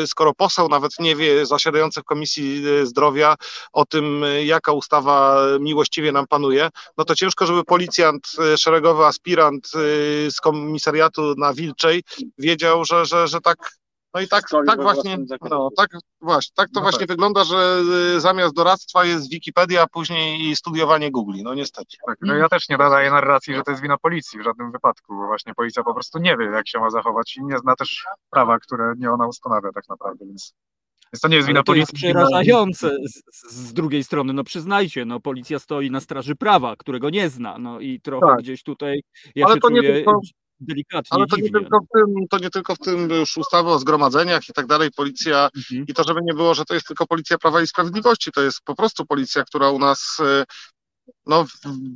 [0.06, 3.36] skoro poseł nawet nie wie, zasiadający w Komisji Zdrowia,
[3.72, 6.68] o tym, jaka ustawa miłościwie nam panuje,
[6.98, 9.68] no to ciężko, żeby policjant, szeregowy aspirant
[10.30, 12.02] z komisariatu na Wilczej
[12.38, 13.79] wiedział, że, że, że tak
[14.14, 15.18] no i tak, tak właśnie,
[15.50, 17.08] no, tak właśnie, tak to no właśnie tak.
[17.08, 17.82] wygląda, że
[18.16, 21.96] y, zamiast doradztwa jest Wikipedia, a później studiowanie Google, no niestety.
[22.06, 25.14] Tak, no ja też nie nadaję narracji, że to jest wina policji w żadnym wypadku,
[25.16, 28.04] bo właśnie policja po prostu nie wie, jak się ma zachować i nie zna też
[28.30, 30.54] prawa, które nie ona ustanawia tak naprawdę, więc
[31.12, 31.92] więc to nie jest wina Ale to policji.
[31.92, 37.10] jest przerażające z, z drugiej strony, no przyznajcie, no policja stoi na straży prawa, którego
[37.10, 38.38] nie zna, no i trochę Tak.
[38.38, 39.02] gdzieś tutaj
[39.34, 40.20] ja Ale się to nie czuję tylko-
[40.60, 43.78] delikatnie Ale to nie, tylko w tym, to nie tylko w tym już ustawy o
[43.78, 45.84] zgromadzeniach i tak dalej, policja Mhm.
[45.88, 48.60] i to, żeby nie było, że to jest tylko policja Prawa i Sprawiedliwości, to jest
[48.64, 50.44] po prostu policja, która u nas e,
[51.26, 51.50] no, w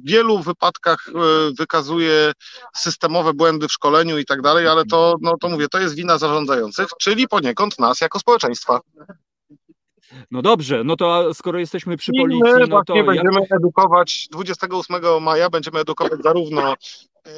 [0.05, 1.13] wielu wypadkach e,
[1.59, 2.33] wykazuje
[2.77, 6.19] systemowe błędy w szkoleniu i tak dalej, ale to, no, to mówię, to jest wina
[6.19, 8.81] zarządzających, czyli poniekąd nas jako społeczeństwa.
[10.31, 13.07] No dobrze, no to skoro jesteśmy przy I policji, my no to właśnie jak...
[13.07, 16.75] będziemy edukować 28 maja będziemy edukować zarówno
[17.27, 17.35] e,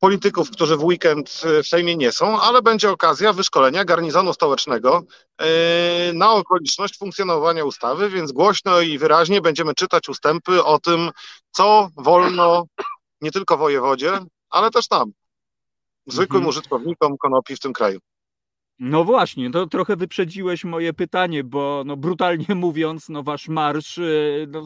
[0.00, 5.02] polityków, którzy w weekend e, w Sejmie nie są, ale będzie okazja wyszkolenia garnizonu stołecznego
[5.38, 5.46] e,
[6.12, 11.10] na okoliczność funkcjonowania ustawy, więc głośno i wyraźnie będziemy czytać ustępy o tym,
[11.50, 12.64] co wolno
[13.20, 14.18] nie tylko wojewodzie,
[14.50, 15.12] ale też nam,
[16.06, 16.48] zwykłym Mhm.
[16.48, 17.98] użytkownikom konopi w tym kraju.
[18.78, 24.46] No właśnie, to trochę wyprzedziłeś moje pytanie, bo no brutalnie mówiąc, no wasz marsz y,
[24.50, 24.64] no,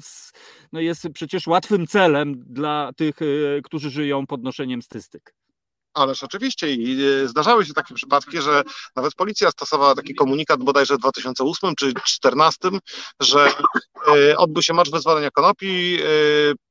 [0.72, 5.34] no jest przecież łatwym celem dla tych, y, którzy żyją podnoszeniem statystyk.
[5.94, 8.62] Ależ oczywiście i e, zdarzały się takie przypadki, że
[8.96, 12.68] nawet policja stosowała taki komunikat bodajże w 2008 czy 2014,
[13.20, 13.52] że
[14.36, 15.98] odbył się marsz wyzwolenia konopi,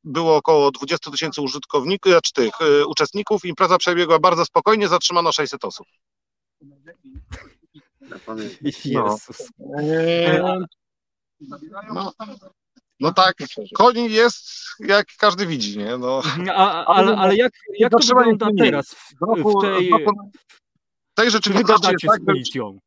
[0.04, 2.54] było około 20 tysięcy użytkowników, czy tych
[2.88, 5.88] uczestników, impreza przebiegła bardzo spokojnie, zatrzymano 600 osób.
[8.86, 9.50] Jezus.
[9.80, 10.60] E,
[11.94, 12.12] No,
[13.00, 13.38] no tak,
[13.76, 14.50] koni jest
[14.80, 15.98] jak każdy widzi, nie?
[15.98, 16.22] No,
[16.54, 19.92] A, ale, ale jak, jak to wygląda teraz w, w tej...
[19.92, 22.80] w tej Czy rzeczywistości jest tak, policją,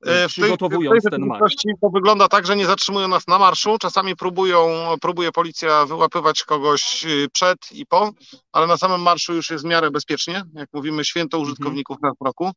[0.00, 1.54] E, w tej, w przygotowując tej ten marsz?
[1.80, 3.78] to wygląda tak, że nie zatrzymują nas na marszu.
[3.78, 4.68] Czasami próbują,
[5.00, 8.10] próbuje policja wyłapywać kogoś y, przed i po,
[8.52, 10.42] ale na samym marszu już jest w miarę bezpiecznie.
[10.54, 12.50] Jak mówimy, święto użytkowników na w roku.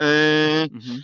[0.00, 1.02] E, Mhm.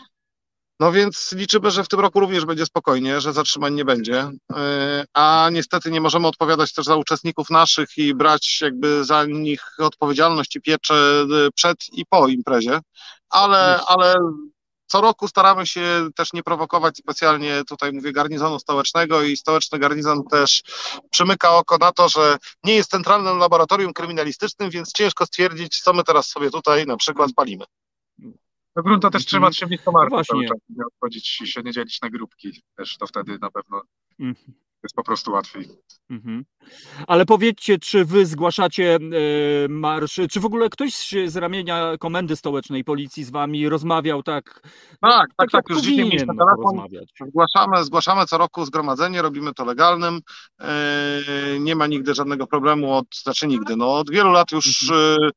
[0.80, 4.30] No więc liczymy, że w tym roku również będzie spokojnie, że zatrzymań nie będzie.
[4.52, 9.62] E, A niestety nie możemy odpowiadać też za uczestników naszych i brać jakby za nich
[9.78, 10.94] odpowiedzialność i pieczę
[11.46, 12.80] y, przed i po imprezie,
[13.30, 14.14] ale, ale
[14.86, 20.24] co roku staramy się też nie prowokować specjalnie, tutaj mówię, garnizonu stołecznego i stołeczny garnizon
[20.30, 20.62] też
[21.10, 26.04] przymyka oko na to, że nie jest centralnym laboratorium kryminalistycznym, więc ciężko stwierdzić, co my
[26.04, 27.64] teraz sobie tutaj na przykład palimy.
[28.76, 30.24] No grunta też trzyma się blisko Właśnie.
[30.24, 33.82] cały czas, nie odchodzić i się nie dzielić na grupki, też to wtedy na pewno
[34.20, 34.54] Mhm.
[34.82, 35.68] jest po prostu łatwiej.
[36.10, 36.44] Mhm.
[37.06, 40.94] Ale powiedzcie, czy wy zgłaszacie e, marsz, czy w ogóle ktoś
[41.26, 44.60] z, ramienia Komendy Stołecznej Policji z wami rozmawiał tak?
[45.00, 46.88] Tak, tak, jak tak, już dzisiaj mieliśmy no, telefon.
[47.28, 50.20] Zgłaszamy, zgłaszamy co roku zgromadzenie, robimy to legalnym.
[50.60, 55.30] Yy, Nie ma nigdy żadnego problemu od, znaczy nigdy, no od wielu lat już yy,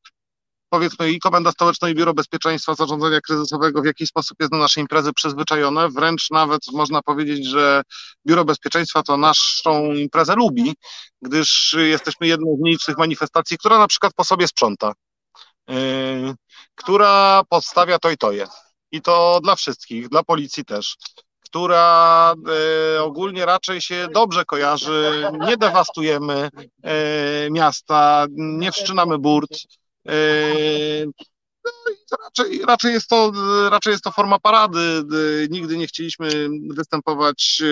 [0.70, 4.82] powiedzmy i Komenda Stołeczna i Biuro Bezpieczeństwa Zarządzania Kryzysowego w jakiś sposób jest na nasze
[4.82, 5.90] imprezy przyzwyczajone.
[5.90, 7.82] Wręcz nawet można powiedzieć, że
[8.28, 10.74] Biuro Bezpieczeństwa to naszą imprezę lubi,
[11.22, 14.94] gdyż jesteśmy jedną z mniejszych manifestacji, która na przykład po sobie sprząta,
[15.68, 15.76] yy,
[16.76, 18.48] która podstawia to i to je.
[18.92, 20.98] I to dla wszystkich, dla policji też
[21.50, 22.34] która
[22.96, 25.26] e, ogólnie raczej się dobrze kojarzy.
[25.40, 26.50] Nie dewastujemy
[26.84, 29.50] e, miasta, nie wszczynamy burt.
[30.08, 31.06] E,
[31.66, 33.32] no i raczej, raczej, jest to,
[33.70, 34.80] raczej jest to forma parady.
[34.80, 37.66] E, Nigdy nie chcieliśmy występować e,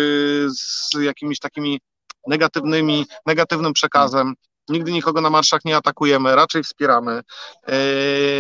[0.50, 1.80] z jakimiś takimi
[2.28, 4.34] negatywnymi, negatywnym przekazem.
[4.70, 7.22] Nigdy nikogo na marszach nie atakujemy, raczej wspieramy,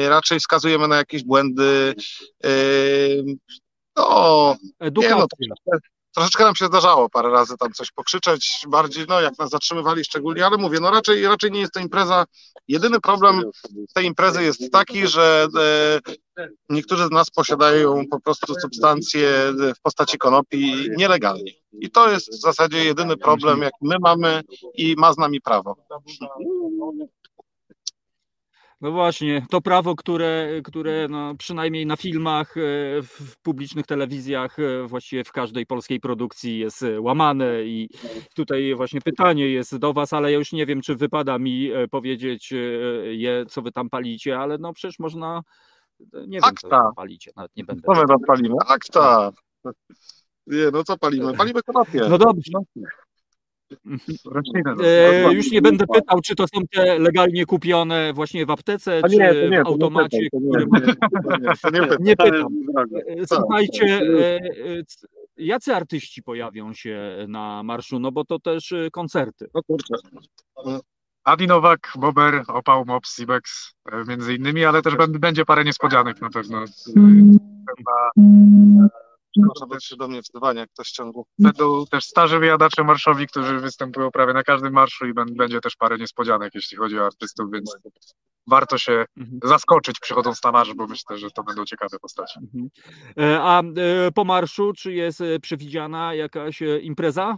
[0.07, 1.95] raczej wskazujemy na jakieś błędy.
[3.97, 5.17] No, nie, Edukacja.
[5.65, 5.77] no,
[6.15, 10.45] troszeczkę, nam się zdarzało parę razy tam coś pokrzyczeć, bardziej, no jak nas zatrzymywali szczególnie,
[10.45, 12.25] ale mówię, no raczej, raczej nie jest to impreza.
[12.67, 13.43] Jedyny problem
[13.93, 15.47] tej imprezy jest taki, że
[16.37, 21.51] e, niektórzy z nas posiadają po prostu substancje w postaci konopi nielegalnie.
[21.79, 24.41] I to jest w zasadzie jedyny problem, jaki my mamy
[24.73, 25.75] i ma z nami prawo.
[28.85, 32.61] No właśnie, to prawo, które, które no przynajmniej na filmach, e,
[33.01, 37.89] w publicznych telewizjach, e, właściwie w każdej polskiej produkcji jest e, łamane i
[38.35, 42.53] tutaj właśnie pytanie jest do was, ale ja już nie wiem, czy wypada mi powiedzieć
[43.11, 45.41] je, co wy tam palicie, ale no przecież można,
[46.13, 46.69] nie wiem, co Akta.
[46.69, 47.81] tam palicie, nawet nie będę.
[47.85, 48.55] Co my tam palimy?
[48.67, 49.31] Akta.
[50.47, 51.33] Nie, no co palimy?
[51.33, 52.01] Palimy konopie.
[52.09, 52.51] No dobrze.
[53.85, 54.85] No.
[54.85, 59.09] E, już nie będę pytał, czy to są te legalnie kupione właśnie w aptece, A
[59.09, 60.69] czy nie, to nie, w automacie, nie, którym...
[62.05, 62.47] pytam.
[63.07, 64.83] E, Słuchajcie, e, e,
[65.37, 67.99] jacy artyści pojawią się na marszu?
[67.99, 69.49] No bo to też koncerty.
[69.53, 69.95] No kurczę.
[71.23, 76.21] Adi Nowak, Bober, Opał, Mops, Ibex e, między innymi, ale też będ- będzie parę niespodzianek
[76.21, 76.63] na pewno.
[76.63, 76.65] E,
[77.77, 78.11] Chyba
[79.43, 81.25] Proszę być się do mnie wzywania, jak ktoś ciągu.
[81.39, 85.75] Będą też starzy wyjadacze marszowi, którzy występują prawie na każdym marszu i bę- będzie też
[85.75, 87.77] parę niespodzianek, jeśli chodzi o artystów, więc
[88.47, 89.39] warto się Mhm.
[89.43, 92.39] zaskoczyć przychodząc na marsz, bo myślę, że to będą ciekawe postacie.
[92.43, 92.69] Mhm.
[93.19, 97.37] E, A e, po marszu, czy jest e, przewidziana jakaś impreza?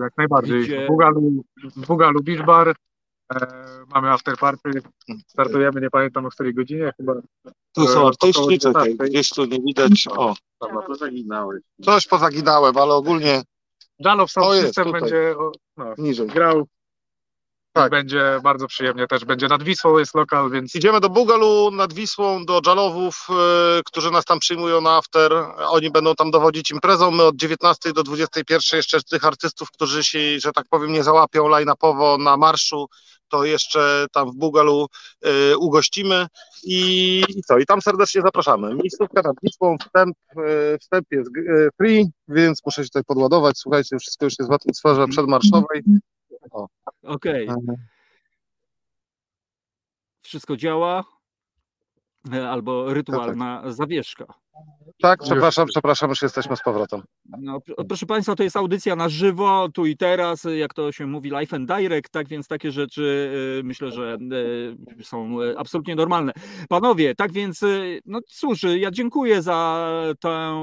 [0.00, 0.62] Jak najbardziej.
[0.64, 1.44] Gdzie- W Bugalu,
[1.88, 2.76] Bugalu Beach Bar,
[3.94, 4.70] mamy after party,
[5.26, 7.12] startujemy, nie pamiętam o której godzinie, chyba
[7.72, 9.04] Tu E, są około artyści, czekaj, 19.
[9.04, 10.08] gdzieś tu nie widać.
[10.10, 10.34] O,
[11.84, 13.42] coś pozaginałem, ale ogólnie
[13.98, 15.00] Jalo w O, Sound jest, System tutaj.
[15.00, 15.34] będzie
[15.76, 16.26] no, niżej.
[16.26, 16.66] grał.
[17.72, 17.90] Tak.
[17.90, 19.24] Będzie bardzo przyjemnie też.
[19.24, 24.10] Będzie nad Wisłą, jest lokal, więc Idziemy do Bugalu nad Wisłą, do Dżalowów, e, którzy
[24.10, 25.32] nas tam przyjmują na after.
[25.58, 27.10] Oni będą tam dowodzić imprezą.
[27.10, 31.48] My od 19 do 21 jeszcze tych artystów, którzy się, że tak powiem, nie załapią
[31.48, 32.86] line-upowo na marszu,
[33.28, 34.86] to jeszcze tam w Bugalu
[35.22, 36.26] e, ugościmy.
[36.64, 37.58] I, I co?
[37.58, 38.74] I tam serdecznie zapraszamy.
[38.74, 43.58] Miejscówka nad Wisłą, wstęp, e, wstęp jest e, free, więc muszę się tutaj podładować.
[43.58, 45.82] Słuchajcie, wszystko już jest w atmosferze przedmarszowej.
[47.02, 47.48] Okej,
[50.22, 51.04] wszystko działa?
[52.32, 54.45] E, Albo rytualna zawieszka.
[55.00, 57.02] Tak, przepraszam, przepraszam, już jesteśmy z powrotem.
[57.38, 61.06] No, pr- proszę Państwa, to jest audycja na żywo, tu i teraz, jak to się
[61.06, 63.30] mówi, live and direct, tak więc takie rzeczy
[63.60, 64.18] e, myślę, że
[65.00, 66.32] e, są e, absolutnie normalne.
[66.68, 67.60] Panowie, tak więc,
[68.06, 70.56] no cóż, ja dziękuję za tę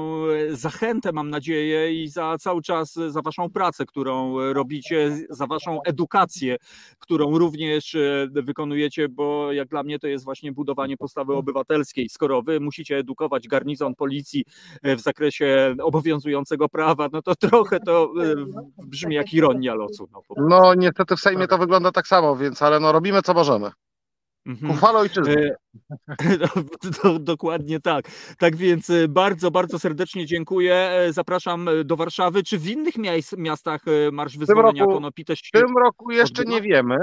[0.50, 6.56] zachętę, mam nadzieję, i za cały czas, za Waszą pracę, którą robicie, za Waszą edukację,
[6.98, 7.96] którą również
[8.30, 12.08] wykonujecie, bo jak dla mnie to jest właśnie budowanie postawy obywatelskiej.
[12.08, 14.44] Skoro Wy musicie edukować garnizon policji
[14.82, 18.34] e, w zakresie obowiązującego prawa, no to trochę to e,
[18.90, 20.08] brzmi jak ironia losu.
[20.12, 20.22] No.
[20.36, 23.70] No niestety w Sejmie to wygląda tak samo, więc ale no robimy co możemy.
[24.46, 24.72] Mhm.
[24.72, 25.54] Ku chwale ojczyzny.
[26.40, 26.62] No,
[27.04, 28.04] do, dokładnie tak.
[28.38, 30.74] Tak więc e, bardzo, bardzo serdecznie dziękuję.
[30.74, 32.42] E, Zapraszam e, do Warszawy.
[32.42, 36.56] Czy w innych miast, miastach e, Marsz Wyzwolenia Konopi też W tym roku jeszcze odbywa?
[36.58, 36.96] nie wiemy,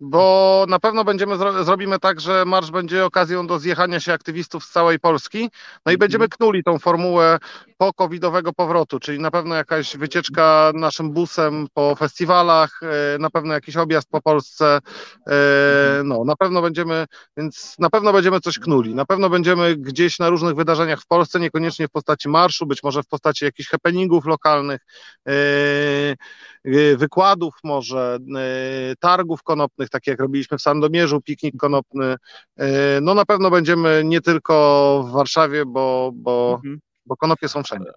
[0.00, 4.64] bo na pewno będziemy zro zrobimy tak, że marsz będzie okazją do zjechania się aktywistów
[4.64, 5.38] z całej Polski.
[5.86, 5.98] No i Mhm.
[5.98, 7.38] będziemy knuli tą formułę
[7.78, 12.80] po-covidowego powrotu, czyli na pewno jakaś wycieczka naszym busem po festiwalach,
[13.18, 14.78] na pewno jakiś objazd po Polsce.
[15.28, 18.94] e, No, na pewno będziemy, więc na pewno będziemy coś knuli.
[18.94, 23.02] Na pewno będziemy gdzieś na różnych wydarzeniach w Polsce, niekoniecznie w postaci marszu, być może
[23.02, 24.80] w postaci jakichś happeningów lokalnych.
[25.28, 25.32] e,
[26.66, 28.18] y, wykładów, może
[28.90, 32.16] y, targów konopnych, tak jak robiliśmy w Sandomierzu, piknik konopny.
[33.02, 36.80] No na pewno będziemy nie tylko w Warszawie, bo, bo, Mhm.
[37.06, 37.90] bo konopie są wszędzie.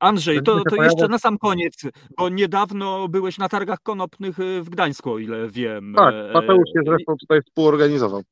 [0.00, 1.74] Andrzej, to, to jeszcze na sam koniec,
[2.18, 5.94] bo niedawno byłeś na targach konopnych e, w Gdańsku, o ile wiem.
[5.96, 8.22] Tak, E, Mateusz się i- zresztą tutaj współorganizował.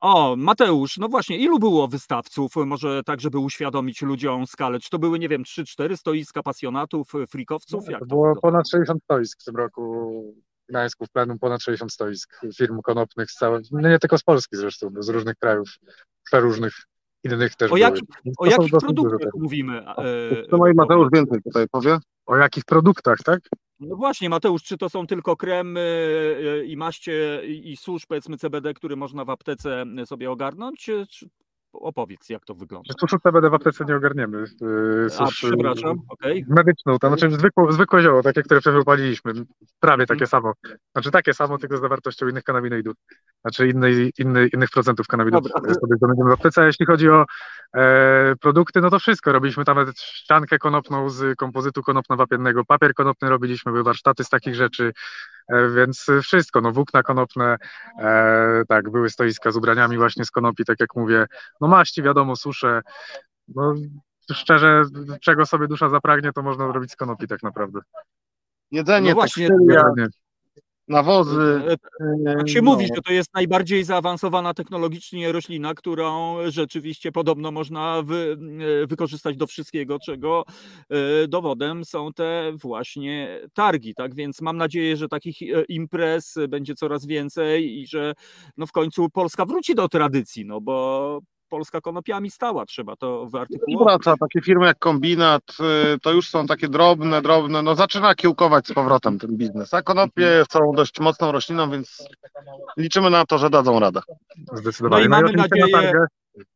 [0.00, 2.52] O, Mateusz, no właśnie, ilu było wystawców?
[2.66, 4.80] Może tak, żeby uświadomić ludziom skalę.
[4.80, 7.84] Czy to były, nie wiem, 3-4 stoiska pasjonatów, e, frikowców?
[7.88, 10.22] Jak To to było ponad 60 stoisk w tym roku
[10.68, 14.22] w Gdańsku, w plenum ponad 60 stoisk firm konopnych z całej, no nie tylko z
[14.22, 15.68] Polski zresztą, bo z różnych krajów,
[16.24, 16.74] przeróżnych
[17.24, 17.74] innych też O
[18.24, 19.86] Więc O to jakich produktach mówimy?
[19.88, 21.12] e, To moi Mateusz powiedz?
[21.12, 21.98] więcej tutaj powie.
[22.30, 23.40] O jakich produktach, tak?
[23.80, 25.80] No właśnie, Mateusz, czy to są tylko kremy
[26.60, 30.80] e, i maście i susz, powiedzmy CBD, który można w aptece sobie ogarnąć?
[30.80, 31.06] Czy
[31.72, 32.86] opowiedz, jak to wygląda?
[32.88, 34.44] Że suszu CBD w aptece nie ogarniemy.
[34.60, 36.44] Yy, A, susz, przepraszam, okej.
[36.48, 39.32] Medyczną, to znaczy zwykłe, zwykłe zioło, takie, które przed chwilą paliliśmy.
[39.80, 40.28] Prawie takie Mhm.
[40.28, 40.52] samo.
[40.92, 42.94] Znaczy takie samo, tylko z zawartością innych kanabinoidów.
[43.40, 45.74] Znaczy innej, inny, innych procentów kanabinoidów Dobra.
[45.74, 46.62] sobie zdobędziemy w aptece.
[46.62, 47.24] A jeśli chodzi o
[47.76, 49.32] e, produkty, no to wszystko.
[49.32, 54.54] Robiliśmy tam nawet ściankę konopną z kompozytu konopno-wapiennego, papier konopny robiliśmy, były warsztaty z takich
[54.54, 54.92] rzeczy,
[55.74, 57.56] więc wszystko, no włókna konopne,
[57.98, 61.26] e, tak, były stoiska z ubraniami właśnie z konopi, tak jak mówię,
[61.60, 62.82] no maści, wiadomo, susze,
[63.48, 63.74] no
[64.32, 64.82] szczerze,
[65.20, 67.80] czego sobie dusza zapragnie, to można zrobić z konopi tak naprawdę.
[68.70, 69.48] Jedzenie, No właśnie,
[69.96, 70.06] Nie.
[70.90, 71.62] Nawozy.
[72.38, 72.72] Tak się no.
[72.72, 78.38] mówi, że to jest najbardziej zaawansowana technologicznie roślina, którą rzeczywiście podobno można wy,
[78.82, 80.44] e, wykorzystać do wszystkiego, czego
[80.90, 83.94] e, dowodem są te właśnie targi.
[83.94, 88.14] Tak więc mam nadzieję, że takich e, imprez będzie coraz więcej i że
[88.56, 91.20] no w końcu Polska wróci do tradycji, no bo
[91.50, 94.02] Polska konopiami stała, trzeba to I wyartykułować.
[94.04, 95.42] wraca, takie firmy jak Kombinat,
[95.94, 99.74] y, to już są takie drobne, drobne, no zaczyna kiełkować z powrotem ten biznes.
[99.74, 102.08] A konopie są dość mocną rośliną, więc
[102.76, 104.00] liczymy na to, że dadzą radę.
[104.52, 105.00] Zdecydowanie.
[105.00, 106.08] No i mamy oczywiście nadzieję- Na targach,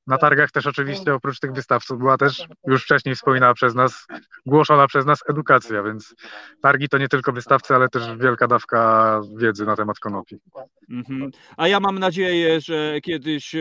[0.06, 4.06] na targach też oczywiście oprócz tych wystawców była też już wcześniej wspominana przez nas,
[4.46, 6.14] głoszona przez nas edukacja, więc
[6.62, 10.36] targi to nie tylko wystawcy, ale też wielka dawka wiedzy na temat konopi.
[10.90, 11.30] Mhm.
[11.56, 13.60] A ja mam nadzieję, że kiedyś e,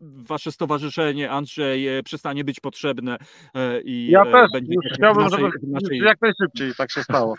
[0.00, 3.16] wasze stowarzyszenie, Andrzej, e, przestanie być potrzebne
[3.54, 7.34] e, i Ja też będzie już chciałbym, naszej- żeby naszej- jak najszybciej tak się stało.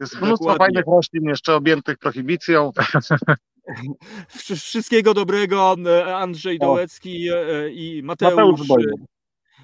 [0.00, 0.58] Jest mnóstwo Dokładnie.
[0.58, 2.70] fajnych roślin jeszcze objętych prohibicją.
[4.36, 6.58] Wsz- Wszystkiego dobrego, e, Andrzej.
[6.58, 8.68] Dołecki e, i Mateusz.
[8.68, 8.90] Mateusz.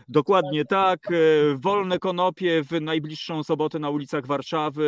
[0.09, 1.12] Dokładnie tak.
[1.12, 1.15] e,
[1.57, 4.87] Wolne konopie w najbliższą sobotę na ulicach Warszawy.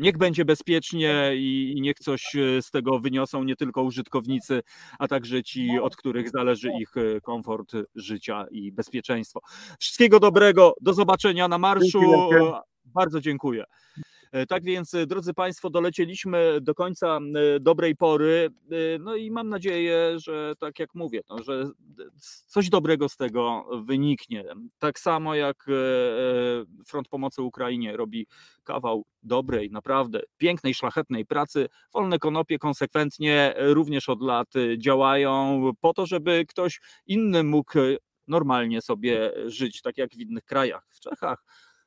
[0.00, 4.62] Niech będzie bezpiecznie i, niech coś e, z tego wyniosą nie tylko użytkownicy,
[4.98, 9.40] a także ci, od których zależy ich e, komfort życia i bezpieczeństwo.
[9.78, 10.74] Wszystkiego dobrego.
[10.80, 12.00] Do zobaczenia na marszu.
[12.84, 13.64] Bardzo dziękuję.
[14.32, 18.48] E, Tak więc, e, drodzy Państwo, dolecieliśmy do końca e, dobrej pory.
[19.00, 21.70] No i mam nadzieję, że tak jak mówię, no, że
[22.46, 24.44] coś dobrego z tego wyniknie.
[24.78, 25.66] Tak samo jak
[26.86, 28.26] Front Pomocy Ukrainie robi
[28.64, 31.68] kawał dobrej, naprawdę pięknej, szlachetnej pracy.
[31.92, 34.48] Wolne konopie konsekwentnie również od lat
[34.78, 37.72] działają po to, żeby ktoś inny mógł
[38.28, 41.44] normalnie sobie żyć, tak jak w innych krajach, w Czechach,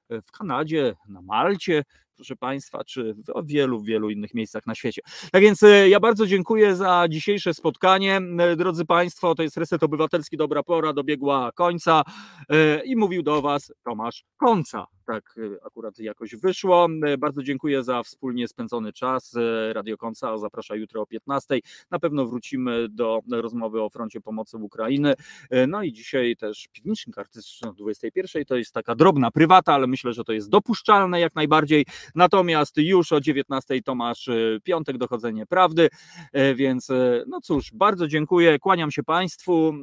[0.10, 1.84] w Kanadzie, na Malcie,
[2.16, 5.02] proszę Państwa, czy w wielu, wielu innych miejscach na świecie.
[5.32, 8.22] Tak więc e, ja bardzo dziękuję za dzisiejsze spotkanie.
[8.40, 12.04] E, Drodzy Państwo, to jest Reset Obywatelski, dobra pora dobiegła końca
[12.50, 14.88] e, i mówił do Was Tomasz Końca.
[15.06, 16.88] Tak e, akurat jakoś wyszło.
[17.06, 19.36] E, Bardzo dziękuję za wspólnie spędzony czas.
[19.36, 21.60] E, Radio Końca zaprasza jutro o 15.
[21.92, 25.14] Na pewno wrócimy do rozmowy o froncie pomocy Ukrainy.
[25.68, 28.46] No i dzisiaj też piwnicznik artystyczny o 21.
[28.46, 31.86] To jest taka drobna prywata, ale myślę, że to jest dopuszczalne jak najbardziej.
[32.16, 34.30] Natomiast już o 19 Tomasz
[34.64, 35.90] Piątek dochodzenie prawdy,
[36.56, 36.88] więc
[37.28, 39.74] no cóż, bardzo dziękuję, kłaniam się Państwu,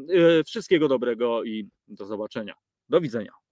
[0.46, 2.54] wszystkiego dobrego i do zobaczenia.
[2.88, 3.47] Do widzenia.